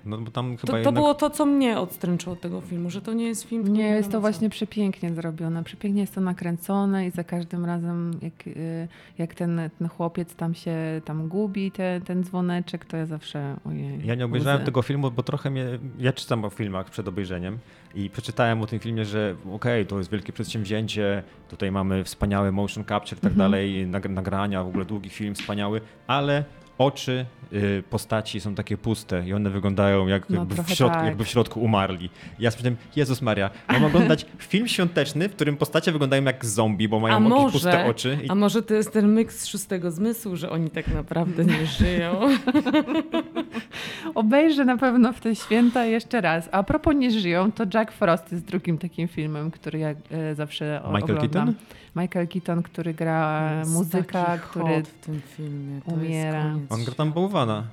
No 0.05 0.19
bo 0.19 0.31
tam 0.31 0.51
chyba 0.57 0.61
To, 0.61 0.67
to 0.73 0.77
jednak... 0.77 0.95
było 0.95 1.15
to, 1.15 1.31
co 1.31 1.47
mnie 1.47 1.79
odstręczyło 1.79 2.33
od 2.33 2.41
tego 2.41 2.61
filmu, 2.61 2.91
że 2.91 3.03
to 3.03 3.13
nie 3.13 3.25
jest 3.27 3.45
film... 3.45 3.63
Nie, 3.63 3.69
który 3.85 3.97
jest 3.97 4.13
to 4.13 4.21
właśnie 4.21 4.51
przepięknie 4.51 5.15
zrobione. 5.15 5.65
Przepięknie 5.65 6.01
jest 6.01 6.15
to 6.15 6.21
nakręcone 6.21 7.07
i 7.07 7.11
za 7.11 7.25
każdym 7.25 7.65
razem, 7.65 8.11
jak, 8.23 8.47
y, 8.47 8.89
jak 9.19 9.35
ten, 9.35 9.61
ten 9.79 9.89
chłopiec 9.89 10.35
tam 10.35 10.55
się 10.55 10.75
tam 11.05 11.29
gubi, 11.29 11.71
te, 11.71 12.01
ten 12.05 12.25
dzwoneczek, 12.25 12.85
to 12.85 12.97
ja 12.97 13.07
zawsze 13.07 13.57
ojej. 13.65 14.07
Ja 14.07 14.15
nie 14.15 14.25
obejrzałem 14.25 14.57
łzy. 14.59 14.67
tego 14.67 14.83
filmu, 14.83 15.11
bo 15.11 15.23
trochę 15.23 15.51
mnie. 15.51 15.65
Ja 15.99 16.13
czytam 16.13 16.45
o 16.45 16.51
filmach 16.51 16.91
przed 16.91 17.09
obejrzeniem 17.09 17.59
i 17.95 18.11
przeczytałem 18.11 18.63
o 18.63 18.67
tym 18.67 18.79
filmie, 18.79 19.05
że 19.05 19.35
okej, 19.53 19.87
to 19.87 19.99
jest 19.99 20.11
wielkie 20.11 20.33
przedsięwzięcie, 20.33 21.23
tutaj 21.49 21.73
mamy 21.73 22.05
wspaniały 22.05 22.53
motion 22.53 22.85
capture 22.85 23.19
i 23.19 23.21
tak 23.21 23.33
Mhm. 23.33 23.51
dalej, 23.51 23.87
nag- 23.89 24.11
nagrania, 24.11 24.65
w 24.65 24.69
ogóle 24.69 24.85
długi 24.85 25.11
film 25.11 25.35
wspaniały, 25.35 25.81
ale 26.07 26.45
oczy 26.81 27.27
y, 27.53 27.83
postaci 27.91 28.41
są 28.41 28.55
takie 28.55 28.77
puste 28.77 29.27
i 29.27 29.33
one 29.33 29.51
wyglądają 29.51 30.07
jak, 30.07 30.31
No, 30.31 30.39
jakby, 30.39 30.63
w 30.63 30.71
środku, 30.71 30.97
tak. 30.97 31.07
jakby 31.07 31.25
w 31.25 31.29
środku 31.29 31.61
umarli. 31.61 32.11
Ja 32.39 32.51
stwierdziłem, 32.51 32.77
Jezus 32.97 33.23
Maria, 33.23 33.51
mam 33.69 33.85
oglądać 33.91 34.27
film 34.39 34.69
świąteczny, 34.69 35.29
w 35.29 35.33
którym 35.33 35.57
postacie 35.57 35.93
wyglądają 35.93 36.25
jak 36.25 36.45
zombie, 36.45 36.89
bo 36.89 37.01
mają 37.01 37.17
A 37.17 37.19
jakieś 37.19 37.31
może, 37.31 37.53
puste 37.53 37.87
oczy. 37.87 38.19
I 38.25 38.31
a 38.31 38.35
może 38.35 38.63
to 38.63 38.75
jest 38.75 38.93
ten 38.93 39.15
miks 39.15 39.47
szóstego 39.47 39.91
zmysłu, 39.91 40.37
że 40.37 40.51
oni 40.51 40.71
tak 40.71 40.89
naprawdę 40.89 41.45
nie 41.45 41.67
żyją? 41.67 42.21
Obejrzę 44.15 44.65
na 44.65 44.77
pewno 44.77 45.13
w 45.13 45.21
te 45.21 45.37
święta 45.37 45.85
jeszcze 45.85 46.21
raz. 46.21 46.49
A 46.53 46.63
propos 46.63 46.95
nie 46.97 47.11
żyją, 47.11 47.53
to 47.53 47.65
Jack 47.75 47.93
Frost 47.93 48.33
jest 48.33 48.45
drugim 48.45 48.79
takim 48.79 49.09
filmem, 49.09 49.51
który 49.51 49.79
ja 49.79 49.95
e, 50.11 50.35
zawsze 50.35 50.81
Michael 50.85 51.03
oglądam. 51.03 51.47
Keaton? 51.47 51.55
Michael 51.97 52.29
Keaton, 52.29 52.63
który 52.63 52.95
gra 52.95 53.53
Jest 53.59 53.73
muzyka, 53.73 54.39
który 54.39 54.83
w 54.83 55.07
tym 55.07 55.21
filmie. 55.37 55.81
To 55.81 55.95
umiera. 55.95 56.57
Koniec 56.71 56.81
On 56.81 56.85
gra 56.85 56.95
tam 56.95 57.13
bałwana. 57.13 57.65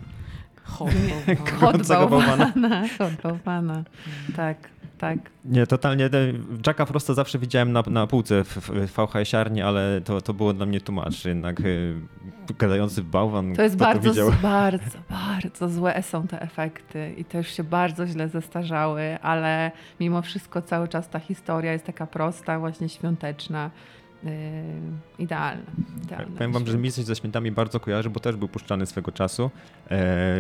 Hot, 0.63 1.87
bałwana. 1.89 2.51
Hot 2.97 3.11
bałwana. 3.23 3.83
Tak, 4.35 4.57
tak. 4.97 5.17
Nie, 5.45 5.67
totalnie. 5.67 6.09
Jacka 6.67 6.85
Frosta 6.85 7.13
zawsze 7.13 7.39
widziałem 7.39 7.71
na, 7.71 7.83
na 7.87 8.07
półce 8.07 8.43
w, 8.43 8.57
w 8.57 8.91
VHS-arni, 8.95 9.61
ale 9.61 10.01
to, 10.01 10.21
to 10.21 10.33
było 10.33 10.53
dla 10.53 10.65
mnie 10.65 10.81
tłumacz. 10.81 11.25
Jednak 11.25 11.59
y, 11.59 11.95
gadający 12.59 13.03
bałwan. 13.03 13.55
To 13.55 13.63
jest 13.63 13.77
bardzo, 13.77 14.09
widział? 14.09 14.31
bardzo, 14.41 14.97
bardzo 15.09 15.69
złe 15.69 16.03
są 16.03 16.27
te 16.27 16.41
efekty 16.41 17.13
i 17.17 17.25
to 17.25 17.37
już 17.37 17.47
się 17.47 17.63
bardzo 17.63 18.07
źle 18.07 18.29
zestarzały, 18.29 19.17
ale 19.21 19.71
mimo 19.99 20.21
wszystko 20.21 20.61
cały 20.61 20.87
czas 20.87 21.09
ta 21.09 21.19
historia 21.19 21.73
jest 21.73 21.85
taka 21.85 22.07
prosta, 22.07 22.59
właśnie 22.59 22.89
świąteczna. 22.89 23.71
Yy, 24.23 24.31
idealna. 25.19 25.63
idealna 26.03 26.37
Powiem 26.37 26.51
wam, 26.51 26.67
że 26.67 26.77
mi 26.77 26.91
się 26.91 27.03
ze 27.03 27.15
świętami 27.15 27.51
bardzo 27.51 27.79
kojarzy, 27.79 28.09
bo 28.09 28.19
też 28.19 28.35
był 28.35 28.47
puszczany 28.47 28.85
swego 28.85 29.11
czasu. 29.11 29.51
E, 29.91 30.35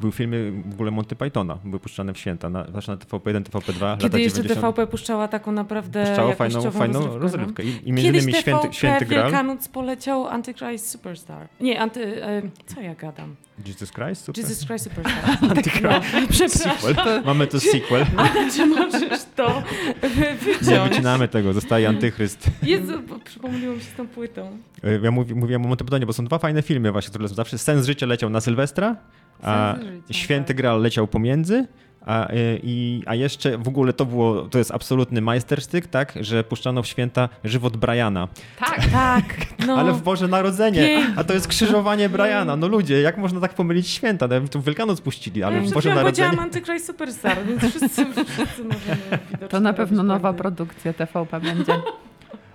był 0.00 0.12
filmy 0.12 0.52
w 0.66 0.74
ogóle 0.74 0.90
Monty 0.90 1.16
Pythona, 1.16 1.58
były 1.64 1.80
puszczane 1.80 2.14
w 2.14 2.18
święta, 2.18 2.50
na, 2.50 2.64
zwłaszcza 2.64 2.92
na 2.92 2.98
TVP1, 2.98 3.42
TVP2, 3.42 3.80
lata 3.80 3.96
Kiedy 4.02 4.20
jeszcze 4.20 4.42
90. 4.42 4.60
TVP 4.60 4.86
puszczała 4.86 5.28
taką 5.28 5.52
naprawdę 5.52 6.06
Puszczało 6.06 6.32
fajną, 6.32 6.70
fajną 6.70 7.00
rozrywkę, 7.00 7.18
rozrywkę. 7.18 7.62
no. 7.62 7.70
I, 7.70 7.88
i 7.88 7.92
między 7.92 8.02
Kiedyś 8.02 8.22
innymi 8.22 8.42
TVP 8.42 8.60
Święty, 8.60 8.76
Święty 8.76 9.06
Graal. 9.06 9.24
Wielkanoc 9.24 9.68
poleciał 9.68 10.28
Antichrist 10.28 10.90
Superstar. 10.90 11.48
Nie, 11.60 11.80
anty, 11.80 12.24
e, 12.24 12.42
co 12.66 12.80
ja 12.80 12.94
gadam? 12.94 13.36
Jesus 13.66 13.90
Christ? 13.92 14.24
Super. 14.24 14.44
Jesus 14.44 14.66
Christ 14.66 14.84
Superstar. 14.84 15.38
Antichrist. 15.50 15.84
No, 16.14 16.28
przepraszam. 16.30 16.78
Sequel. 16.94 17.22
Mamy 17.24 17.46
to 17.46 17.60
sequel. 17.60 18.06
Ale 18.16 18.50
czy 18.52 18.66
możesz 18.66 19.20
to 19.36 19.62
Nie 20.02 20.34
wyciąć? 20.34 20.88
wycinamy 20.90 21.28
tego, 21.28 21.52
zostaje 21.52 21.88
Antychryst. 21.88 22.50
Jezu, 22.62 22.92
przypomniło 23.24 23.74
mi 23.74 23.80
się 23.80 23.86
z 23.90 23.94
tą 23.96 24.08
płytą. 24.08 24.58
Ja 25.02 25.10
mówi, 25.10 25.34
mówiłem 25.34 25.64
o 25.64 25.68
Monty 25.68 25.84
Pythonie, 25.84 26.06
bo 26.06 26.12
są 26.12 26.24
dwa 26.24 26.38
fajne 26.38 26.62
filmy 26.62 26.92
właśnie, 26.92 27.10
które 27.10 27.28
zawsze. 27.28 27.58
Sens 27.58 27.86
życia 27.86 28.06
leciał 28.06 28.30
na 28.30 28.40
Sylwestra, 28.40 28.96
a 29.44 29.76
życia, 29.80 29.92
Święty 30.10 30.48
tak. 30.48 30.56
Graal 30.56 30.82
leciał 30.82 31.06
pomiędzy. 31.06 31.66
A, 32.06 32.30
y, 32.32 32.60
i, 32.62 33.02
a 33.06 33.14
jeszcze 33.14 33.58
w 33.58 33.68
ogóle 33.68 33.92
to 33.92 34.06
było, 34.06 34.42
to 34.42 34.58
jest 34.58 34.70
absolutny 34.70 35.20
majstersztyk, 35.20 35.86
tak, 35.86 36.12
że 36.20 36.44
puszczano 36.44 36.82
w 36.82 36.86
święta 36.86 37.28
żywot 37.44 37.76
Briana. 37.76 38.28
Tak, 38.58 38.86
Tak, 38.92 39.24
no. 39.66 39.74
Ale 39.80 39.92
w 39.92 40.02
Boże 40.02 40.28
Narodzenie, 40.28 40.86
Pięknie. 40.86 41.14
a 41.16 41.24
to 41.24 41.34
jest 41.34 41.48
krzyżowanie 41.48 42.08
Briana. 42.08 42.56
No 42.56 42.68
ludzie, 42.68 43.00
jak 43.00 43.18
można 43.18 43.40
tak 43.40 43.54
pomylić 43.54 43.88
święta? 43.88 44.28
No, 44.28 44.48
Tu 44.48 44.62
Wielkanoc 44.62 45.00
puścili, 45.00 45.42
ale 45.42 45.56
ja 45.56 45.62
w 45.62 45.72
Boże 45.72 45.88
Narodzenie. 45.88 46.04
powiedziałam 46.12 46.38
Antychrist 46.38 46.86
Superstar, 46.86 47.38
więc 47.46 47.60
wszyscy, 47.60 48.06
wszyscy 48.14 48.64
możemy 48.64 48.96
widocznie 49.30 49.48
to 49.48 49.60
na 49.60 49.72
pewno 49.72 50.02
nowa 50.02 50.32
produkcja 50.32 50.92
TVP 50.92 51.40
będzie. 51.40 51.72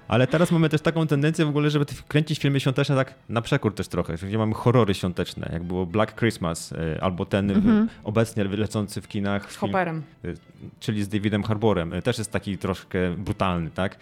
Ale 0.09 0.27
teraz 0.27 0.51
mamy 0.51 0.69
też 0.69 0.81
taką 0.81 1.07
tendencję 1.07 1.45
w 1.45 1.49
ogóle, 1.49 1.69
żeby 1.69 1.85
kręcić 2.07 2.39
filmy 2.39 2.59
świąteczne 2.59 2.95
tak 2.95 3.13
na 3.29 3.41
przekór 3.41 3.73
też 3.75 3.87
trochę, 3.87 4.13
gdzie 4.13 4.37
mamy 4.37 4.53
horrory 4.53 4.93
świąteczne, 4.93 5.49
jak 5.53 5.63
było 5.63 5.85
Black 5.85 6.19
Christmas, 6.19 6.71
y, 6.71 7.01
albo 7.01 7.25
ten 7.25 7.51
y, 7.51 7.87
obecnie 8.03 8.43
lecący 8.43 9.01
w 9.01 9.07
kinach 9.07 9.43
Z 9.43 9.47
film, 9.47 9.59
Hopperem. 9.59 10.03
y, 10.25 10.37
czyli 10.79 11.03
z 11.03 11.09
Davidem 11.09 11.43
Harborem. 11.43 11.93
Też 12.03 12.17
jest 12.17 12.31
taki 12.31 12.57
troszkę 12.57 13.15
brutalny, 13.17 13.69
tak? 13.69 13.97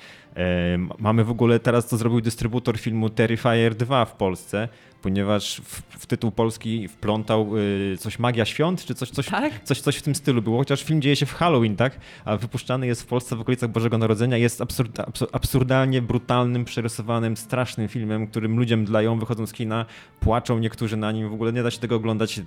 Mamy 0.99 1.23
w 1.23 1.31
ogóle 1.31 1.59
teraz, 1.59 1.87
co 1.87 1.97
zrobił 1.97 2.21
dystrybutor 2.21 2.77
filmu 2.77 3.09
Terrifier 3.09 3.75
2 3.75 4.05
w 4.05 4.15
Polsce, 4.15 4.69
ponieważ 5.01 5.61
w, 5.65 5.81
w 5.99 6.05
tytuł 6.05 6.31
polski 6.31 6.87
wplątał 6.87 7.57
y, 7.57 7.97
coś 7.99 8.19
Magia 8.19 8.45
Świąt, 8.45 8.85
czy 8.85 8.95
coś, 8.95 9.09
coś, 9.09 9.25
Tak? 9.25 9.63
coś, 9.63 9.81
coś 9.81 9.95
w 9.97 10.01
tym 10.01 10.15
stylu 10.15 10.41
było, 10.41 10.57
chociaż 10.57 10.83
film 10.83 11.01
dzieje 11.01 11.15
się 11.15 11.25
w 11.25 11.33
Halloween, 11.33 11.75
tak? 11.75 11.99
A 12.25 12.37
wypuszczany 12.37 12.87
jest 12.87 13.01
w 13.01 13.05
Polsce 13.05 13.35
w 13.35 13.41
okolicach 13.41 13.69
Bożego 13.69 13.97
Narodzenia. 13.97 14.37
Jest 14.37 14.61
absurd, 14.61 14.97
absu- 14.97 15.27
absurdalnie 15.31 16.01
brutalnym, 16.01 16.65
przerysowanym, 16.65 17.37
strasznym 17.37 17.87
filmem, 17.87 18.27
którym 18.27 18.57
ludziom 18.57 18.85
dlają, 18.85 19.19
wychodzą 19.19 19.47
z 19.47 19.53
kina, 19.53 19.85
płaczą 20.19 20.59
niektórzy 20.59 20.97
na 20.97 21.11
nim. 21.11 21.29
W 21.29 21.33
ogóle 21.33 21.53
nie 21.53 21.63
da 21.63 21.71
się 21.71 21.79
tego 21.79 21.95
oglądać 21.95 22.37
y, 22.37 22.43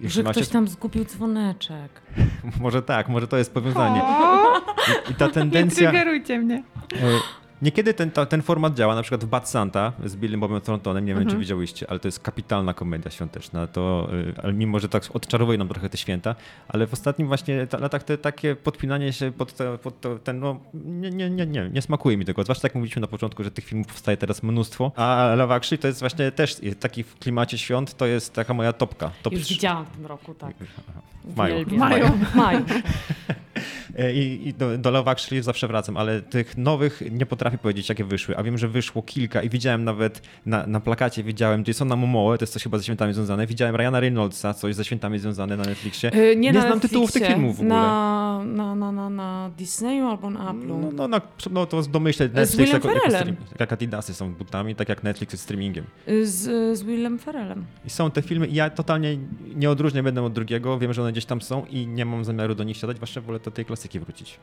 jeśli 0.00 0.10
Że 0.22 0.30
ktoś 0.30 0.48
tam 0.48 0.68
zgubił 0.68 1.04
dzwoneczek. 1.04 2.02
Może 2.60 2.82
tak, 2.82 3.08
może 3.08 3.28
to 3.28 3.36
jest 3.36 3.54
powiązanie. 3.54 4.02
I, 5.08 5.12
i 5.12 5.14
ta 5.14 5.26
Nie 5.26 5.32
tendencja... 5.32 5.90
triggerujcie 5.90 6.38
mnie. 6.38 6.62
E, 6.92 7.41
Niekiedy 7.62 7.94
ten, 7.94 8.10
ta, 8.10 8.26
ten 8.26 8.42
format 8.42 8.74
działa, 8.74 8.94
na 8.94 9.02
przykład 9.02 9.24
w 9.24 9.26
Bad 9.26 9.48
Santa 9.48 9.92
z 10.04 10.16
Billem 10.16 10.40
Bobem 10.40 10.60
Thorntonem, 10.60 11.04
nie 11.04 11.14
wiem 11.14 11.26
czy 11.26 11.36
widziałyście, 11.36 11.90
ale 11.90 12.00
to 12.00 12.08
jest 12.08 12.20
kapitalna 12.20 12.74
komedia 12.74 13.10
świąteczna, 13.10 13.66
to, 13.66 14.08
y, 14.12 14.34
ale 14.42 14.52
mimo, 14.52 14.80
że 14.80 14.88
tak 14.88 15.02
odczarowuje 15.12 15.58
nam 15.58 15.68
trochę 15.68 15.88
te 15.88 15.96
święta, 15.96 16.34
ale 16.68 16.86
w 16.86 16.92
ostatnim 16.92 17.28
właśnie 17.28 17.66
ta, 17.66 17.78
latach 17.78 18.04
te, 18.04 18.18
takie 18.18 18.56
podpinanie 18.56 19.12
się 19.12 19.32
pod, 19.32 19.52
te, 19.52 19.78
pod 19.78 20.00
to, 20.00 20.18
ten, 20.18 20.40
no 20.40 20.60
nie, 20.74 21.10
nie, 21.10 21.30
nie, 21.30 21.46
nie, 21.46 21.70
nie 21.70 21.82
smakuje 21.82 22.16
mi 22.16 22.24
tego, 22.24 22.42
zwłaszcza 22.42 22.66
jak 22.68 22.74
mówiliśmy 22.74 23.00
na 23.00 23.08
początku, 23.08 23.44
że 23.44 23.50
tych 23.50 23.64
filmów 23.64 23.86
powstaje 23.86 24.16
teraz 24.16 24.42
mnóstwo, 24.42 24.92
a 24.96 25.34
Love 25.36 25.54
Actually 25.54 25.78
to 25.78 25.88
jest 25.88 26.00
właśnie 26.00 26.32
też 26.32 26.56
taki 26.80 27.02
w 27.02 27.18
klimacie 27.18 27.58
świąt, 27.58 27.96
to 27.96 28.06
jest 28.06 28.32
taka 28.32 28.54
moja 28.54 28.72
topka. 28.72 29.10
Top 29.22 29.32
Już 29.32 29.48
widziałam 29.48 29.84
w 29.84 29.90
tym 29.90 30.06
roku, 30.06 30.34
tak. 30.34 30.54
W 31.24 31.36
maju. 31.36 31.64
W 31.64 31.72
maju. 31.72 32.06
W 32.06 32.34
maju. 32.34 32.64
E, 33.98 34.12
I, 34.14 34.48
i 34.48 34.54
do, 34.54 34.78
do 34.78 34.90
Love 34.90 35.10
Actually 35.10 35.42
zawsze 35.42 35.68
wracam, 35.68 35.96
ale 35.96 36.20
tych 36.22 36.58
nowych 36.58 37.02
nie 37.10 37.26
potrafię 37.26 37.58
powiedzieć, 37.58 37.88
jakie 37.88 38.04
wyszły. 38.04 38.36
A 38.36 38.42
wiem, 38.42 38.58
że 38.58 38.68
wyszło 38.68 39.02
kilka 39.02 39.42
i 39.42 39.48
widziałem 39.48 39.84
nawet 39.84 40.22
na, 40.46 40.66
na 40.66 40.80
plakacie, 40.80 41.22
widziałem 41.22 41.64
Jasona 41.66 41.96
Momoa, 41.96 42.38
to 42.38 42.42
jest 42.42 42.52
coś 42.52 42.62
chyba 42.62 42.78
ze 42.78 42.84
świętami 42.84 43.14
związane. 43.14 43.46
Widziałem 43.46 43.76
Ryana 43.76 44.00
Reynoldsa, 44.00 44.54
coś 44.54 44.74
ze 44.74 44.84
świętami 44.84 45.18
związane 45.18 45.56
na 45.56 45.64
Netflixie. 45.64 46.14
Y, 46.14 46.36
Nie 46.36 46.52
na 46.52 46.60
znam 46.60 46.80
tytułów 46.80 47.12
tych 47.12 47.22
Netflixie, 47.22 47.34
filmów 47.36 47.56
w 47.56 47.60
ogóle. 47.60 47.74
Na, 47.74 48.42
na, 48.44 48.74
na, 48.74 48.92
na, 48.92 49.10
na 49.10 49.50
Disneyu 49.58 50.06
albo 50.06 50.30
na 50.30 50.52
Apple'u. 50.52 50.66
No, 50.66 50.90
no, 50.92 51.08
no, 51.08 51.20
no 51.50 51.66
to 51.66 51.82
domyślę, 51.82 52.28
Z 52.28 52.32
Netflix 52.34 52.56
Willem 52.56 52.72
jako, 52.74 52.88
jako 52.90 53.10
stream, 53.10 53.36
jak 53.60 53.72
Adidasy 53.72 54.14
są 54.14 54.34
butami, 54.34 54.74
tak 54.74 54.88
jak 54.88 55.02
Netflix 55.02 55.32
jest 55.32 55.44
streamingiem. 55.44 55.84
Y, 56.08 56.26
Z, 56.26 56.78
z 56.78 56.82
Willem 56.82 57.18
Ferrellem. 57.18 57.64
I 57.84 57.90
są 57.90 58.10
te 58.10 58.22
filmy 58.22 58.46
i 58.46 58.54
ja 58.54 58.70
totalnie 58.70 59.18
nie 59.54 59.70
odróżniam 59.70 60.06
jeden 60.06 60.24
od 60.24 60.32
drugiego, 60.32 60.78
wiem, 60.78 60.92
że 60.92 61.02
one 61.02 61.12
gdzieś 61.12 61.24
tam 61.24 61.40
są 61.42 61.64
i 61.70 61.86
nie 61.86 62.04
mam 62.04 62.24
zamiaru 62.24 62.54
do 62.54 62.64
nich 62.64 62.76
siadać, 62.76 62.98
właśnie 62.98 63.22
wolę 63.22 63.40
do 63.40 63.50
tej 63.50 63.64
klasyki 63.82 64.00
wrócić. 64.00 64.38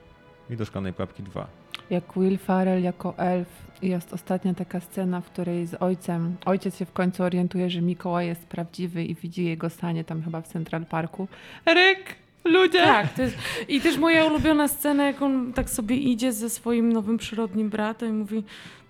i 0.50 0.56
do 0.56 0.66
Szklanej 0.66 0.94
Pułapki 0.94 1.24
2. 1.24 1.48
Jak 1.90 2.04
Will 2.18 2.38
Farrell 2.38 2.84
jako 2.84 3.18
elf. 3.18 3.48
Jest 3.82 4.14
ostatnia 4.14 4.54
taka 4.54 4.80
scena, 4.80 5.22
w 5.22 5.26
której 5.26 5.68
z 5.68 5.82
ojcem, 5.82 6.36
ojciec 6.46 6.78
się 6.78 6.86
w 6.86 6.92
końcu 6.92 7.24
orientuje, 7.24 7.70
że 7.70 7.82
Mikołaj 7.82 8.28
jest 8.28 8.42
prawdziwy 8.48 9.04
i 9.04 9.16
widzi 9.16 9.46
jego 9.46 9.70
stanie 9.70 10.04
tam 10.04 10.24
chyba 10.24 10.42
w 10.42 10.48
Central 10.48 10.86
Parku. 10.86 11.28
Ryk! 11.66 12.16
Ludzie! 12.46 12.84
Tak, 12.84 13.14
to 13.14 13.22
jest, 13.22 13.38
i 13.68 13.82
też 13.82 13.98
moja 13.98 14.26
ulubiona 14.26 14.68
scena, 14.68 15.06
jak 15.06 15.22
on 15.22 15.54
tak 15.54 15.70
sobie 15.70 15.96
idzie 15.96 16.34
ze 16.34 16.50
swoim 16.50 16.94
nowym 16.94 17.18
przyrodnim 17.18 17.70
bratem 17.70 18.10
i 18.10 18.14
mówi 18.14 18.44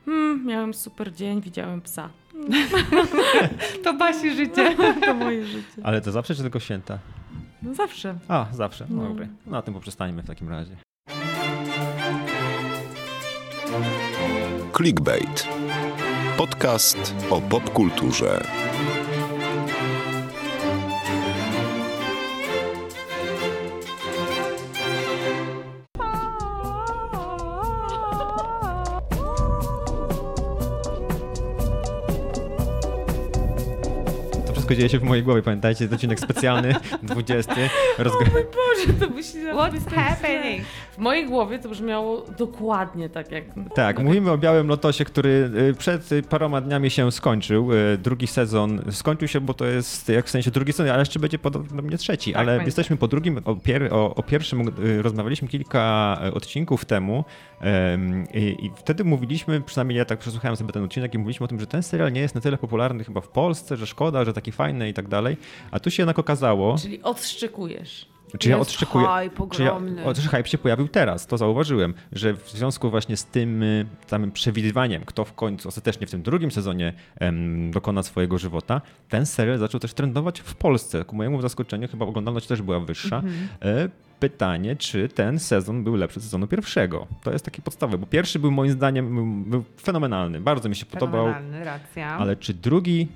hmm, 0.06 0.46
miałem 0.46 0.74
super 0.74 1.14
dzień, 1.14 1.42
widziałem 1.42 1.82
psa. 1.82 2.10
To 3.84 3.94
Basi 3.94 4.36
życie. 4.36 4.76
To 5.06 5.14
moje 5.14 5.46
życie. 5.46 5.82
Ale 5.84 6.02
to 6.02 6.12
zawsze 6.12 6.36
czy 6.36 6.42
tylko 6.42 6.60
święta? 6.60 7.00
No 7.64 7.74
zawsze. 7.76 8.16
A, 8.28 8.46
zawsze. 8.54 8.86
No, 8.90 9.02
No. 9.04 9.10
dobra. 9.10 9.28
Na 9.48 9.62
tym 9.62 9.74
poprzestańmy 9.74 10.24
w 10.24 10.28
takim 10.28 10.50
razie. 10.50 10.76
Clickbait. 14.78 15.48
Podcast 16.38 17.16
o 17.30 17.42
popkulturze. 17.42 18.42
Wszystko 34.70 34.88
dzieje 34.88 34.90
się 34.90 35.06
w 35.06 35.10
mojej 35.10 35.24
głowie, 35.24 35.42
pamiętajcie, 35.42 35.88
to 35.88 35.96
odcinek 35.96 36.20
specjalny, 36.20 36.76
20. 37.04 37.54
Rozgry... 37.98 38.32
Mój 38.32 38.44
Boże, 38.44 39.00
to 39.00 39.10
myślałam, 39.10 39.72
What's 39.72 39.96
happening? 39.96 40.66
W 40.92 40.98
mojej 40.98 41.26
głowie 41.26 41.60
to 41.60 41.70
brzmiało 41.70 42.26
dokładnie 42.38 43.10
tak 43.10 43.32
jak... 43.32 43.44
Tak, 43.76 44.00
mówimy 44.00 44.32
o 44.32 44.38
Białym 44.38 44.68
Lotosie, 44.68 45.06
który 45.06 45.52
y, 45.70 45.74
przed 45.74 46.10
paroma 46.30 46.62
dniami 46.62 46.90
się 46.90 47.12
skończył. 47.12 47.74
Y, 47.74 47.98
Drugi 47.98 48.28
sezon 48.28 48.82
skończył 48.92 49.28
się, 49.28 49.42
bo 49.42 49.54
to 49.54 49.66
jest 49.66 50.10
jak 50.10 50.26
w 50.26 50.30
sensie 50.30 50.52
drugi 50.52 50.74
sezon, 50.74 50.90
ale 50.90 51.00
jeszcze 51.00 51.20
będzie 51.20 51.40
podobnie 51.40 51.98
trzeci. 51.98 52.34
Tak, 52.34 52.42
ale 52.42 52.52
będzie. 52.52 52.68
jesteśmy 52.68 52.98
po 52.98 53.08
drugim, 53.08 53.42
o, 53.46 53.56
pier, 53.56 53.94
o, 53.94 54.16
o 54.16 54.24
pierwszym 54.24 54.68
y, 54.68 55.02
rozmawialiśmy 55.02 55.48
kilka 55.48 56.18
odcinków 56.34 56.86
temu 56.86 57.26
em, 57.62 58.28
i, 58.34 58.66
i 58.66 58.72
wtedy 58.76 59.04
mówiliśmy, 59.04 59.62
przynajmniej 59.62 59.98
ja 59.98 60.06
tak 60.06 60.20
przesłuchałem 60.20 60.56
sobie 60.56 60.74
ten 60.74 60.84
odcinek 60.84 61.14
i 61.14 61.18
mówiliśmy 61.18 61.44
o 61.44 61.48
tym, 61.48 61.60
że 61.60 61.68
ten 61.68 61.84
serial 61.84 62.12
nie 62.12 62.22
jest 62.22 62.36
na 62.36 62.42
tyle 62.42 62.58
popularny 62.58 63.04
chyba 63.04 63.22
w 63.22 63.28
Polsce, 63.28 63.78
że 63.78 63.88
szkoda, 63.88 64.26
że 64.26 64.34
taki 64.34 64.52
fajny 64.60 64.90
i 64.90 64.94
tak 64.94 65.08
dalej. 65.08 65.38
A 65.72 65.80
tu 65.80 65.92
się 65.92 66.04
jednak 66.04 66.20
okazało, 66.20 66.76
Czyli 66.78 67.04
odszczekujesz. 67.04 68.10
czy 68.40 68.50
ja 68.50 68.60
odszczekuję. 68.60 69.08
hype 69.24 69.48
Czy 69.52 69.64
ja, 69.64 69.74
o, 70.06 70.16
że 70.16 70.30
hype 70.30 70.48
się 70.48 70.58
pojawił 70.58 70.88
teraz, 70.88 71.28
to 71.28 71.38
zauważyłem, 71.38 71.94
że 72.12 72.34
w 72.34 72.50
związku 72.50 72.90
właśnie 72.90 73.18
z 73.18 73.26
tym 73.26 73.64
y, 73.64 73.86
samym 74.08 74.32
przewidywaniem, 74.32 75.02
kto 75.06 75.26
w 75.26 75.34
końcu 75.34 75.68
ostatecznie 75.68 76.08
w 76.08 76.12
tym 76.12 76.22
drugim 76.22 76.52
sezonie 76.52 76.94
em, 77.20 77.72
dokona 77.72 78.04
swojego 78.04 78.38
żywota, 78.38 78.82
ten 79.10 79.26
serial 79.26 79.58
zaczął 79.58 79.80
też 79.80 79.94
trendować 79.94 80.40
w 80.40 80.56
Polsce. 80.56 81.06
Ku 81.06 81.16
mojemu 81.16 81.42
zaskoczeniu 81.42 81.88
chyba 81.88 82.06
oglądalność 82.06 82.48
też 82.48 82.62
była 82.62 82.80
wyższa. 82.80 83.16
Mhm. 83.16 83.48
E, 83.62 83.90
Pytanie, 84.20 84.76
czy 84.76 85.10
ten 85.10 85.40
sezon 85.40 85.84
był 85.84 85.96
lepszy 85.96 86.20
od 86.20 86.24
sezonu 86.24 86.48
pierwszego? 86.48 87.08
To 87.24 87.32
jest 87.32 87.46
takie 87.46 87.62
podstawowe, 87.62 87.98
bo 87.98 88.06
pierwszy 88.08 88.40
był 88.40 88.52
moim 88.52 88.72
zdaniem 88.72 89.16
był, 89.16 89.26
był 89.26 89.64
fenomenalny, 89.82 90.42
bardzo 90.42 90.70
mi 90.70 90.76
się 90.76 90.86
podobał, 90.86 91.26
Fenomenalny, 91.26 91.64
racja. 91.66 92.08
ale 92.18 92.36
czy 92.36 92.54
drugi 92.54 93.08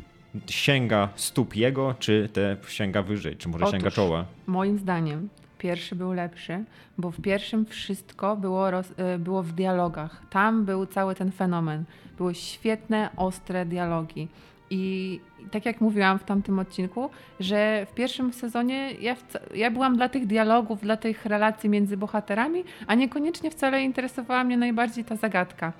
sięga 0.48 1.10
stóp 1.16 1.56
jego, 1.56 1.96
czy 2.00 2.30
te 2.34 2.58
sięga 2.68 3.04
wyżej, 3.04 3.36
czy 3.38 3.50
może 3.50 3.66
Otóż, 3.66 3.78
sięga 3.78 3.92
czoła? 3.92 4.26
Moim 4.48 4.80
zdaniem 4.80 5.30
pierwszy 5.64 5.96
był 5.96 6.14
lepszy, 6.14 6.64
bo 6.98 7.12
w 7.12 7.22
pierwszym 7.22 7.66
wszystko 7.66 8.36
było, 8.36 8.72
roz, 8.72 8.92
y, 9.16 9.20
było 9.20 9.44
w 9.44 9.52
dialogach. 9.52 10.22
Tam 10.30 10.66
był 10.66 10.86
cały 10.86 11.16
ten 11.16 11.32
fenomen. 11.32 11.84
Były 12.18 12.36
świetne, 12.36 13.10
ostre 13.18 13.66
dialogi. 13.66 14.28
I 14.70 15.20
tak 15.52 15.66
jak 15.66 15.82
mówiłam 15.82 16.20
w 16.20 16.24
tamtym 16.24 16.60
odcinku, 16.60 17.10
że 17.40 17.86
w 17.92 17.94
pierwszym 17.94 18.34
sezonie 18.34 18.92
ja, 18.92 19.16
ja 19.56 19.72
byłam 19.72 19.98
dla 19.98 20.10
tych 20.10 20.28
dialogów, 20.28 20.82
dla 20.82 20.98
tych 20.98 21.26
relacji 21.26 21.70
między 21.70 21.98
bohaterami, 21.98 22.64
a 22.88 22.96
niekoniecznie 22.96 23.52
wcale 23.52 23.84
interesowała 23.84 24.44
mnie 24.44 24.58
najbardziej 24.58 25.04
ta 25.04 25.16
zagadka. 25.16 25.74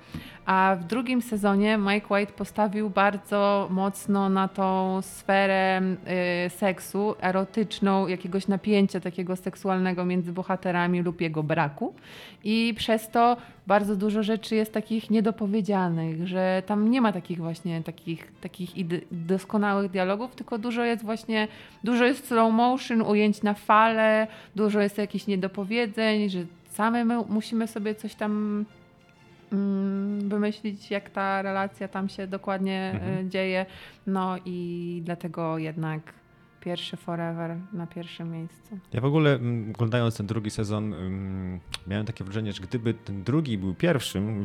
A 0.46 0.76
w 0.80 0.84
drugim 0.84 1.22
sezonie 1.22 1.78
Mike 1.78 2.14
White 2.14 2.32
postawił 2.32 2.90
bardzo 2.90 3.68
mocno 3.70 4.28
na 4.28 4.48
tą 4.48 4.98
sferę 5.02 5.82
y, 6.46 6.50
seksu, 6.50 7.14
erotyczną, 7.20 8.06
jakiegoś 8.06 8.48
napięcia 8.48 9.00
takiego 9.00 9.36
seksualnego 9.36 10.04
między 10.04 10.32
bohaterami 10.32 11.02
lub 11.02 11.20
jego 11.20 11.42
braku. 11.42 11.94
I 12.44 12.74
przez 12.76 13.08
to 13.08 13.36
bardzo 13.66 13.96
dużo 13.96 14.22
rzeczy 14.22 14.54
jest 14.54 14.72
takich 14.72 15.10
niedopowiedzianych, 15.10 16.26
że 16.26 16.62
tam 16.66 16.90
nie 16.90 17.00
ma 17.00 17.12
takich 17.12 17.38
właśnie 17.38 17.82
takich, 17.82 18.32
takich 18.40 18.70
doskonałych 19.12 19.90
dialogów, 19.90 20.34
tylko 20.34 20.58
dużo 20.58 20.84
jest 20.84 21.04
właśnie, 21.04 21.48
dużo 21.84 22.04
jest 22.04 22.26
slow 22.26 22.52
motion, 22.52 23.02
ujęć 23.02 23.42
na 23.42 23.54
fale, 23.54 24.26
dużo 24.56 24.80
jest 24.80 24.98
jakichś 24.98 25.26
niedopowiedzeń, 25.26 26.30
że 26.30 26.38
same 26.70 27.04
my 27.04 27.24
musimy 27.28 27.66
sobie 27.66 27.94
coś 27.94 28.14
tam 28.14 28.64
wymyślić, 30.28 30.90
jak 30.90 31.10
ta 31.10 31.42
relacja 31.42 31.88
tam 31.88 32.08
się 32.08 32.26
dokładnie 32.26 32.90
Mhm. 32.94 33.26
y, 33.26 33.30
dzieje. 33.30 33.66
No 34.06 34.36
i 34.44 35.00
dlatego 35.04 35.58
jednak 35.58 36.00
pierwszy 36.64 36.96
Forever 36.96 37.56
na 37.72 37.86
pierwszym 37.86 38.30
miejscu. 38.30 38.78
Ja 38.92 39.00
w 39.00 39.04
ogóle 39.04 39.34
mm, 39.34 39.70
oglądając 39.74 40.16
ten 40.16 40.26
drugi 40.26 40.50
sezon 40.50 40.94
mm, 40.94 41.60
miałem 41.86 42.06
takie 42.06 42.24
wrażenie, 42.24 42.52
że 42.52 42.62
gdyby 42.62 42.94
ten 42.94 43.22
drugi 43.22 43.58
był 43.58 43.74
pierwszym, 43.74 44.44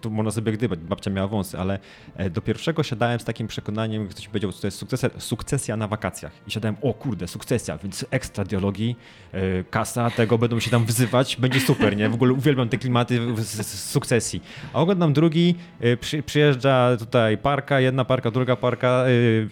to, 0.00 0.10
można 0.10 0.30
sobie 0.30 0.52
gdybać, 0.52 0.80
babcia 0.80 1.10
miała 1.10 1.28
wąsy, 1.28 1.58
ale 1.58 1.78
e, 2.16 2.30
do 2.30 2.40
pierwszego 2.40 2.82
siadałem 2.82 3.20
z 3.20 3.24
takim 3.24 3.46
przekonaniem, 3.46 4.08
ktoś 4.08 4.28
powiedział, 4.28 4.52
że 4.52 4.58
to 4.60 4.66
jest 4.66 4.78
sukcesja, 4.78 5.10
sukcesja 5.18 5.76
na 5.76 5.88
wakacjach. 5.88 6.32
I 6.46 6.50
siadałem, 6.50 6.76
o 6.82 6.94
kurde, 6.94 7.28
sukcesja, 7.28 7.78
więc 7.78 8.06
ekstra 8.10 8.44
dialogi, 8.44 8.96
e, 9.32 9.64
kasa, 9.64 10.10
tego 10.10 10.38
będą 10.38 10.60
się 10.60 10.70
tam 10.70 10.84
wzywać, 10.84 11.36
będzie 11.36 11.60
super, 11.60 11.96
nie? 11.96 12.08
W 12.08 12.14
ogóle 12.14 12.32
uwielbiam 12.32 12.68
te 12.68 12.78
klimaty 12.78 13.20
z, 13.36 13.66
sukcesji. 13.90 14.42
A 14.72 14.80
oglądam 14.80 15.12
drugi, 15.12 15.54
e, 15.80 15.96
przy, 15.96 16.22
przyjeżdża 16.22 16.96
tutaj 16.98 17.38
parka, 17.38 17.80
jedna 17.80 18.04
parka, 18.04 18.30
druga 18.30 18.56
parka, 18.56 19.04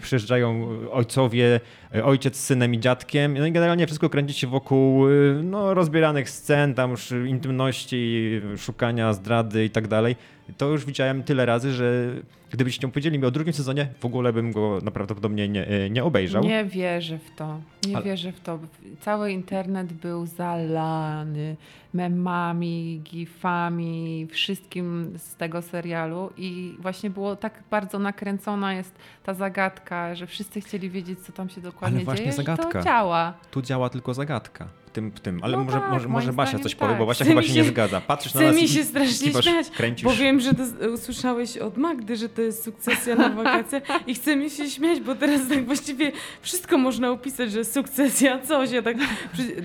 przyjeżdżają 0.03 0.69
ojcowie, 0.91 1.61
ojciec 2.05 2.37
z 2.37 2.45
synem 2.45 2.75
i 2.75 2.81
dziadkiem. 2.81 3.39
No 3.39 3.47
i 3.47 3.53
generalnie 3.53 3.87
wszystko 3.87 4.11
kręci 4.11 4.35
się 4.35 4.47
wokół 4.47 5.09
y, 5.09 5.41
no, 5.45 5.75
rozbieranych 5.75 6.31
scen, 6.31 6.75
tam 6.75 6.91
już 6.91 7.11
intymności, 7.11 8.41
szukania 8.57 9.13
zdrady 9.13 9.65
i 9.65 9.71
tak 9.71 9.89
dalej. 9.89 10.17
To 10.57 10.69
już 10.69 10.85
widziałem 10.85 11.23
tyle 11.23 11.47
razy, 11.47 11.73
że 11.73 12.09
gdybyście 12.51 12.89
powiedzieli 12.89 13.19
mi 13.19 13.25
o 13.27 13.31
drugim 13.31 13.53
sezonie, 13.53 13.89
w 14.01 14.05
ogóle 14.05 14.33
bym 14.33 14.53
go 14.53 14.79
prawdopodobnie 14.95 15.49
nie, 15.49 15.71
y, 15.71 15.91
nie 15.91 16.05
obejrzał. 16.05 16.43
Nie 16.43 16.65
wierzę 16.65 17.19
w 17.19 17.31
to. 17.37 17.61
Nie 17.87 17.97
Ale- 17.97 18.05
wierzę 18.05 18.33
w 18.33 18.41
to. 18.41 18.59
Cały 19.01 19.33
internet 19.33 19.93
był 19.93 20.27
zalany 20.27 21.57
memami, 21.95 23.01
gifami, 23.05 24.27
wszystkim 24.31 25.13
z 25.19 25.37
tego 25.37 25.63
serialu 25.63 26.31
i 26.37 26.77
właśnie 26.79 27.11
było 27.11 27.37
tak 27.37 27.63
bardzo 27.71 27.99
nakręcona 27.99 28.75
jest 28.75 28.95
ta 29.25 29.35
zagadka, 29.35 30.15
że 30.15 30.27
wszyscy 30.27 30.61
chcieli 30.61 30.91
wiedzieć, 30.91 31.19
co 31.21 31.33
tam 31.33 31.49
się 31.49 31.61
dokładnie 31.61 31.97
Ale 31.97 32.05
właśnie 32.05 32.25
dzieje 32.25 32.37
zagadka. 32.37 32.69
i 32.69 32.73
to 32.73 32.83
działa. 32.83 33.35
Tu 33.51 33.63
działa 33.63 33.89
tylko 33.89 34.15
zagadka. 34.15 34.69
Tym, 34.93 35.11
tym. 35.11 35.41
Ale 35.43 35.57
No 35.57 35.65
może, 35.65 35.81
tak, 35.81 35.91
może, 35.91 36.09
może 36.09 36.33
Basia 36.33 36.59
coś 36.59 36.73
tak. 36.75 36.79
powie, 36.89 36.95
bo 36.99 37.07
Basia 37.07 37.25
Chce 37.25 37.31
chyba 37.35 37.43
się 37.43 37.53
nie 37.53 37.65
zgadza. 37.65 38.01
Patrzysz 38.01 38.35
na 38.35 38.41
Chce 38.41 38.47
nas 38.53 38.57
mi 38.57 38.65
i 38.65 38.69
się 38.69 38.85
strasznie 38.85 39.27
kiwasz, 39.29 39.45
śmiać, 39.45 39.71
kręcisz. 39.71 40.05
bo 40.05 40.15
wiem, 40.15 40.41
że 40.41 40.51
usłyszałeś 40.95 41.57
od 41.59 41.77
Magdy, 41.77 42.17
że 42.17 42.29
to 42.29 42.43
jest 42.43 42.65
sukcesja 42.65 43.15
na 43.15 43.29
wakacje 43.29 43.81
i 44.07 44.15
chce 44.15 44.37
mi 44.37 44.51
się 44.51 44.71
śmiać, 44.71 45.01
bo 45.01 45.15
teraz 45.15 45.49
tak 45.49 45.67
właściwie 45.67 46.13
wszystko 46.43 46.79
można 46.79 47.11
opisać, 47.11 47.53
że 47.53 47.65
sukcesja 47.65 48.39
coś. 48.39 48.71
Ja 48.71 48.83
tak, 48.83 48.97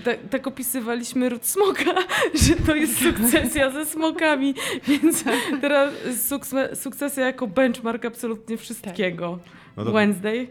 tak, 0.04 0.18
tak 0.30 0.46
opisywaliśmy 0.46 1.28
ród 1.28 1.46
smoka, 1.46 1.94
że 2.46 2.54
to 2.66 2.74
jest 2.74 2.98
sukcesja 3.02 3.70
ze 3.70 3.86
smokami, 3.86 4.54
więc 4.88 5.24
teraz 5.60 5.94
sukce- 6.30 6.76
sukcesja 6.76 7.26
jako 7.26 7.46
benchmark 7.46 8.04
absolutnie 8.04 8.56
wszystkiego. 8.56 9.38
No 9.78 9.84
to- 9.84 9.92
Wednesday, 9.92 10.48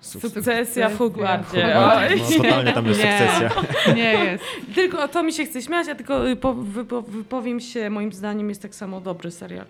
Sukces. 0.00 0.32
sukcesja 0.32 0.88
w 0.88 0.98
Hogwarcie. 0.98 1.78
Oj. 1.78 2.20
No, 2.38 2.42
totalnie 2.44 2.72
tam 2.72 2.86
jest 2.86 3.00
Nie. 3.04 3.18
sukcesja. 3.18 3.94
Nie 3.94 4.12
jest. 4.14 4.44
Tylko 4.74 5.02
o 5.02 5.08
to 5.08 5.22
mi 5.22 5.32
się 5.32 5.44
chce 5.44 5.62
śmiać, 5.62 5.88
a 5.88 5.94
tylko 5.94 6.20
po, 6.40 6.54
wypo, 6.54 7.02
wypowiem 7.02 7.60
się, 7.60 7.90
moim 7.90 8.12
zdaniem 8.12 8.48
jest 8.48 8.62
tak 8.62 8.74
samo 8.74 9.00
dobry 9.00 9.30
serial. 9.30 9.66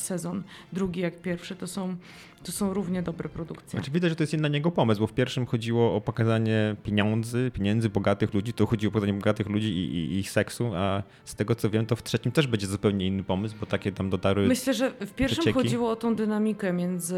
Sezon 0.00 0.42
drugi 0.72 1.00
jak 1.00 1.20
pierwszy, 1.20 1.56
to 1.56 1.66
są, 1.66 1.96
to 2.42 2.52
są 2.52 2.74
równie 2.74 3.02
dobre 3.02 3.28
produkcje. 3.28 3.70
Znaczy 3.70 3.90
widać, 3.90 4.10
że 4.10 4.16
to 4.16 4.22
jest 4.22 4.32
na 4.32 4.48
niego 4.48 4.70
pomysł, 4.70 5.00
bo 5.00 5.06
w 5.06 5.12
pierwszym 5.12 5.46
chodziło 5.46 5.94
o 5.96 6.00
pokazanie 6.00 6.76
pieniędzy, 6.84 7.50
pieniędzy 7.54 7.88
bogatych 7.88 8.34
ludzi, 8.34 8.52
to 8.52 8.66
chodziło 8.66 8.90
o 8.90 8.92
pokazanie 8.92 9.12
bogatych 9.18 9.48
ludzi 9.48 9.68
i, 9.68 9.94
i, 9.96 10.18
ich 10.18 10.30
seksu, 10.30 10.70
a 10.76 11.02
z 11.24 11.34
tego 11.34 11.54
co 11.54 11.70
wiem, 11.70 11.86
to 11.86 11.96
w 11.96 12.02
trzecim 12.02 12.32
też 12.32 12.46
będzie 12.46 12.66
zupełnie 12.66 13.06
inny 13.06 13.22
pomysł, 13.22 13.54
bo 13.60 13.66
takie 13.66 13.92
tam 13.92 14.10
dotarły... 14.10 14.46
Myślę, 14.46 14.74
że 14.74 14.90
w 14.90 15.12
pierwszym 15.14 15.42
przecieki. 15.42 15.52
chodziło 15.62 15.90
o 15.90 15.96
tą 15.96 16.14
dynamikę 16.14 16.72
między 16.72 17.16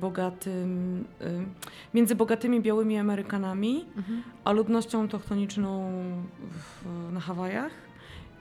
bogatym, 0.00 1.00
y, 1.20 1.24
między 1.94 2.14
bogatymi 2.14 2.60
białymi 2.60 2.98
Amerykanami, 2.98 3.84
Mhm. 3.96 4.22
a 4.44 4.52
ludnością 4.52 5.00
autochtoniczną 5.00 5.92
w, 6.50 7.12
na 7.12 7.20
Hawajach. 7.20 7.72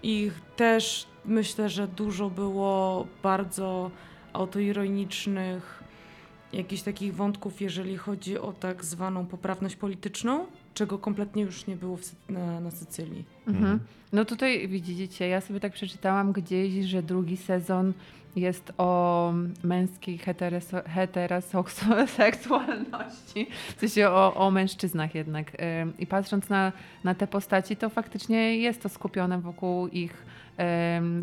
Ich 0.04 0.42
też 0.56 1.08
myślę, 1.26 1.70
że 1.70 1.88
dużo 1.88 2.30
było 2.30 3.08
bardzo 3.24 3.92
autoironicznych 4.34 5.84
jakichś 6.54 6.82
takich 6.82 7.16
wątków, 7.16 7.62
jeżeli 7.62 7.98
chodzi 7.98 8.38
o 8.38 8.54
tak 8.54 8.86
zwaną 8.86 9.26
poprawność 9.26 9.76
polityczną, 9.76 10.46
czego 10.74 10.98
kompletnie 10.98 11.44
już 11.44 11.68
nie 11.68 11.76
było 11.76 11.98
w, 11.98 12.30
na, 12.30 12.60
na 12.60 12.72
Sycylii. 12.72 13.26
Mhm. 13.48 13.80
No 14.14 14.26
tutaj 14.26 14.68
widzicie, 14.68 15.28
ja 15.28 15.42
sobie 15.42 15.60
tak 15.60 15.74
przeczytałam 15.74 16.32
gdzieś, 16.32 16.86
że 16.86 17.04
drugi 17.04 17.38
sezon 17.38 17.94
jest 18.36 18.74
o 18.78 19.34
męskiej 19.64 20.20
heteroseksualności, 20.88 23.48
w 23.76 23.80
sensie 23.80 24.10
o, 24.10 24.34
o 24.34 24.52
mężczyznach 24.52 25.16
jednak. 25.16 25.52
I 26.00 26.08
patrząc 26.08 26.50
na, 26.50 26.72
na 27.04 27.16
te 27.16 27.28
postaci, 27.28 27.76
to 27.76 27.90
faktycznie 27.90 28.58
jest 28.58 28.82
to 28.84 28.90
skupione 28.90 29.42
wokół 29.42 29.88
ich 29.88 30.26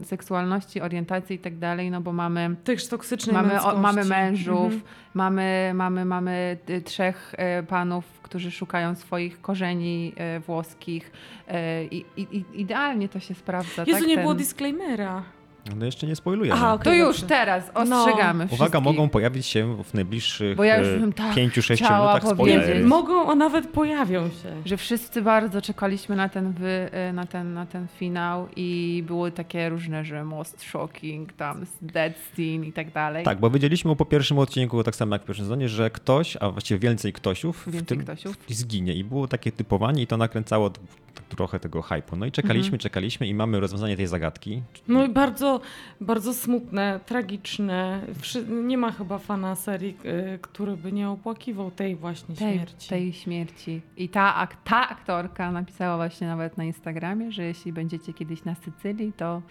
seksualności, 0.04 0.80
orientacji 0.80 1.36
i 1.36 1.38
tak 1.38 1.59
dalej, 1.59 1.90
no 1.90 2.00
bo 2.00 2.12
mamy 2.12 2.56
Też 2.64 2.88
toksycznej 2.88 3.34
Mamy, 3.36 3.62
o, 3.62 3.78
mamy 3.78 4.04
mężów, 4.04 4.64
Mhm. 4.72 4.82
mamy, 5.14 5.72
mamy, 5.74 6.04
mamy 6.04 6.59
y, 6.70 6.82
trzech 6.82 7.34
y, 7.61 7.62
panów, 7.62 8.04
którzy 8.22 8.50
szukają 8.50 8.94
swoich 8.94 9.40
korzeni 9.40 10.12
y, 10.36 10.40
włoskich. 10.40 11.12
I, 11.90 12.04
i, 12.16 12.22
i 12.36 12.44
idealnie 12.61 13.09
to 13.09 13.20
się 13.20 13.34
sprawdza. 13.34 13.84
Jezu, 13.86 13.98
tak? 14.00 14.09
nie 14.09 14.14
Ten- 14.14 14.22
było 14.24 14.34
disclaimera. 14.34 15.22
No 15.76 15.86
jeszcze 15.86 16.06
nie 16.06 16.16
spoilujemy. 16.16 16.56
Aha, 16.56 16.74
okej. 16.74 16.84
To 16.84 16.94
już 16.94 17.20
dobrze. 17.20 17.26
teraz 17.26 17.64
ostrzegamy 17.74 18.44
Uwaga, 18.44 18.56
wszystkich. 18.56 18.82
mogą 18.82 19.08
pojawić 19.08 19.46
się 19.46 19.82
w 19.84 19.94
najbliższych 19.94 20.56
Bo 20.56 20.64
ja 20.64 20.78
już 20.78 20.88
e, 20.88 20.98
bym 20.98 21.12
tak 21.12 21.34
5-6 21.36 21.76
chciała 21.76 22.12
minutach 22.12 22.34
spoilery. 22.34 22.84
Mogą, 22.84 23.30
a 23.30 23.34
nawet 23.34 23.66
pojawią 23.68 24.28
się. 24.28 24.62
Że 24.64 24.76
wszyscy 24.76 25.22
bardzo 25.22 25.62
czekaliśmy 25.62 26.16
na 26.16 26.28
ten, 26.28 26.52
wy, 26.52 26.90
y, 27.10 27.12
na, 27.12 27.26
ten, 27.26 27.54
na 27.54 27.66
ten 27.66 27.86
finał 27.88 28.48
i 28.56 29.02
były 29.06 29.32
takie 29.32 29.68
różne, 29.68 30.04
że 30.04 30.24
most 30.24 30.62
shocking, 30.62 31.32
tam 31.32 31.66
dead 31.82 32.12
scene 32.32 32.66
i 32.66 32.72
tak 32.72 32.92
dalej. 32.92 33.24
Tak, 33.24 33.40
bo 33.40 33.50
wiedzieliśmy 33.50 33.96
po 33.96 34.04
pierwszym 34.04 34.38
odcinku, 34.38 34.84
tak 34.84 34.96
samo 34.96 35.14
jak 35.14 35.22
w 35.22 35.26
pierwszym 35.26 35.44
sezonie, 35.44 35.68
że 35.68 35.90
ktoś, 35.90 36.36
a 36.40 36.50
właściwie 36.50 36.80
więcej 36.80 37.12
ktośów 37.12 37.56
w 37.66 37.70
Więcej 37.70 37.98
tym 37.98 38.06
ktośów. 38.06 38.36
zginie. 38.48 38.94
I 38.94 39.04
było 39.04 39.28
takie 39.28 39.52
typowanie 39.52 40.02
i 40.02 40.06
to 40.06 40.16
nakręcało 40.16 40.70
trochę 41.28 41.60
tego 41.60 41.82
hypu. 41.82 42.16
No 42.16 42.26
i 42.26 42.32
czekaliśmy, 42.32 42.66
Mhm. 42.68 42.78
czekaliśmy 42.78 43.26
i 43.26 43.34
mamy 43.34 43.60
rozwiązanie 43.60 43.96
tej 43.96 44.06
zagadki. 44.06 44.62
No 44.88 45.04
i 45.04 45.08
bardzo, 45.08 45.60
bardzo 46.00 46.34
smutne, 46.34 47.00
tragiczne. 47.06 48.00
Nie 48.48 48.78
ma 48.78 48.92
chyba 48.92 49.18
fana 49.18 49.54
serii, 49.54 49.96
y, 50.34 50.38
który 50.42 50.76
by 50.76 50.92
nie 50.92 51.08
opłakiwał 51.10 51.70
tej 51.70 51.96
właśnie 51.96 52.34
tej, 52.34 52.54
śmierci. 52.54 52.88
tej 52.88 53.12
śmierci. 53.12 53.80
I 53.96 54.08
ta, 54.08 54.34
ak- 54.34 54.56
ta 54.64 54.88
aktorka 54.88 55.52
napisała 55.52 55.96
właśnie 55.96 56.26
nawet 56.26 56.56
na 56.58 56.64
Instagramie, 56.64 57.32
że 57.32 57.42
jeśli 57.44 57.72
będziecie 57.72 58.12
kiedyś 58.12 58.44
na 58.44 58.54
Sycylii, 58.54 59.12
to 59.16 59.42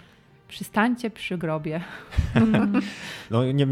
przystańcie 0.47 1.09
przy 1.09 1.37
grobie. 1.37 1.81
No 3.31 3.45
nie, 3.45 3.53
nie, 3.53 3.67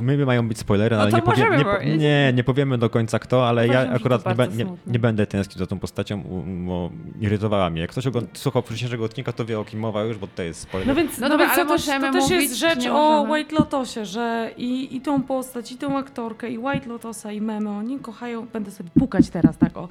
my 0.00 0.26
mają 0.26 0.48
być 0.48 0.58
spoilery, 0.58 0.96
No 0.96 1.02
ale 1.02 1.12
nie, 1.12 1.22
powie, 1.22 1.46
nie, 1.84 1.96
nie, 1.96 2.32
nie 2.34 2.44
powiemy 2.44 2.78
do 2.78 2.90
końca 2.90 3.18
kto, 3.18 3.48
ale 3.48 3.64
Uważam, 3.64 3.86
ja 3.90 3.96
akurat 3.96 4.24
nie, 4.56 4.64
nie, 4.64 4.70
nie 4.86 4.98
będę 4.98 5.26
tęsknił 5.26 5.58
za 5.58 5.66
tą 5.66 5.78
postacią, 5.78 6.22
bo 6.66 6.90
irytowała 7.20 7.70
mnie. 7.70 7.80
Jak 7.80 7.90
ktoś 7.90 8.06
ogląd- 8.06 8.38
słuchał 8.38 8.62
wcześniejszego 8.62 9.04
odcinka, 9.04 9.32
to 9.32 9.44
wie 9.44 9.60
o 9.60 9.64
kim 9.64 9.80
mowa 9.80 10.02
już, 10.04 10.18
bo 10.18 10.26
to 10.26 10.42
jest 10.42 10.60
spoiler. 10.60 10.88
No 10.88 10.94
więc, 10.94 11.18
No 11.18 11.28
no 11.28 11.28
dobra, 11.28 11.46
więc 11.46 11.58
ale 11.58 11.66
to, 11.66 11.72
możemy 11.72 12.06
to 12.06 12.12
też 12.12 12.22
mówić, 12.22 12.40
jest 12.42 12.56
rzecz 12.56 12.86
o? 12.86 13.22
White 13.30 13.54
Lotosie, 13.54 14.04
że 14.04 14.50
i, 14.56 14.96
i 14.96 15.00
tą 15.00 15.22
postać, 15.22 15.72
i 15.72 15.76
tą 15.76 15.98
aktorkę, 15.98 16.50
i 16.50 16.58
White 16.58 16.88
Lotosa, 16.88 17.32
i 17.32 17.40
memy, 17.40 17.70
oni 17.70 17.98
kochają, 17.98 18.46
będę 18.52 18.70
sobie 18.70 18.90
pukać 18.98 19.30
teraz 19.30 19.58
tak 19.58 19.76
o, 19.76 19.88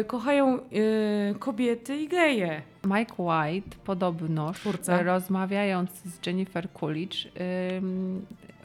y, 0.00 0.04
kochają 0.04 0.58
y, 0.58 1.34
kobiety 1.38 1.96
i 1.96 2.08
geje. 2.08 2.62
Mike 2.84 3.14
White 3.18 3.76
podobno, 3.84 4.52
Twórca. 4.52 5.02
rozmawiając 5.02 5.90
z 5.90 6.26
Jennifer 6.26 6.72
Coolidge, 6.72 7.28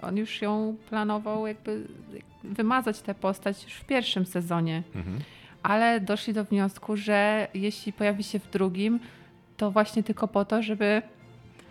on 0.02 0.18
już 0.18 0.42
ją 0.42 0.76
planował 0.90 1.48
jakby 1.48 1.88
wymazać 2.44 3.02
tę 3.02 3.16
postać 3.16 3.64
już 3.64 3.74
w 3.74 3.86
pierwszym 3.86 4.26
sezonie. 4.26 4.84
Mhm. 4.96 5.20
ale 5.64 6.00
doszli 6.00 6.34
do 6.34 6.44
wniosku, 6.44 6.98
że 6.98 7.48
jeśli 7.54 7.94
pojawi 7.94 8.24
się 8.24 8.40
w 8.40 8.50
drugim, 8.50 9.00
to 9.58 9.72
właśnie 9.72 10.04
tylko 10.04 10.28
po 10.28 10.46
to, 10.46 10.64
żeby 10.64 11.02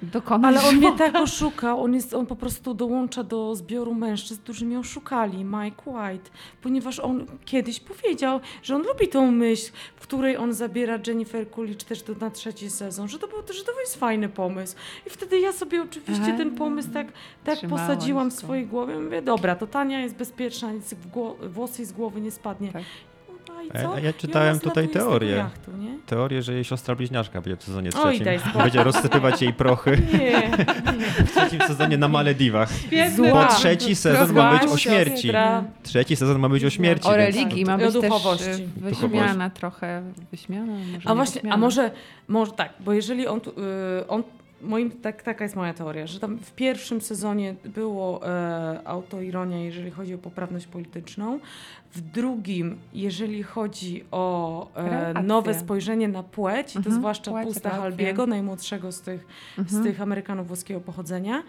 dokonać 0.03 0.57
Ale 0.57 0.69
on 0.69 0.77
mnie 0.77 0.93
tak 0.93 1.15
oszukał, 1.15 1.83
on, 1.83 1.95
jest, 1.95 2.15
on 2.15 2.27
po 2.27 2.37
prostu 2.37 2.75
dołącza 2.75 3.25
do 3.25 3.55
zbioru 3.55 3.95
mężczyzn, 3.95 4.43
którzy 4.43 4.65
mnie 4.67 4.79
oszukali, 4.79 5.45
Mike 5.45 5.91
White, 5.91 6.31
ponieważ 6.63 6.99
on 7.01 7.27
kiedyś 7.45 7.81
powiedział, 7.81 8.41
że 8.63 8.77
on 8.77 8.83
lubi 8.83 9.09
tą 9.09 9.31
myśl, 9.31 9.73
w 9.97 10.01
której 10.01 10.37
on 10.37 10.53
zabiera 10.53 10.99
Jennifer 11.07 11.51
Coolidge 11.51 11.85
też 11.85 12.03
do, 12.03 12.15
na 12.15 12.31
trzeci 12.31 12.71
sezon, 12.71 13.09
że 13.09 13.19
to, 13.19 13.29
był, 13.29 13.39
że 13.53 13.65
to 13.65 13.81
jest 13.81 13.97
fajny 13.97 14.29
pomysł. 14.29 14.77
I 15.07 15.11
wtedy 15.11 15.41
ja 15.41 15.53
sobie 15.53 15.83
oczywiście 15.83 16.35
A, 16.35 16.37
ten 16.37 16.51
pomysł 16.51 16.89
tak, 16.93 17.07
tak 17.45 17.59
posadziłam 17.71 18.31
w 18.31 18.35
swojej 18.35 18.67
głowie. 18.67 18.99
Mówię, 18.99 19.23
dobra, 19.23 19.57
to 19.57 19.67
Tania 19.67 20.01
jest 20.01 20.15
bezpieczna, 20.15 20.73
nic 20.73 20.95
w 20.95 21.11
gło- 21.11 21.49
włos 21.49 21.79
jej 21.79 21.87
z 21.87 21.93
głowy 21.93 22.21
nie 22.21 22.31
spadnie. 22.31 22.73
Tak. 22.73 22.83
No 23.75 23.81
i 23.81 23.85
A 23.85 23.89
co? 23.89 23.99
ja- 23.99 24.13
czytałem 24.13 24.61
tutaj 24.61 24.89
teorię. 24.89 25.31
Jachtu, 25.31 25.71
nie? 25.77 25.99
Teorię, 26.07 26.43
że 26.43 26.53
jej 26.55 26.65
siostra 26.65 26.95
bliźniaczka 26.95 27.41
będzie 27.41 27.57
w 27.57 27.63
sezonie 27.63 27.91
Oj, 28.05 28.21
trzecim. 28.21 28.41
spokój. 28.45 28.63
będzie 28.63 28.85
rozsypywać 28.85 29.43
jej 29.43 29.53
prochy 29.53 29.91
Nie, 30.19 30.51
w 31.27 31.31
trzecim 31.31 31.61
sezonie 31.61 31.99
na 31.99 32.09
Malediwach. 32.09 32.73
Świetny 32.73 33.31
Bo 33.33 33.47
trzeci 33.47 33.95
sezon 33.95 34.33
ma 34.37 34.59
być 34.59 34.71
o 34.73 34.77
śmierci. 34.77 35.23
siostra. 35.23 35.65
Trzeci 35.83 36.17
sezon 36.17 36.39
ma 36.39 36.49
być 36.49 36.65
o 36.65 36.71
śmierci. 36.71 37.09
O 37.09 37.17
religii 37.17 37.65
ma 37.65 37.73
I 37.73 37.75
o 37.75 37.79
być 37.79 37.93
też 37.93 38.03
duchowości. 38.03 38.51
y, 38.51 38.69
wyśmiana 38.77 39.51
trochę. 39.51 40.03
Wyśmiana? 40.31 40.73
Może 40.73 41.01
A 41.05 41.11
nie 41.11 41.17
właśnie, 41.17 41.35
wyśmiana. 41.35 41.55
a 41.55 41.59
może, 41.59 41.91
może 42.29 42.53
tak, 42.53 42.73
bo 42.81 42.93
jeżeli 42.93 43.27
on, 43.27 43.41
tu- 43.41 43.51
y, 43.51 44.07
on 44.09 44.23
moim, 44.65 44.91
tak, 44.91 45.23
taka 45.23 45.45
jest 45.45 45.57
moja 45.57 45.75
teoria, 45.75 46.07
że 46.07 46.21
tam 46.21 46.39
w 46.39 46.53
pierwszym 46.53 47.01
sezonie 47.01 47.55
było 47.65 48.29
e, 48.29 48.81
autoironia, 48.85 49.59
jeżeli 49.59 49.91
chodzi 49.91 50.15
o 50.15 50.19
poprawność 50.19 50.67
polityczną, 50.67 51.39
w 51.93 52.01
drugim, 52.01 52.79
jeżeli 52.95 53.43
chodzi 53.43 54.05
o 54.11 54.69
e, 54.77 55.23
nowe 55.23 55.55
spojrzenie 55.55 56.09
na 56.09 56.23
płeć, 56.23 56.73
to 56.73 56.79
Mhm, 56.79 56.97
zwłaszcza 56.97 57.31
płeć, 57.31 57.45
Pusta 57.49 57.69
relacje. 57.69 57.83
Halbiego, 57.83 58.27
najmłodszego 58.27 58.93
z 58.93 59.01
tych, 59.01 59.27
z 59.57 59.59
Mhm. 59.59 59.85
tych 59.85 60.01
Amerykanów 60.01 60.47
włoskiego 60.47 60.81
pochodzenia. 60.81 61.43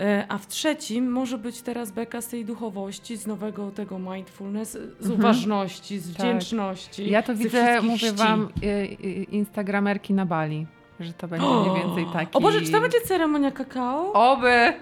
E, 0.00 0.24
A 0.28 0.38
w 0.38 0.46
trzecim 0.46 1.10
może 1.10 1.38
być 1.38 1.62
teraz 1.62 1.90
beka 1.90 2.20
z 2.20 2.28
tej 2.28 2.44
duchowości, 2.44 3.16
z 3.16 3.26
nowego 3.26 3.70
tego 3.70 3.98
mindfulness, 3.98 4.72
z 4.72 4.76
Mhm. 5.06 5.12
uważności, 5.20 5.98
z 5.98 6.06
Tak. 6.16 6.26
wdzięczności. 6.26 7.10
Ja 7.10 7.22
to 7.22 7.34
z 7.34 7.38
widzę, 7.38 7.82
mówię 7.82 7.98
ści. 7.98 8.12
wam, 8.12 8.48
y, 8.62 8.66
y, 8.66 9.22
instagramerki 9.24 10.14
na 10.14 10.26
Bali. 10.26 10.66
Że 11.00 11.12
to 11.12 11.28
będzie 11.28 11.46
mniej 11.46 11.82
więcej 11.86 12.06
taki... 12.12 12.32
O 12.38 12.40
Boże, 12.40 12.60
czy 12.62 12.72
to 12.72 12.80
będzie 12.80 13.00
ceremonia 13.00 13.50
kakao? 13.50 14.12
Oby! 14.12 14.72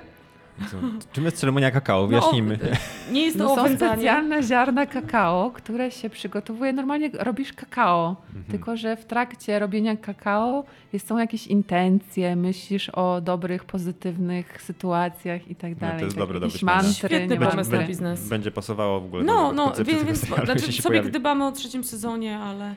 Co? 0.71 0.77
Czym 1.13 1.25
jest 1.25 1.37
ceremonia 1.37 1.71
kakao? 1.71 2.07
Wyjaśnijmy. 2.07 2.59
No, 2.63 2.69
nie 3.13 3.23
jest 3.25 3.39
to 3.39 3.45
No 3.45 3.55
są 3.57 3.77
specjalne 3.77 4.43
ziarna 4.43 4.87
kakao, 4.87 5.51
które 5.55 5.91
się 5.91 6.11
przygotowuje. 6.11 6.73
Normalnie 6.73 7.11
robisz 7.15 7.53
kakao, 7.53 8.17
Mhm. 8.29 8.45
tylko 8.51 8.77
że 8.77 8.97
w 8.97 9.05
trakcie 9.05 9.59
robienia 9.59 9.97
kakao 9.97 10.65
jest, 10.93 11.09
są 11.09 11.19
jakieś 11.19 11.47
intencje, 11.47 12.37
myślisz 12.37 12.89
o 12.89 13.21
dobrych, 13.21 13.65
pozytywnych 13.65 14.63
sytuacjach 14.63 15.51
i 15.51 15.55
tak 15.57 15.71
No, 15.71 15.77
to 15.77 15.87
dalej. 15.87 16.05
jest 16.05 16.17
tak, 16.17 16.19
dobre 16.25 16.41
do 16.41 16.47
jakieś 16.47 16.63
myślenia. 16.63 16.83
mantry, 16.83 17.09
Świetny 17.09 17.37
pomysł 17.51 17.73
na 17.73 17.83
biznes. 17.83 18.29
Będzie 18.29 18.51
pasowało 18.51 19.01
w 19.01 19.05
ogóle 19.05 19.25
No, 19.25 19.49
do 19.49 19.53
no, 19.53 19.73
więc, 19.85 20.03
więc 20.05 20.19
znaczy, 20.19 20.73
sobie 20.73 20.83
pojawi. 20.83 21.09
gdybamy 21.09 21.47
o 21.47 21.53
trzecim 21.53 21.85
sezonie, 21.85 22.39
ale, 22.39 22.75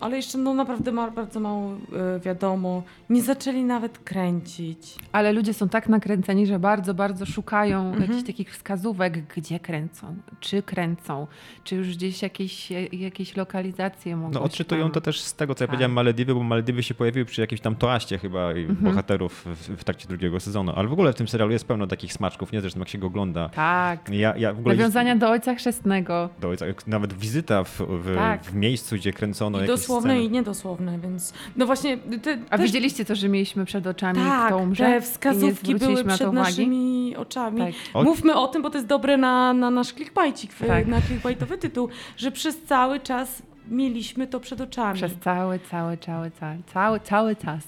ale 0.00 0.16
jeszcze 0.16 0.38
no, 0.38 0.54
naprawdę 0.54 0.92
ma, 0.92 1.10
bardzo 1.10 1.40
mało 1.40 1.72
e, 2.16 2.20
wiadomo. 2.20 2.82
Nie 3.10 3.22
zaczęli 3.22 3.62
nawet 3.64 3.98
kręcić. 3.98 4.94
Ale 5.12 5.32
ludzie 5.32 5.54
są 5.54 5.68
tak 5.68 5.88
nakręceni, 5.88 6.46
że 6.46 6.58
bardzo, 6.58 6.94
bardzo 6.94 7.26
szukają 7.26 7.80
Mhm. 7.86 8.02
jakichś 8.02 8.26
takich 8.26 8.52
wskazówek, 8.52 9.34
gdzie 9.34 9.60
kręcą, 9.60 10.16
czy 10.40 10.62
kręcą, 10.62 11.26
czy 11.64 11.76
już 11.76 11.88
gdzieś 11.96 12.22
jakieś, 12.22 12.70
jakieś 12.92 13.36
lokalizacje 13.36 14.16
mogą 14.16 14.30
No 14.34 14.42
odczytują 14.42 14.82
tam- 14.82 14.92
to 14.92 15.00
też 15.00 15.20
z 15.20 15.34
tego, 15.34 15.54
co 15.54 15.64
ja 15.64 15.66
Tak. 15.66 15.70
powiedziałem 15.70 15.92
Malediwy, 15.92 16.34
bo 16.34 16.42
Malediwy 16.42 16.82
się 16.82 16.94
pojawiły 16.94 17.24
przy 17.24 17.40
jakimś 17.40 17.60
tam 17.60 17.76
toaście 17.76 18.18
chyba 18.18 18.52
i 18.52 18.60
Mhm. 18.60 18.78
bohaterów 18.90 19.44
w, 19.46 19.76
w 19.76 19.84
trakcie 19.84 20.08
drugiego 20.08 20.40
sezonu. 20.40 20.72
Ale 20.76 20.88
w 20.88 20.92
ogóle 20.92 21.12
w 21.12 21.16
tym 21.16 21.28
serialu 21.28 21.52
jest 21.52 21.64
pełno 21.66 21.86
takich 21.86 22.12
smaczków, 22.12 22.52
nie? 22.52 22.60
Zresztą 22.60 22.80
jak 22.80 22.88
się 22.88 22.98
go 22.98 23.06
ogląda. 23.06 23.48
Tak. 23.48 24.08
Ja, 24.08 24.36
ja 24.36 24.52
w 24.54 24.58
ogóle 24.58 24.74
Nawiązania 24.76 25.16
do 25.16 25.30
Ojca 25.30 25.54
Chrzestnego. 25.54 26.28
do 26.40 26.48
ojca, 26.48 26.66
nawet 26.86 27.12
wizyta 27.12 27.64
w, 27.64 27.80
w, 27.80 28.14
Tak. 28.16 28.42
w 28.44 28.54
miejscu, 28.54 28.96
gdzie 28.96 29.09
kręcono 29.12 29.58
I 29.58 29.60
jakieś 29.60 29.76
dosłowne 29.76 30.10
sceny. 30.10 30.24
i 30.24 30.30
niedosłowne, 30.30 30.98
więc 30.98 31.32
no 31.56 31.66
właśnie... 31.66 31.98
Te, 31.98 32.38
A 32.50 32.56
też, 32.58 32.66
widzieliście 32.66 33.04
to, 33.04 33.14
że 33.14 33.28
mieliśmy 33.28 33.64
przed 33.64 33.86
oczami, 33.86 34.18
tak, 34.18 34.46
kto 34.46 34.58
umrze? 34.58 34.84
te 34.84 35.00
wskazówki 35.00 35.66
były 35.74 35.78
zwróciliśmy 35.78 36.04
na 36.04 36.12
to 36.12 36.16
przed 36.16 36.28
uwagi? 36.28 36.46
naszymi 36.50 37.16
oczami. 37.16 37.58
Tak. 37.60 37.72
O- 37.94 38.02
Mówmy 38.02 38.34
o 38.34 38.48
tym, 38.48 38.62
bo 38.62 38.70
to 38.70 38.78
jest 38.78 38.88
dobre 38.88 39.16
na, 39.16 39.52
na 39.52 39.70
nasz 39.70 39.92
clickbaitik, 39.92 40.54
Tak. 40.54 40.86
na 40.86 41.00
clickbaitowy 41.00 41.58
tytuł, 41.58 41.88
że 42.16 42.30
przez 42.32 42.62
cały 42.62 43.00
czas 43.00 43.42
mieliśmy 43.68 44.26
to 44.26 44.40
przed 44.40 44.60
oczami. 44.60 44.94
Przez 44.94 45.12
cały, 45.24 45.58
cały, 45.70 45.96
cały, 45.98 46.30
cały, 46.30 46.58
cały, 46.72 47.00
cały 47.00 47.36
czas. 47.36 47.60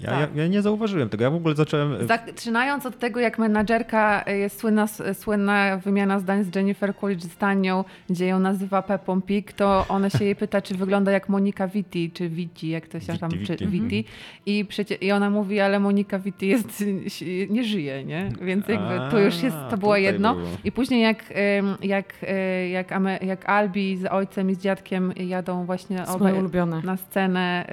Ja, 0.00 0.20
ja, 0.20 0.28
ja 0.34 0.46
nie 0.46 0.62
zauważyłem 0.62 1.08
tego. 1.08 1.24
Ja 1.24 1.30
w 1.30 1.34
ogóle 1.34 1.54
zacząłem. 1.54 2.08
Zaczynając 2.08 2.86
od 2.86 2.98
tego, 2.98 3.20
jak 3.20 3.38
menadżerka 3.38 4.24
e, 4.26 4.38
jest 4.38 4.60
słynna, 4.60 4.86
słynna 5.12 5.76
wymiana 5.76 6.18
zdań 6.18 6.44
z 6.44 6.56
Jennifer 6.56 6.96
Coolidge 6.96 7.22
z 7.22 7.36
Tanią, 7.36 7.84
gdzie 8.10 8.26
ją 8.26 8.38
nazywa 8.38 8.82
Peppą 8.82 9.22
Pig, 9.22 9.52
to 9.52 9.86
ona 9.88 10.10
się 10.10 10.24
jej 10.24 10.36
pyta, 10.36 10.62
czy 10.62 10.74
wygląda 10.74 11.12
jak 11.12 11.28
Monika 11.28 11.68
Vitti, 11.68 12.10
czy 12.10 12.28
Vitti, 12.28 12.68
jak 12.68 12.88
to 12.88 13.00
się 13.00 13.18
tam, 13.18 13.30
Vitti, 13.30 13.46
czy 13.46 13.66
Vitti. 13.66 13.80
Vitti. 13.80 14.04
I, 14.46 14.64
przecie, 14.64 14.94
I 14.94 15.12
ona 15.12 15.30
mówi, 15.30 15.60
ale 15.60 15.80
Monika 15.80 16.18
Vitti 16.18 16.48
jest, 16.48 16.84
nie 17.50 17.64
żyje, 17.64 18.04
nie? 18.04 18.28
Więc 18.42 18.68
jakby 18.68 19.10
to 19.10 19.18
już 19.18 19.42
jest, 19.42 19.56
to 19.70 19.78
było 19.78 19.96
jedno. 19.96 20.34
było. 20.34 20.48
I 20.64 20.72
później 20.72 21.02
jak, 21.02 21.24
jak, 21.82 22.14
e, 22.22 22.68
jak, 22.68 22.90
jak 23.22 23.48
Albi 23.48 23.96
z 23.96 24.06
ojcem 24.06 24.50
i 24.50 24.54
z 24.54 24.58
dziadkiem 24.58 25.12
jadą 25.16 25.64
właśnie 25.64 26.06
obaj 26.06 26.34
na 26.84 26.96
scenę, 26.96 27.66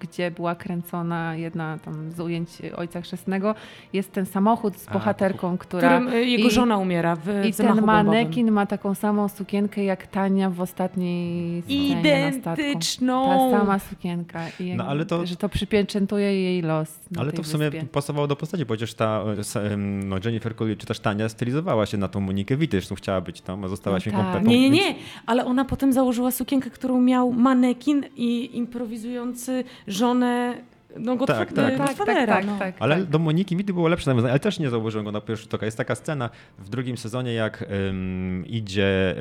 gdzie 0.00 0.30
była 0.30 0.54
kręcona 0.54 1.36
jedna 1.44 1.78
tam 1.78 2.12
z 2.12 2.20
ujęć 2.20 2.48
Ojca 2.76 3.00
Chrzestnego, 3.00 3.54
jest 3.92 4.12
ten 4.12 4.26
samochód 4.26 4.76
z 4.78 4.88
A, 4.88 4.92
bohaterką, 4.92 5.56
W 5.56 5.58
która... 5.58 6.00
którym 6.00 6.14
y, 6.14 6.24
jego 6.24 6.48
i- 6.48 6.50
żona 6.50 6.78
umiera 6.78 7.16
w, 7.16 7.28
I 7.44 7.52
ten 7.52 7.66
bombowym. 7.66 7.86
manekin 7.86 8.50
ma 8.50 8.66
taką 8.66 8.94
samą 8.94 9.28
sukienkę 9.28 9.84
jak 9.84 10.06
Tania 10.06 10.50
w 10.50 10.60
ostatniej 10.60 11.62
scenie 11.62 12.30
na 12.30 12.40
statku. 12.40 12.62
Identyczną. 12.62 13.50
Ta 13.52 13.58
sama 13.58 13.78
sukienka. 13.78 14.40
I 14.60 14.74
No, 14.76 14.84
ale 14.86 15.06
to- 15.06 15.26
Że 15.26 15.36
to 15.36 15.48
przypieczętuje 15.48 16.42
jej 16.42 16.62
los 16.62 16.98
Ale 17.18 17.32
to 17.32 17.42
w 17.42 17.46
sumie 17.46 17.70
wyspie. 17.70 17.86
pasowało 17.88 18.26
do 18.26 18.36
postaci, 18.36 18.64
bo 18.66 18.74
przecież 18.74 18.94
ta 18.94 19.24
e, 19.56 19.76
no 19.76 20.16
Jennifer 20.24 20.56
Coolidge 20.56 20.80
czy 20.80 20.86
też 20.86 21.00
Tania 21.00 21.28
stylizowała 21.28 21.86
się 21.86 21.96
na 21.96 22.08
tą 22.08 22.20
Monikę 22.20 22.56
Wity, 22.56 22.76
zresztą 22.76 22.94
chciała 22.94 23.20
być 23.20 23.40
tam, 23.40 23.64
a 23.64 23.68
została 23.68 23.96
No 23.96 24.00
świnką 24.00 24.18
tak. 24.22 24.32
Pepą. 24.32 24.50
Nie, 24.50 24.58
nie, 24.60 24.70
nie, 24.70 24.94
ale 25.26 25.44
ona 25.44 25.64
potem 25.64 25.92
założyła 25.92 26.30
sukienkę, 26.30 26.70
którą 26.70 27.00
miał 27.00 27.32
manekin 27.32 28.04
i 28.16 28.56
improwizujący 28.56 29.64
żonę 29.86 30.54
no, 30.98 31.16
Godf- 31.16 31.26
Tak, 31.26 31.52
tak. 31.52 31.74
y, 31.74 31.78
Tak, 31.78 31.86
Godfathera, 31.86 32.26
tak, 32.34 32.46
no. 32.46 32.58
tak, 32.58 32.74
tak. 32.74 32.82
Ale 32.82 32.96
tak. 32.96 33.04
do 33.04 33.18
Moniki 33.18 33.56
Wity 33.56 33.72
było 33.72 33.88
lepsze 33.88 34.10
nawiązanie, 34.10 34.32
ale 34.32 34.40
też 34.40 34.58
nie 34.58 34.70
zauważyłem 34.70 35.04
go 35.04 35.12
na 35.12 35.20
pierwszy 35.20 35.48
tok. 35.48 35.62
Jest 35.62 35.76
taka 35.76 35.94
scena 35.94 36.30
w 36.58 36.68
drugim 36.68 36.96
sezonie, 36.96 37.34
jak 37.34 37.64
ym, 37.88 38.44
idzie 38.46 39.14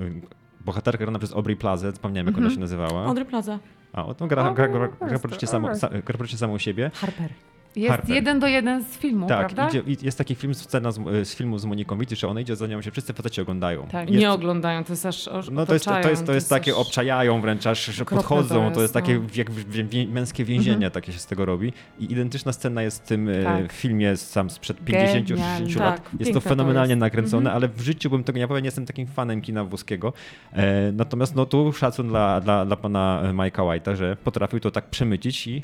ym, 0.00 0.22
bohaterka 0.64 1.04
grana 1.04 1.18
przez 1.18 1.32
Aubrey 1.32 1.56
Plaza, 1.56 1.90
zapomniałem 1.90 2.26
jak 2.26 2.38
ona 2.38 2.50
się 2.50 2.60
nazywała. 2.60 3.04
Audrey 3.04 3.24
Plaza. 3.26 3.58
A, 3.92 4.04
o, 4.06 4.14
to 4.14 4.26
gra, 4.26 4.42
gra, 4.52 4.68
gra, 4.68 4.88
gra, 4.88 5.08
gra, 5.08 5.18
praktycznie 5.18 5.48
samą, 5.48 5.66
Plaza. 5.68 5.86
sa, 5.86 5.90
gra 5.90 6.02
praktycznie 6.18 6.38
samą 6.38 6.58
siebie. 6.58 6.90
Harper. 6.94 7.30
Jest 7.76 7.90
Harper. 7.90 8.14
jeden 8.14 8.40
do 8.40 8.46
jeden 8.46 8.84
z 8.84 8.86
filmu, 8.98 9.26
Tak, 9.26 9.38
prawda? 9.54 9.68
idzie, 9.68 9.92
i 9.92 10.04
jest 10.04 10.18
taki 10.18 10.34
film, 10.34 10.54
scena 10.54 10.92
z, 10.92 11.28
z 11.28 11.34
filmu 11.34 11.58
z 11.58 11.64
Moniką 11.64 11.98
Wity, 11.98 12.16
że 12.16 12.28
ona 12.28 12.40
idzie 12.40 12.56
za 12.56 12.66
nią, 12.66 12.82
się 12.82 12.90
wszyscy 12.90 13.12
faceci 13.12 13.40
oglądają. 13.40 13.86
Tak. 13.86 14.08
Jest- 14.10 14.20
Nie 14.20 14.32
oglądają, 14.32 14.84
to 14.84 14.92
jest 14.92 15.06
aż 15.06 15.28
No 15.52 15.66
to 15.66 15.72
jest, 15.74 15.84
to 15.84 16.08
jest, 16.10 16.26
to 16.26 16.32
jest 16.32 16.50
takie 16.50 16.72
aż- 16.72 16.78
obczajają 16.78 17.40
wręcz, 17.40 17.66
aż 17.66 17.84
że 17.84 18.04
podchodzą, 18.04 18.54
to 18.54 18.60
to 18.60 18.66
jest, 18.68 18.80
jest 18.80 18.94
takie 18.94 19.14
no. 19.14 19.24
jak 19.36 19.50
wie- 19.50 20.06
męskie 20.06 20.44
więzienie, 20.44 20.90
takie 20.90 21.12
się 21.12 21.18
z 21.18 21.26
tego 21.26 21.44
robi. 21.44 21.72
I 21.98 22.12
identyczna 22.12 22.52
scena 22.52 22.82
jest 22.82 23.04
w 23.04 23.06
tym 23.06 23.28
e, 23.28 23.42
Tak. 23.44 23.72
filmie 23.72 24.16
sam 24.16 24.50
sprzed 24.50 24.84
50-60 24.84 25.24
Genialne. 25.28 25.74
lat. 25.80 25.96
Tak, 26.02 26.10
jest 26.20 26.32
to 26.32 26.40
to 26.40 26.48
fenomenalnie 26.48 26.92
jest. 26.92 27.00
nakręcone, 27.00 27.52
ale 27.52 27.68
w 27.68 27.80
życiu 27.80 28.10
bym 28.10 28.24
tego 28.24 28.38
nie 28.38 28.48
powiedział, 28.48 28.62
nie 28.62 28.66
jestem 28.68 28.86
takim 28.86 29.06
fanem 29.06 29.40
kina 29.42 29.64
włoskiego. 29.64 30.12
E, 30.52 30.92
natomiast 30.92 31.34
no 31.34 31.46
tu 31.46 31.72
szacun 31.72 32.08
dla, 32.08 32.40
dla, 32.40 32.66
dla 32.66 32.76
pana 32.76 33.22
Majka 33.34 33.62
White'a, 33.62 33.96
że 33.96 34.16
potrafił 34.24 34.60
to 34.60 34.70
tak 34.70 34.90
przemycić 34.90 35.46
i 35.46 35.62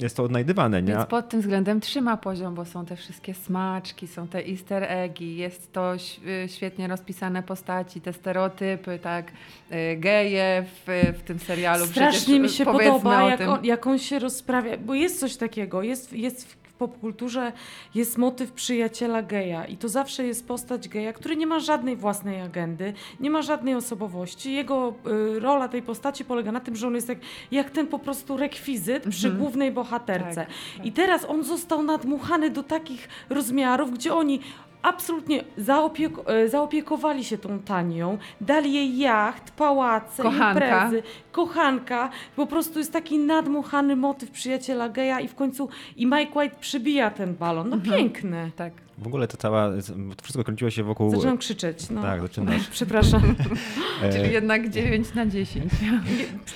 jest 0.00 0.16
to 0.16 0.22
odnajdywane, 0.22 0.82
nie? 0.82 0.92
Więc 0.92 1.06
pod 1.06 1.28
tym 1.28 1.40
względem 1.40 1.80
trzyma 1.80 2.16
poziom, 2.16 2.54
bo 2.54 2.64
są 2.64 2.86
te 2.86 2.96
wszystkie 2.96 3.34
smaczki, 3.34 4.06
są 4.06 4.28
te 4.28 4.48
easter 4.48 4.82
eggi, 4.82 5.36
jest 5.36 5.72
to 5.72 5.94
y, 5.94 6.48
świetnie 6.48 6.88
rozpisane 6.88 7.42
postaci, 7.42 8.00
te 8.00 8.12
stereotypy, 8.12 8.98
tak, 8.98 9.32
y, 9.72 9.96
geje 9.96 10.64
w, 10.86 11.14
w 11.18 11.22
tym 11.22 11.38
serialu. 11.38 11.86
Strasznie 11.86 12.20
Przecież, 12.20 12.40
mi 12.40 12.46
y, 12.46 12.48
się 12.48 12.64
podoba, 12.64 13.24
o 13.24 13.28
jak 13.28 13.38
tym. 13.38 13.48
on, 13.48 13.64
jak 13.64 13.86
on 13.86 13.98
się 13.98 14.18
rozprawia, 14.18 14.76
bo 14.76 14.94
jest 14.94 15.20
coś 15.20 15.36
takiego, 15.36 15.82
jest, 15.82 16.12
jest 16.12 16.52
w 16.52 16.63
popkulturze 16.78 17.52
jest 17.94 18.18
motyw 18.18 18.52
przyjaciela 18.52 19.22
geja 19.22 19.64
i 19.64 19.76
to 19.76 19.88
zawsze 19.88 20.26
jest 20.26 20.48
postać 20.48 20.88
geja, 20.88 21.12
który 21.12 21.36
nie 21.36 21.46
ma 21.46 21.60
żadnej 21.60 21.96
własnej 21.96 22.40
agendy, 22.40 22.92
nie 23.20 23.30
ma 23.30 23.42
żadnej 23.42 23.74
osobowości. 23.74 24.52
Jego 24.52 24.94
y, 25.36 25.40
rola 25.40 25.68
tej 25.68 25.82
postaci 25.82 26.24
polega 26.24 26.52
na 26.52 26.60
tym, 26.60 26.76
że 26.76 26.86
on 26.86 26.94
jest 26.94 27.08
jak, 27.08 27.18
jak 27.50 27.70
ten 27.70 27.86
po 27.86 27.98
prostu 27.98 28.36
rekwizyt 28.36 29.02
przy 29.10 29.26
Mhm. 29.26 29.42
głównej 29.42 29.72
bohaterce. 29.72 30.34
Tak, 30.34 30.86
I 30.86 30.92
teraz 30.92 31.24
on 31.24 31.44
został 31.44 31.82
nadmuchany 31.82 32.50
do 32.50 32.62
takich 32.62 33.08
rozmiarów, 33.30 33.90
gdzie 33.92 34.14
oni 34.14 34.40
absolutnie 34.84 35.44
e, 36.26 36.48
zaopiekowali 36.48 37.24
się 37.24 37.38
tą 37.38 37.58
tanią, 37.58 38.18
dali 38.40 38.72
jej 38.72 38.98
jacht, 38.98 39.50
pałace, 39.50 40.22
Kochanka. 40.22 40.52
imprezy, 40.52 41.02
kochanka. 41.32 42.10
Po 42.36 42.46
prostu 42.46 42.78
jest 42.78 42.92
taki 42.92 43.18
nadmuchany 43.18 43.96
motyw 43.96 44.30
przyjaciela 44.30 44.88
geja 44.88 45.20
i 45.20 45.28
w 45.28 45.34
końcu 45.34 45.68
i 45.96 46.06
Mike 46.06 46.38
White 46.38 46.56
przybija 46.60 47.10
ten 47.10 47.34
balon. 47.34 47.68
No 47.68 47.78
piękny. 47.78 48.50
Tak. 48.56 48.72
W 49.04 49.06
ogóle 49.06 49.28
to 49.28 49.36
cała, 49.36 49.70
to 50.16 50.22
wszystko 50.22 50.44
kręciło 50.44 50.70
się 50.70 50.82
wokół... 50.82 51.10
Zaczynam 51.10 51.38
krzyczeć. 51.38 51.90
No. 51.90 52.02
Tak, 52.02 52.20
zaczynasz. 52.20 52.68
Przepraszam. 52.78 53.22
E, 54.02 54.12
Czyli 54.12 54.32
jednak 54.32 54.70
9 54.70 55.14
na 55.14 55.26
10. 55.26 55.72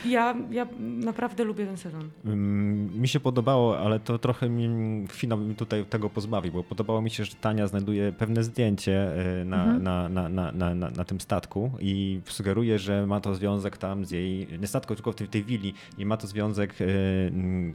Ja, 0.07 0.35
ja 0.51 0.67
naprawdę 0.81 1.45
lubię 1.45 1.67
ten 1.67 1.77
sezon. 1.77 2.09
Mm, 2.25 3.01
Mi 3.01 3.09
się 3.09 3.21
podobało, 3.21 3.79
ale 3.79 4.01
to 4.01 4.19
trochę 4.19 4.49
mi 4.49 4.69
finał 5.13 5.39
mi 5.39 5.55
tutaj 5.55 5.85
tego 5.85 6.11
pozbawił, 6.11 6.53
bo 6.53 6.65
podobało 6.65 7.03
mi 7.03 7.11
się, 7.11 7.25
że 7.25 7.35
Tania 7.41 7.67
znajduje 7.67 8.13
pewne 8.13 8.43
zdjęcie 8.45 9.13
e, 9.41 9.45
na, 9.45 9.65
Mhm. 9.65 9.83
na, 9.83 10.09
na, 10.09 10.29
na, 10.29 10.53
na, 10.53 10.75
na, 10.75 10.91
na 10.91 11.05
tym 11.05 11.21
statku 11.21 11.71
i 11.81 12.21
sugeruje, 12.25 12.79
że 12.79 13.07
ma 13.07 13.21
to 13.21 13.35
związek 13.35 13.77
tam 13.77 14.05
z 14.05 14.11
jej, 14.11 14.49
nie 14.61 14.67
statku, 14.67 14.95
tylko 14.95 15.13
w 15.13 15.15
tej, 15.15 15.29
tej 15.29 15.45
willi 15.45 15.75
i 15.99 16.07
ma 16.07 16.17
to 16.17 16.27
związek, 16.27 16.75
e, 16.81 16.85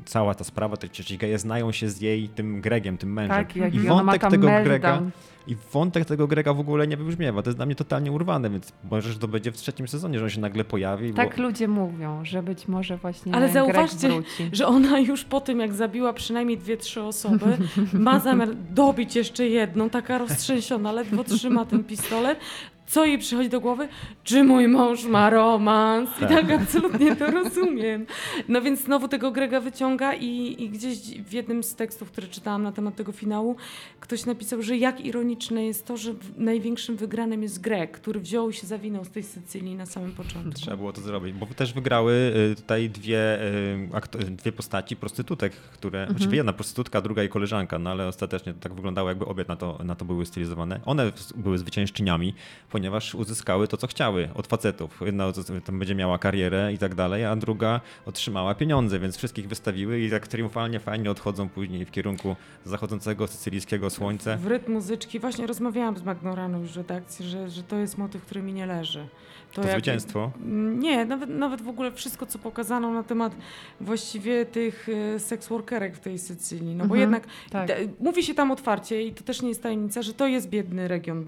cała 0.05 0.35
ta 0.35 0.43
sprawa, 0.43 0.77
te 0.77 0.89
ci 0.89 1.17
geje 1.17 1.39
znają 1.39 1.71
się 1.71 1.89
z 1.89 2.01
jej 2.01 2.29
tym 2.29 2.61
Gregiem, 2.61 2.97
tym 2.97 3.13
mężem. 3.13 3.35
Tak, 3.35 3.55
jak 3.55 3.73
I 3.75 3.79
ona 3.79 4.03
ma 4.03 4.11
wątek 4.11 4.21
tam 4.21 4.31
tego. 4.31 4.47
Grega 4.63 5.01
i 5.47 5.55
wątek 5.73 6.05
tego 6.05 6.27
Grega 6.27 6.53
w 6.53 6.59
ogóle 6.59 6.87
nie 6.87 6.97
wybrzmiewa. 6.97 7.41
To 7.41 7.49
jest 7.49 7.57
dla 7.57 7.65
mnie 7.65 7.75
totalnie 7.75 8.11
urwane, 8.11 8.49
więc 8.49 8.73
może 8.91 9.13
że 9.13 9.19
to 9.19 9.27
będzie 9.27 9.51
w 9.51 9.57
trzecim 9.57 9.87
sezonie, 9.87 10.19
że 10.19 10.25
on 10.25 10.29
się 10.29 10.41
nagle 10.41 10.63
pojawi. 10.63 11.13
Tak 11.13 11.35
bo... 11.37 11.43
ludzie 11.43 11.67
mówią, 11.67 12.25
że 12.25 12.43
być 12.43 12.67
może 12.67 12.97
właśnie 12.97 13.35
Ale 13.35 13.49
Greg 13.49 13.53
zauważcie, 13.53 14.09
wróci. 14.09 14.49
że 14.51 14.67
ona 14.67 14.99
już 14.99 15.23
po 15.23 15.41
tym, 15.41 15.59
jak 15.59 15.73
zabiła 15.73 16.13
przynajmniej 16.13 16.57
dwie, 16.57 16.77
trzy 16.77 17.01
osoby, 17.01 17.57
ma 17.93 18.19
zamiar 18.19 18.49
dobić 18.69 19.15
jeszcze 19.15 19.47
jedną, 19.47 19.89
taka 19.89 20.17
roztrzęsiona, 20.17 20.91
ledwo 20.91 21.23
trzyma 21.23 21.65
ten 21.65 21.83
pistolet. 21.83 22.39
Co 22.93 23.05
jej 23.05 23.17
przychodzi 23.17 23.49
do 23.49 23.59
głowy? 23.59 23.87
Czy 24.23 24.43
mój 24.43 24.67
mąż 24.67 25.05
ma 25.05 25.29
romans? 25.29 26.09
I 26.21 26.25
tak 26.25 26.51
absolutnie 26.51 27.15
to 27.15 27.31
rozumiem. 27.31 28.05
No 28.47 28.61
więc 28.61 28.79
znowu 28.79 29.07
tego 29.07 29.31
Grega 29.31 29.59
wyciąga 29.59 30.13
i, 30.13 30.55
i 30.63 30.69
gdzieś 30.69 30.97
w 30.99 31.33
jednym 31.33 31.63
z 31.63 31.75
tekstów, 31.75 32.11
które 32.11 32.27
czytałam 32.27 32.63
na 32.63 32.71
temat 32.71 32.95
tego 32.95 33.11
finału, 33.11 33.55
ktoś 33.99 34.25
napisał, 34.25 34.61
że 34.61 34.77
jak 34.77 35.05
ironiczne 35.05 35.65
jest 35.65 35.85
to, 35.85 35.97
że 35.97 36.13
największym 36.37 36.97
wygranym 36.97 37.43
jest 37.43 37.61
Greg, 37.61 37.91
który 37.91 38.19
wziął 38.19 38.51
się 38.51 38.67
zawinął 38.67 39.05
z 39.05 39.09
tej 39.09 39.23
Sycylii 39.23 39.75
na 39.75 39.85
samym 39.85 40.11
początku. 40.11 40.51
Trzeba 40.51 40.77
było 40.77 40.93
to 40.93 41.01
zrobić, 41.01 41.33
bo 41.33 41.45
też 41.45 41.73
wygrały 41.73 42.13
y, 42.51 42.55
tutaj 42.55 42.89
dwie, 42.89 43.41
y, 44.27 44.31
dwie 44.31 44.51
postaci 44.51 44.95
prostytutek, 44.95 45.53
które, 45.53 46.07
znaczy 46.09 46.35
jedna 46.35 46.53
prostytutka, 46.53 47.01
druga 47.01 47.21
jej 47.21 47.29
koleżanka, 47.29 47.79
no 47.79 47.89
ale 47.89 48.07
ostatecznie 48.07 48.53
to 48.53 48.59
tak 48.59 48.73
wyglądało, 48.73 49.09
jakby 49.09 49.25
obie 49.25 49.45
na 49.47 49.55
to, 49.55 49.79
na 49.83 49.95
to 49.95 50.05
były 50.05 50.25
stylizowane. 50.25 50.79
One 50.85 51.11
były 51.35 51.57
zwyciężczyniami, 51.57 52.33
ponieważ 52.69 52.82
uzyskały 53.15 53.67
to, 53.67 53.77
co 53.77 53.87
chciały 53.87 54.29
od 54.35 54.47
facetów. 54.47 55.01
Jedna 55.05 55.31
tam 55.65 55.79
będzie 55.79 55.95
miała 55.95 56.17
karierę 56.17 56.73
i 56.73 56.77
tak 56.77 56.95
dalej, 56.95 57.25
a 57.25 57.35
druga 57.35 57.81
otrzymała 58.05 58.55
pieniądze, 58.55 58.99
więc 58.99 59.17
wszystkich 59.17 59.47
wystawiły 59.47 59.99
i 59.99 60.09
tak 60.09 60.27
triumfalnie, 60.27 60.79
fajnie 60.79 61.11
odchodzą 61.11 61.49
później 61.49 61.85
w 61.85 61.91
kierunku 61.91 62.35
zachodzącego 62.65 63.27
sycylijskiego 63.27 63.89
słońca. 63.89 64.37
W 64.37 64.47
rytm 64.47 64.71
muzyczki. 64.71 65.19
Właśnie 65.19 65.47
rozmawiałam 65.47 65.97
z 65.97 66.03
Magną 66.03 66.35
rano 66.35 66.59
już 66.59 66.71
w 66.71 66.77
redakcji, 66.77 67.25
że, 67.29 67.49
że 67.49 67.63
to 67.63 67.77
jest 67.77 67.97
motyw, 67.97 68.21
który 68.25 68.41
mi 68.41 68.53
nie 68.53 68.65
leży. 68.65 69.07
To 69.53 69.61
jak- 69.61 69.71
zwycięstwo. 69.71 70.31
Nie, 70.79 71.05
nawet, 71.05 71.29
nawet 71.29 71.61
w 71.61 71.67
ogóle 71.69 71.91
wszystko, 71.91 72.25
co 72.25 72.39
pokazano 72.39 72.91
na 72.93 73.03
temat 73.03 73.35
właściwie 73.81 74.45
tych 74.45 74.87
e, 75.15 75.19
seks 75.19 75.47
workerek 75.47 75.95
w 75.95 75.99
tej 75.99 76.19
Sycylii. 76.19 76.75
No 76.75 76.85
bo 76.87 76.95
Mhm, 76.95 77.01
jednak 77.01 77.23
tak. 77.49 77.67
te- 77.67 77.75
mówi 77.99 78.23
się 78.23 78.33
tam 78.33 78.51
otwarcie 78.51 79.01
i 79.03 79.11
to 79.13 79.23
też 79.23 79.41
nie 79.41 79.49
jest 79.49 79.63
tajemnica, 79.63 80.01
że 80.01 80.13
to 80.13 80.27
jest 80.27 80.49
biedny 80.49 80.87
region 80.87 81.17
e, 81.19 81.23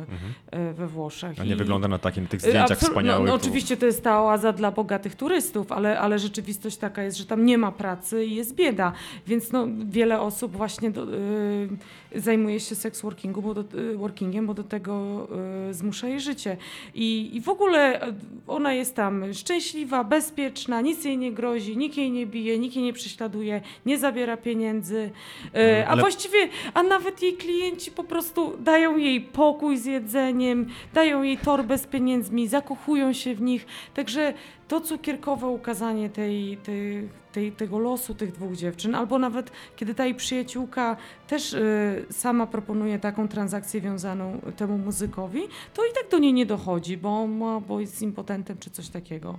Mhm. 0.00 0.32
e, 0.50 0.72
we 0.74 0.86
Włoszech. 0.86 1.40
A 1.40 1.44
nie 1.44 1.52
I- 1.52 1.56
wygląda 1.56 1.88
na 1.88 1.98
takim 1.98 2.26
tych 2.26 2.40
zdjęciach 2.40 2.78
wspaniałych. 2.78 3.26
No, 3.26 3.32
no, 3.32 3.34
oczywiście 3.34 3.76
to 3.76 3.86
jest 3.86 4.04
ta 4.04 4.22
oaza 4.22 4.52
dla 4.52 4.70
bogatych 4.70 5.14
turystów, 5.14 5.72
ale, 5.72 6.00
ale 6.00 6.18
rzeczywistość 6.18 6.76
taka 6.76 7.02
jest, 7.02 7.16
że 7.18 7.26
tam 7.26 7.44
nie 7.46 7.58
ma 7.58 7.72
pracy 7.72 8.24
i 8.24 8.34
jest 8.34 8.54
bieda. 8.54 8.92
Więc 9.26 9.52
no, 9.52 9.66
wiele 9.88 10.20
osób 10.20 10.56
właśnie 10.56 10.90
do, 10.90 11.02
y, 11.14 11.68
zajmuje 12.14 12.60
się 12.60 12.74
seks 12.74 13.02
workingu, 13.02 13.42
bo 13.42 13.54
do, 13.54 13.78
y, 13.78 13.96
workingiem, 13.96 14.46
bo 14.46 14.54
do 14.54 14.64
tego 14.64 15.26
y, 15.70 15.74
zmusza 15.74 16.08
jej 16.08 16.20
życie. 16.20 16.56
I, 16.94 17.30
I 17.32 17.40
w 17.40 17.48
ogóle 17.48 18.08
y, 18.08 18.12
ona 18.46 18.72
jest 18.72 18.94
tam 18.94 19.34
szczęśliwa, 19.34 20.04
bezpieczna, 20.04 20.80
nic 20.80 21.04
jej 21.04 21.18
nie 21.18 21.32
grozi, 21.32 21.76
nikt 21.76 21.96
jej 21.96 22.10
nie 22.10 22.26
bije, 22.26 22.58
nikt 22.58 22.76
jej 22.76 22.84
nie 22.84 22.92
prześladuje, 22.92 23.60
nie 23.86 23.98
zabiera 23.98 24.36
pieniędzy. 24.36 25.10
Y, 25.56 25.86
a 25.86 25.90
Ale- 25.90 26.00
właściwie, 26.02 26.38
a 26.74 26.82
nawet 26.82 27.22
jej 27.22 27.32
klienci 27.32 27.90
po 27.90 28.04
prostu 28.04 28.56
dają 28.60 28.96
jej 28.96 29.20
pokój 29.20 29.76
z 29.76 29.84
jedzeniem, 29.84 30.66
dają 30.94 31.22
jej 31.22 31.38
torbę 31.38 31.78
z 31.78 31.86
pieniędzmi, 31.86 32.48
zakochują 32.48 33.12
się 33.12 33.34
w 33.34 33.40
nich. 33.40 33.66
Także 33.94 34.34
to 34.68 34.80
cukierkowe 34.80 35.46
ukazanie 35.46 36.10
tej, 36.10 36.56
tej, 36.56 37.08
tej, 37.32 37.52
tego 37.52 37.78
losu 37.78 38.14
tych 38.14 38.32
dwóch 38.32 38.56
dziewczyn, 38.56 38.94
albo 38.94 39.18
nawet 39.18 39.52
kiedy 39.76 39.94
ta 39.94 40.04
jej 40.04 40.14
przyjaciółka 40.14 40.96
też 41.26 41.52
y, 41.52 42.06
sama 42.10 42.46
proponuje 42.46 42.98
taką 42.98 43.28
transakcję 43.28 43.80
wiązaną 43.80 44.40
temu 44.56 44.78
muzykowi, 44.78 45.40
to 45.74 45.84
i 45.84 45.88
tak 45.94 46.10
do 46.10 46.18
niej 46.18 46.32
nie 46.32 46.46
dochodzi, 46.46 46.96
bo, 46.96 47.26
ma, 47.26 47.60
bo 47.60 47.80
jest 47.80 48.02
impotentem 48.02 48.58
czy 48.58 48.70
coś 48.70 48.88
takiego. 48.88 49.38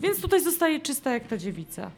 Więc 0.00 0.20
tutaj 0.20 0.40
zostaje 0.40 0.80
czysta 0.80 1.10
jak 1.10 1.26
ta 1.26 1.36
dziewica. 1.36 1.90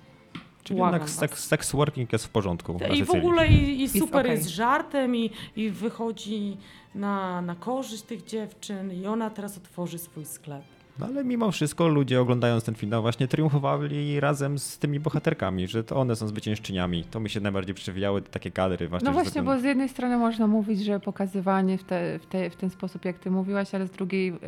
Czyli 0.63 0.79
Błagam 0.79 1.01
jednak 1.01 1.11
sex, 1.11 1.45
sex 1.45 1.73
working 1.73 2.13
jest 2.13 2.27
w 2.27 2.29
porządku. 2.29 2.79
I 2.95 3.05
w 3.05 3.11
ogóle 3.11 3.49
i, 3.49 3.83
i 3.83 3.89
super 3.89 4.21
okej. 4.21 4.31
jest 4.31 4.49
żartem 4.49 5.17
i, 5.17 5.31
i 5.57 5.71
wychodzi 5.71 6.57
na, 6.95 7.43
na 7.43 7.55
korzyść 7.55 8.03
tych 8.03 8.25
dziewczyn 8.25 8.93
i 8.93 9.07
ona 9.07 9.31
teraz 9.31 9.59
otworzy 9.59 9.99
swój 9.99 10.25
sklep. 10.25 10.63
No 11.03 11.09
ale 11.09 11.25
mimo 11.25 11.51
wszystko 11.53 11.89
ludzie 11.89 12.21
oglądając 12.21 12.65
ten 12.65 12.75
finał 12.75 13.03
właśnie 13.03 13.29
triumfowali 13.29 14.21
razem 14.21 14.59
z 14.59 14.79
tymi 14.79 15.01
bohaterkami, 15.01 15.69
że 15.69 15.85
to 15.85 15.97
one 15.97 16.17
są 16.17 16.29
zwyciężczyniami. 16.29 17.05
To 17.05 17.21
mi 17.21 17.31
się 17.31 17.41
najbardziej 17.41 17.75
przewijały 17.75 18.23
te 18.23 18.31
takie 18.31 18.51
kadry 18.51 18.89
właśnie. 18.89 19.07
No 19.07 19.13
właśnie, 19.13 19.33
ten- 19.33 19.45
bo 19.45 19.59
z 19.59 19.65
jednej 19.65 19.89
strony 19.89 20.17
można 20.19 20.47
mówić, 20.47 20.85
że 20.85 21.01
pokazywanie 21.01 21.79
w, 21.79 21.85
te, 21.85 22.19
w, 22.19 22.27
te, 22.27 22.51
w 22.51 22.57
ten 22.57 22.71
sposób, 22.71 23.05
jak 23.05 23.19
ty 23.19 23.31
mówiłaś, 23.31 23.75
ale 23.75 23.87
z 23.87 23.91
drugiej 23.91 24.27
yy, 24.33 24.39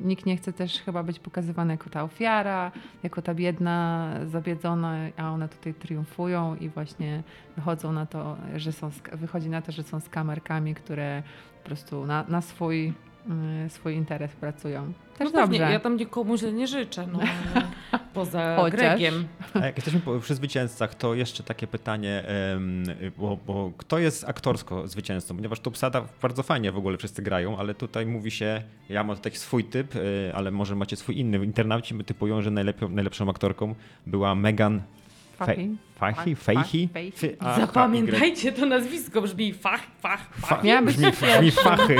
nikt 0.00 0.26
nie 0.26 0.36
chce 0.36 0.52
też 0.52 0.78
chyba 0.80 1.02
być 1.02 1.18
pokazywany 1.18 1.72
jako 1.74 1.90
ta 1.90 2.02
ofiara, 2.02 2.72
jako 3.02 3.22
ta 3.22 3.34
biedna, 3.34 4.10
zabiedzona, 4.26 4.94
a 5.16 5.30
one 5.32 5.48
tutaj 5.48 5.74
triumfują 5.74 6.56
i 6.56 6.68
właśnie 6.68 7.22
wychodzą 7.56 7.92
na 7.92 8.06
to, 8.06 8.36
że 8.56 8.72
są, 8.72 8.90
wychodzi 9.12 9.48
na 9.48 9.62
to, 9.62 9.72
że 9.72 9.82
są 9.82 10.00
skamerkami, 10.00 10.74
które 10.74 11.22
po 11.62 11.66
prostu 11.66 12.06
na, 12.06 12.24
na 12.28 12.40
swój, 12.40 12.92
swój 13.68 13.94
interes 13.94 14.32
pracują. 14.32 14.92
Też 15.18 15.32
no 15.32 15.40
pewnie, 15.40 15.58
dobrze. 15.58 15.72
ja 15.72 15.80
tam 15.80 15.96
nikomu 15.96 16.36
źle 16.36 16.52
nie 16.52 16.66
życzę, 16.66 17.06
no, 17.12 17.18
poza 18.14 18.56
Chociaż. 18.56 18.80
Gregiem. 18.80 19.28
A 19.54 19.66
jak 19.66 19.76
jesteśmy 19.76 20.00
przy 20.20 20.34
zwycięzcach, 20.34 20.94
to 20.94 21.14
jeszcze 21.14 21.42
takie 21.42 21.66
pytanie, 21.66 22.24
bo, 23.18 23.38
bo 23.46 23.72
kto 23.76 23.98
jest 23.98 24.28
aktorsko 24.28 24.88
zwycięzcą? 24.88 25.36
Ponieważ 25.36 25.60
tu 25.60 25.70
Psada 25.70 26.04
bardzo 26.22 26.42
fajnie 26.42 26.72
w 26.72 26.78
ogóle 26.78 26.96
wszyscy 26.96 27.22
grają, 27.22 27.58
ale 27.58 27.74
tutaj 27.74 28.06
mówi 28.06 28.30
się, 28.30 28.62
ja 28.88 29.04
mam 29.04 29.16
taki 29.16 29.36
swój 29.36 29.64
typ, 29.64 29.96
y, 29.96 30.32
ale 30.34 30.50
może 30.50 30.76
macie 30.76 30.96
swój 30.96 31.18
inny. 31.18 31.44
Internauci 31.44 31.94
typują, 32.04 32.42
że 32.42 32.50
najlepszą 32.50 33.30
aktorką 33.30 33.74
była 34.06 34.34
Megan 34.34 34.82
Fa- 35.38 36.06
A, 36.06 36.12
H, 36.12 36.24
Y. 36.94 37.36
Zapamiętajcie 37.56 38.52
to 38.52 38.66
nazwisko, 38.66 39.22
brzmi 39.22 39.52
fach, 39.52 39.80
fach, 40.00 40.28
Fa- 40.40 40.46
fach. 40.46 40.62
Być 40.84 40.96
brzmi, 40.96 41.10
brzmi 41.12 41.50
fachy, 41.50 41.96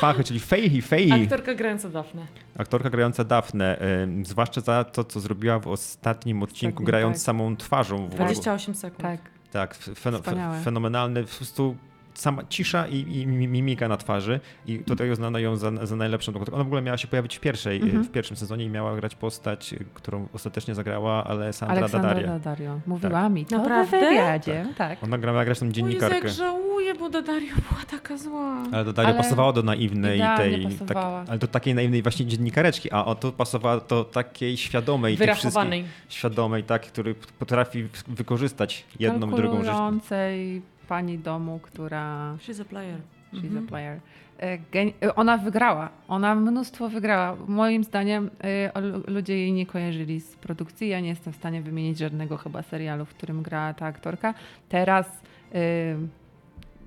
fachy, 0.00 0.24
czyli 0.24 0.40
Fahey, 0.40 0.82
Fahey. 0.82 1.22
Aktorka 1.24 1.54
grająca 1.54 1.88
Dafne. 1.88 2.26
Aktorka 2.58 2.90
grająca 2.90 3.24
Dafne, 3.24 3.78
zwłaszcza 4.22 4.60
za 4.60 4.84
to, 4.84 5.04
co 5.04 5.20
zrobiła 5.20 5.58
w 5.58 5.66
ostatnim 5.66 6.42
odcinku, 6.42 6.84
grając 6.84 7.16
tak. 7.16 7.22
samą 7.22 7.56
twarzą. 7.56 7.96
W 7.96 8.00
ogóle. 8.14 8.16
28 8.24 8.74
sekund. 8.74 9.02
Tak. 9.02 9.20
Tak, 9.52 9.74
feno, 9.74 10.18
Wspaniałe. 10.18 10.58
fe, 10.58 10.64
fenomenalny, 10.64 11.24
po 11.24 11.36
prostu 11.36 11.76
sama 12.14 12.42
cisza 12.48 12.86
i, 12.88 12.96
i 13.20 13.26
mi- 13.26 13.48
mimika 13.48 13.88
na 13.88 13.96
twarzy 13.96 14.40
i 14.66 14.78
tutaj 14.78 15.10
uznano 15.10 15.38
ją 15.38 15.56
za, 15.56 15.86
za 15.86 15.96
najlepszą. 15.96 16.32
Ona 16.52 16.64
w 16.64 16.66
ogóle 16.66 16.82
miała 16.82 16.98
się 16.98 17.08
pojawić 17.08 17.36
w 17.36 17.40
pierwszej, 17.40 17.80
Mhm. 17.82 18.04
w 18.04 18.10
pierwszym 18.10 18.36
sezonie 18.36 18.64
i 18.64 18.68
miała 18.70 18.96
grać 18.96 19.14
postać, 19.14 19.74
którą 19.94 20.28
ostatecznie 20.32 20.74
zagrała 20.74 21.24
Alessandra 21.24 21.76
Aleksandra 21.78 22.08
Daddaria. 22.08 22.28
Daddario. 22.38 22.80
Mówiła 22.86 23.28
mi 23.28 23.46
to 23.46 23.58
Naprawdę? 23.58 23.96
w 23.98 24.00
wywiadzie. 24.00 24.66
Tak. 24.76 25.04
Ona 25.04 25.18
grała 25.18 25.44
grać 25.44 25.58
tą 25.58 25.64
O 25.66 25.68
Jezu, 25.68 25.74
dziennikarkę. 25.76 26.14
jak 26.16 26.28
żałuję, 26.28 26.94
bo 26.94 27.10
Dario 27.10 27.54
była 27.70 27.82
taka 27.90 28.16
zła. 28.16 28.56
Ale 28.72 28.84
do 28.84 28.92
Daria 28.92 29.10
Ale 29.10 29.18
pasowała 29.18 29.52
do 29.52 29.62
naiwnej 29.62 30.20
tej, 30.36 30.68
tak, 30.86 30.96
ale 31.28 31.38
do 31.38 31.46
takiej 31.46 31.74
naiwnej 31.74 32.02
właśnie 32.02 32.26
dziennikareczki, 32.26 32.92
a 32.92 33.04
o 33.04 33.14
to 33.14 33.32
pasowała 33.32 33.80
do 33.80 34.04
takiej 34.04 34.56
świadomej, 34.56 35.16
Wyrachowanej. 35.16 35.84
świadomej, 36.08 36.62
tak, 36.64 36.82
który 36.86 37.14
potrafi 37.38 37.88
wykorzystać 38.08 38.84
jedną 38.98 39.30
i 39.30 39.34
drugą 39.34 39.64
rzecz. 39.64 39.74
Pani 40.90 41.18
domu, 41.18 41.58
która... 41.62 42.34
She's 42.38 42.62
a 42.62 42.64
player. 42.64 42.98
She's 43.32 43.44
Mhm. 43.46 43.64
a 43.64 43.68
player. 43.68 44.00
E, 44.40 44.58
e, 45.06 45.14
Ona 45.14 45.38
wygrała. 45.38 45.88
Ona 46.08 46.34
mnóstwo 46.34 46.88
wygrała. 46.88 47.36
Moim 47.48 47.84
zdaniem 47.84 48.30
e, 48.44 48.72
ludzie 49.06 49.36
jej 49.38 49.52
nie 49.52 49.66
kojarzyli 49.66 50.20
z 50.20 50.36
produkcji. 50.36 50.88
Ja 50.88 51.00
nie 51.00 51.08
jestem 51.08 51.32
w 51.32 51.36
stanie 51.36 51.62
wymienić 51.62 51.98
żadnego 51.98 52.36
chyba 52.36 52.62
serialu, 52.62 53.04
w 53.04 53.14
którym 53.14 53.42
grała 53.42 53.74
ta 53.74 53.86
aktorka. 53.86 54.34
Teraz 54.68 55.22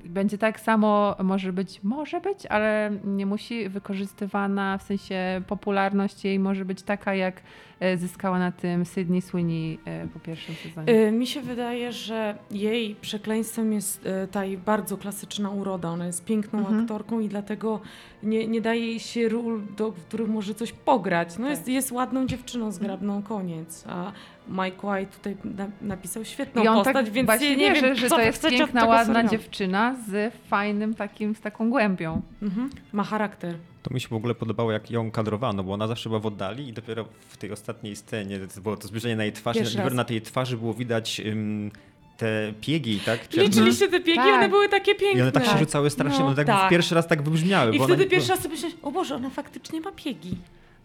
będzie 0.06 0.38
tak 0.38 0.60
samo, 0.60 1.16
może 1.24 1.54
być, 1.54 1.84
może 1.84 2.22
być, 2.22 2.46
ale 2.46 2.92
nie 3.04 3.26
musi 3.26 3.70
wykorzystywana, 3.70 4.78
w 4.78 4.84
sensie 4.84 5.42
popularność 5.48 6.26
jej 6.26 6.40
może 6.40 6.66
być 6.66 6.82
taka, 6.84 7.16
jak 7.16 7.42
e, 7.80 7.98
zyskała 7.98 8.40
na 8.40 8.52
tym 8.52 8.86
Sydney 8.86 9.22
Sweeney 9.22 9.80
e, 9.86 10.08
po 10.08 10.20
pierwszym 10.20 10.56
sezonie. 10.56 10.94
Y, 11.08 11.12
Mi 11.12 11.28
się 11.28 11.42
wydaje, 11.42 11.92
że 11.92 12.38
jej 12.52 12.96
przekleństwem 12.96 13.74
jest 13.74 14.08
ta 14.32 14.46
jej 14.46 14.58
bardzo 14.58 14.98
klasyczna 14.98 15.50
uroda. 15.50 15.90
Ona 15.90 16.06
jest 16.06 16.26
piękną 16.26 16.60
Mhm. 16.60 16.82
aktorką 16.82 17.20
i 17.20 17.30
dlatego 17.30 17.82
nie, 18.24 18.48
nie 18.48 18.62
daje 18.62 18.88
jej 18.88 19.00
się 19.00 19.30
ról, 19.30 19.62
do 19.78 19.92
których 19.92 20.30
może 20.30 20.56
coś 20.56 20.72
pograć. 20.72 21.38
No 21.38 21.50
jest, 21.50 21.68
jest 21.68 21.92
ładną 21.92 22.28
dziewczyną, 22.28 22.72
zgrabną, 22.72 23.24
koniec. 23.24 23.84
A 23.88 24.12
Mike 24.48 24.88
White 24.88 25.12
tutaj 25.18 25.38
na, 25.44 25.68
napisał 25.82 26.26
świetną 26.26 26.64
I 26.64 26.68
on 26.68 26.76
postać, 26.76 26.96
tak 26.96 27.10
więc 27.10 27.26
właśnie 27.26 27.56
nie 27.56 27.70
wierzy, 27.70 27.82
wiem, 27.82 27.96
że 27.96 28.10
co 28.10 28.16
to 28.16 28.22
jest 28.22 28.48
piękna, 28.50 28.86
ładna 28.86 29.06
serialu. 29.06 29.30
dziewczyna 29.30 29.96
z 30.08 30.34
fajnym 30.48 30.94
takim, 30.94 31.36
z 31.36 31.42
taką 31.42 31.70
głębią. 31.70 32.22
Mhm. 32.42 32.70
Ma 32.94 33.04
charakter. 33.04 33.56
To 33.84 33.94
mi 33.94 34.02
się 34.02 34.08
w 34.08 34.14
ogóle 34.14 34.36
podobało, 34.36 34.72
jak 34.72 34.92
ją 34.92 35.12
kadrowano, 35.12 35.64
bo 35.64 35.74
ona 35.74 35.88
zawsze 35.88 36.10
była 36.10 36.20
w 36.20 36.26
oddali 36.26 36.68
i 36.68 36.74
dopiero 36.74 37.06
w 37.30 37.38
tej 37.38 37.52
ostatniej 37.52 37.96
scenie, 37.96 38.40
to 38.56 38.62
było 38.62 38.78
to 38.78 38.88
zbliżenie 38.88 39.16
na 39.16 39.24
jej 39.24 39.34
dopiero 39.72 39.90
raz. 39.90 39.94
na 39.94 40.04
tej 40.04 40.22
twarzy 40.22 40.58
było 40.58 40.74
widać 40.74 41.20
ym, 41.20 41.72
te 42.24 42.54
piegi, 42.62 43.00
tak? 43.06 43.30
Czy 43.30 43.40
Liczyliście 43.42 43.88
te 43.88 44.00
piegi, 44.00 44.18
Tak. 44.18 44.34
one 44.34 44.50
były 44.50 44.70
takie 44.70 44.96
piękne. 44.96 45.20
I 45.20 45.22
one 45.22 45.32
tak 45.32 45.46
się 45.46 45.58
rzucały 45.58 45.90
strasznie, 45.90 46.20
No, 46.20 46.26
one 46.26 46.36
tak, 46.36 46.48
tak. 46.48 46.70
pierwszy 46.70 46.96
raz 46.96 47.08
tak 47.08 47.22
wybrzmiały. 47.22 47.76
I 47.76 47.78
bo 47.78 47.84
wtedy 47.86 48.04
one, 48.04 48.10
pierwszy 48.12 48.30
raz 48.30 48.40
sobie 48.40 48.54
myślałeś, 48.56 48.78
o 48.82 48.92
Boże, 48.92 49.16
ona 49.16 49.30
faktycznie 49.30 49.82
ma 49.82 49.92
piegi. 49.92 50.36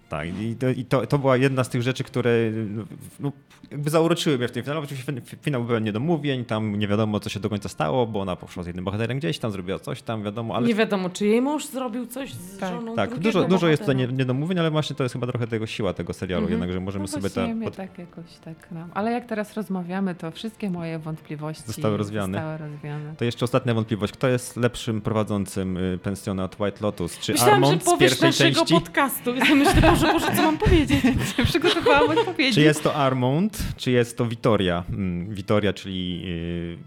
Tak, 0.09 0.28
i, 0.40 0.56
to, 0.56 0.68
i 0.68 0.84
to, 0.84 1.06
to 1.06 1.18
była 1.18 1.36
jedna 1.36 1.64
z 1.64 1.68
tych 1.68 1.82
rzeczy, 1.82 2.04
które 2.04 2.30
no, 2.68 2.84
no, 3.20 3.32
jakby 3.70 3.90
zauroczyły 3.90 4.38
mnie 4.38 4.48
w 4.48 4.50
tym 4.52 4.62
finale. 4.62 4.80
Oczywiście 4.80 5.12
fin- 5.12 5.20
finał 5.42 5.64
był 5.64 5.78
niedomówień, 5.78 6.44
tam 6.44 6.76
nie 6.78 6.88
wiadomo, 6.88 7.20
co 7.20 7.28
się 7.30 7.40
do 7.40 7.48
końca 7.50 7.68
stało, 7.68 8.06
bo 8.06 8.20
ona 8.20 8.36
poszła 8.36 8.62
z 8.62 8.66
jednym 8.66 8.84
bohaterem 8.84 9.18
gdzieś 9.18 9.38
tam, 9.38 9.50
zrobiła 9.52 9.78
coś 9.78 10.02
tam, 10.02 10.22
wiadomo, 10.22 10.56
ale 10.56 10.66
Nie 10.68 10.74
wiadomo, 10.74 11.11
czy 11.11 11.26
jej 11.26 11.42
mąż 11.42 11.66
zrobił 11.66 12.06
coś 12.06 12.32
z 12.32 12.59
Tak. 12.59 12.70
żoną 12.74 12.96
tak, 12.96 13.18
dużo, 13.18 13.44
dużo 13.44 13.68
jest 13.68 13.82
tutaj 13.82 13.96
niedomówień, 13.96 14.59
ale 14.59 14.70
właśnie 14.70 14.96
to 14.96 15.02
jest 15.02 15.12
chyba 15.12 15.26
trochę 15.26 15.46
tego 15.46 15.66
siła 15.66 15.92
tego 15.92 16.12
serialu, 16.12 16.42
Mhm. 16.44 16.61
jednak, 16.61 16.72
że 16.72 16.80
możemy 16.80 17.02
No 17.02 17.09
sobie 17.30 17.54
mnie 17.54 17.64
pod- 17.66 17.76
tak 17.76 17.98
jakoś 17.98 18.24
tak, 18.44 18.54
no. 18.72 18.88
Ale 18.94 19.12
jak 19.12 19.26
teraz 19.26 19.54
rozmawiamy, 19.54 20.14
to 20.14 20.30
wszystkie 20.30 20.70
moje 20.70 20.98
wątpliwości 20.98 21.62
Zostały 21.66 21.96
rozwiane. 21.96 22.38
Zostały 22.38 22.59
rozwiane. 22.70 23.14
To 23.18 23.24
jeszcze 23.24 23.44
ostatnia 23.44 23.74
wątpliwość. 23.74 24.12
Kto 24.12 24.28
jest 24.28 24.56
lepszym 24.56 25.00
prowadzącym 25.00 25.76
y, 25.76 25.98
pensjonat 26.02 26.61
White 26.61 26.78
Lotus? 26.80 27.18
Czy 27.18 27.32
Myślałam, 27.32 27.54
Armand 27.54 27.74
że 27.74 27.80
z 27.80 27.84
powiesz 27.84 27.98
pierwszej 28.11 28.28
naszego 28.28 28.56
części? 28.61 28.74
podcastu. 28.74 29.32
Myślę, 29.54 29.96
Boże, 30.01 30.12
Boże, 30.12 30.26
co 30.36 30.42
mam 30.42 30.59
powiedzieć? 30.59 31.01
Przygotowałam 31.49 32.18
odpowiedzi. 32.18 32.55
Czy 32.55 32.61
jest 32.61 32.82
to 32.82 32.94
Armand, 32.94 33.59
czy 33.76 33.90
jest 33.90 34.18
to 34.18 34.26
Witoria? 34.26 34.84
Mm, 34.90 35.34
Witoria, 35.34 35.72
czyli 35.72 36.22
y, 36.26 36.78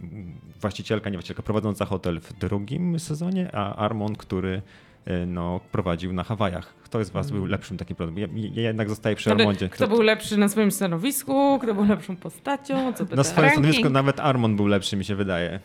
właścicielka, 0.62 1.10
nie 1.10 1.18
właścicielka, 1.18 1.44
prowadząca 1.44 1.86
hotel 1.86 2.20
w 2.20 2.34
drugim 2.34 3.00
sezonie, 3.00 3.50
a 3.56 3.76
Armand, 3.76 4.18
który 4.18 4.62
y, 5.08 5.26
no, 5.26 5.60
prowadził 5.72 6.14
na 6.14 6.24
Hawajach. 6.24 6.74
Kto 6.84 7.06
z 7.06 7.10
was 7.10 7.28
Mm. 7.28 7.40
był 7.40 7.46
lepszym 7.46 7.78
takim 7.78 7.96
produktem? 7.96 8.38
Ja, 8.38 8.50
ja 8.62 8.68
jednak 8.68 8.90
zostaję 8.90 9.16
przy 9.16 9.30
Kto, 9.30 9.40
Armondzie. 9.40 9.70
kto 9.70 9.88
był 9.88 10.02
lepszy 10.02 10.38
na 10.38 10.50
swoim 10.50 10.72
stanowisku, 10.72 11.60
kto 11.62 11.74
był 11.74 11.86
lepszą 11.86 12.16
postacią, 12.16 12.94
co 12.94 13.04
Na 13.16 13.24
swoim 13.24 13.44
Ranking. 13.46 13.52
stanowisku 13.66 13.90
nawet 13.90 14.20
Armand 14.20 14.56
był 14.56 14.68
lepszy, 14.68 14.98
mi 14.98 15.06
się 15.06 15.16
wydaje. 15.16 15.60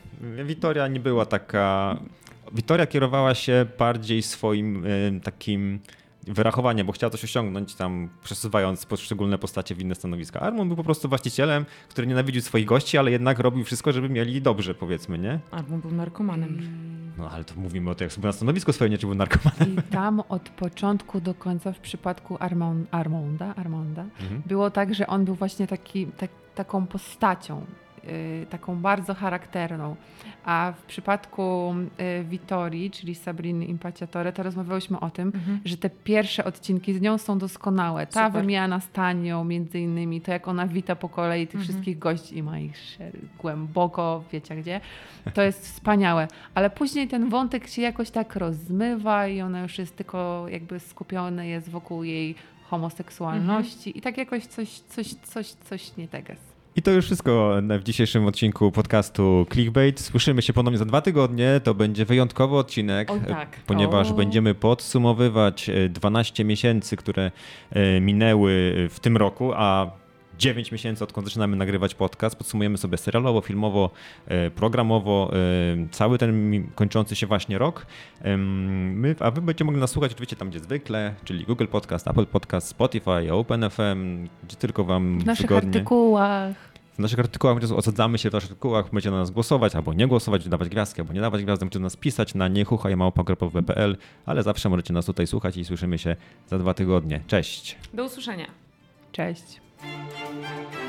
Witoria 0.44 0.88
nie 0.88 1.00
była 1.00 1.26
taka... 1.26 1.96
Witoria 2.52 2.86
kierowała 2.86 3.34
się 3.34 3.66
bardziej 3.78 4.22
swoim 4.22 4.86
y, 4.86 5.20
takim 5.22 5.78
wyrachowaniem, 6.26 6.86
bo 6.86 6.92
chciała 6.92 7.10
coś 7.10 7.24
osiągnąć 7.24 7.74
tam, 7.74 8.08
przesuwając 8.24 8.86
poszczególne 8.86 9.38
postacie 9.38 9.74
w 9.74 9.80
inne 9.80 9.94
stanowiska. 9.94 10.40
Armand 10.40 10.68
był 10.68 10.76
po 10.76 10.84
prostu 10.84 11.08
właścicielem, 11.08 11.64
który 11.88 12.06
nienawidził 12.06 12.42
swoich 12.42 12.66
gości, 12.66 12.98
ale 12.98 13.10
jednak 13.10 13.38
robił 13.38 13.64
wszystko, 13.64 13.92
żeby 13.92 14.08
mieli 14.08 14.42
dobrze, 14.42 14.74
powiedzmy, 14.74 15.18
nie? 15.18 15.40
Albo 15.50 15.78
był 15.78 15.90
narkomanem. 15.92 16.58
No 17.18 17.30
ale 17.30 17.44
to 17.44 17.54
mówimy 17.56 17.90
o 17.90 17.94
tym, 17.94 18.04
jak 18.04 18.12
sobie 18.12 18.26
na 18.26 18.32
stanowisku 18.32 18.72
swoje, 18.72 18.90
nie 18.90 18.98
czy 18.98 19.06
był 19.06 19.14
narkomanem. 19.14 19.76
I 19.76 19.82
tam 19.82 20.22
od 20.28 20.48
początku 20.48 21.20
do 21.20 21.34
końca 21.34 21.72
w 21.72 21.78
przypadku 21.78 22.36
Armon, 22.40 22.86
Armonda, 22.90 23.54
Armonda 23.54 24.04
Mhm. 24.20 24.42
było 24.46 24.70
tak, 24.70 24.94
że 24.94 25.06
on 25.06 25.24
był 25.24 25.34
właśnie 25.34 25.66
taki, 25.66 26.06
tak, 26.06 26.30
taką 26.54 26.86
postacią. 26.86 27.64
Y, 28.42 28.46
taką 28.50 28.76
bardzo 28.76 29.14
charakterną. 29.14 29.96
A 30.44 30.72
w 30.78 30.82
przypadku 30.82 31.74
y, 32.20 32.24
Vittorii, 32.24 32.90
czyli 32.90 33.14
Sabriny 33.14 33.64
Impacciatore, 33.64 34.32
to 34.32 34.42
rozmawiałyśmy 34.42 35.00
o 35.00 35.10
tym, 35.10 35.32
Mhm. 35.34 35.60
że 35.64 35.76
te 35.76 35.90
pierwsze 35.90 36.44
odcinki 36.44 36.94
z 36.94 37.00
nią 37.00 37.18
są 37.18 37.38
doskonałe. 37.38 38.06
Ta 38.06 38.26
Super. 38.26 38.42
wymiana 38.42 38.80
z 38.80 38.88
Tanią, 38.90 39.44
między 39.44 39.80
innymi, 39.80 40.20
to 40.20 40.32
jak 40.32 40.48
ona 40.48 40.66
wita 40.66 40.96
po 40.96 41.08
kolei 41.08 41.46
tych 41.46 41.54
Mhm. 41.54 41.64
wszystkich 41.64 41.98
gości 41.98 42.36
i 42.38 42.42
ma 42.42 42.58
ich 42.58 42.72
głęboko, 43.38 44.24
wiecie 44.32 44.56
gdzie, 44.56 44.80
to 45.34 45.42
jest 45.42 45.64
wspaniałe. 45.64 46.28
Ale 46.54 46.70
później 46.70 47.08
ten 47.08 47.28
wątek 47.28 47.66
się 47.68 47.82
jakoś 47.82 48.10
tak 48.10 48.36
rozmywa 48.36 49.26
i 49.26 49.40
ona 49.40 49.60
już 49.62 49.78
jest 49.78 49.96
tylko 49.96 50.46
jakby 50.48 50.80
skupione 50.80 51.46
jest 51.48 51.68
wokół 51.70 52.04
jej 52.04 52.34
homoseksualności 52.70 53.98
i 53.98 54.00
tak 54.00 54.18
jakoś 54.18 54.46
coś, 54.46 54.68
coś, 54.78 55.14
coś, 55.14 55.46
coś 55.46 55.96
nie 55.96 56.08
teges. 56.08 56.55
I 56.76 56.82
to 56.82 56.90
już 56.90 57.04
wszystko 57.04 57.52
w 57.80 57.82
dzisiejszym 57.82 58.26
odcinku 58.26 58.72
podcastu 58.72 59.46
Clickbait. 59.52 60.00
Słyszymy 60.00 60.42
się 60.42 60.52
ponownie 60.52 60.78
za 60.78 60.84
dwa 60.84 61.00
tygodnie. 61.00 61.60
To 61.64 61.74
będzie 61.74 62.04
wyjątkowy 62.04 62.56
odcinek, 62.56 63.10
Oj, 63.10 63.20
tak. 63.28 63.56
ponieważ 63.66 64.10
O. 64.10 64.14
będziemy 64.14 64.54
podsumowywać 64.54 65.68
e, 65.68 65.88
12 65.88 66.44
miesięcy, 66.44 66.96
które 66.96 67.30
e, 67.70 68.00
minęły 68.00 68.74
w 68.90 69.00
tym 69.00 69.16
roku, 69.16 69.52
a 69.54 69.90
9 70.38 70.72
miesięcy, 70.72 71.04
odkąd 71.04 71.26
zaczynamy 71.26 71.56
nagrywać 71.56 71.94
podcast. 71.94 72.36
Podsumujemy 72.36 72.78
sobie 72.78 72.98
serialowo, 72.98 73.40
filmowo, 73.40 73.90
e, 74.26 74.50
programowo 74.50 75.30
e, 75.32 75.36
cały 75.90 76.18
ten 76.18 76.66
kończący 76.74 77.16
się 77.16 77.26
właśnie 77.26 77.58
rok. 77.58 77.86
My, 78.38 79.14
a 79.20 79.30
wy 79.30 79.40
będziecie 79.40 79.64
mogli 79.64 79.80
nas 79.80 79.90
słuchać 79.90 80.12
oczywiście 80.12 80.36
tam, 80.36 80.50
gdzie 80.50 80.60
zwykle, 80.60 81.14
czyli 81.24 81.44
Google 81.44 81.66
Podcast, 81.66 82.08
Apple 82.08 82.26
Podcast, 82.26 82.68
Spotify, 82.68 83.32
OpenFM, 83.32 84.28
gdzie 84.44 84.56
tylko 84.56 84.84
wam 84.84 85.18
W 85.20 85.26
naszych 85.26 85.46
wygodnie. 85.48 85.68
artykułach. 85.70 86.76
W 86.94 86.98
naszych 86.98 87.18
artykułach, 87.18 87.58
gdzie 87.58 87.74
osadzamy 87.74 88.18
się 88.18 88.30
w 88.30 88.32
naszych 88.32 88.50
artykułach, 88.50 88.92
możecie 88.92 89.10
na 89.10 89.16
nas 89.16 89.30
głosować, 89.30 89.74
albo 89.74 89.92
nie 89.94 90.06
głosować, 90.06 90.48
dawać 90.48 90.68
gwiazdki, 90.68 91.00
albo 91.00 91.12
nie 91.12 91.20
dawać 91.20 91.42
gwiazdek, 91.44 91.66
możecie 91.66 91.78
nas 91.78 91.96
pisać 91.96 92.34
na 92.34 92.48
niechuchajmałpa.pl, 92.48 93.96
ale 94.26 94.42
zawsze 94.42 94.68
możecie 94.68 94.92
nas 94.92 95.06
tutaj 95.06 95.26
słuchać 95.26 95.56
i 95.56 95.64
słyszymy 95.64 95.98
się 95.98 96.16
za 96.46 96.58
dwa 96.58 96.74
tygodnie. 96.74 97.20
Cześć! 97.26 97.76
Do 97.94 98.04
usłyszenia. 98.04 98.46
Cześć. 99.12 99.65
Thank 100.42 100.74
you. 100.74 100.85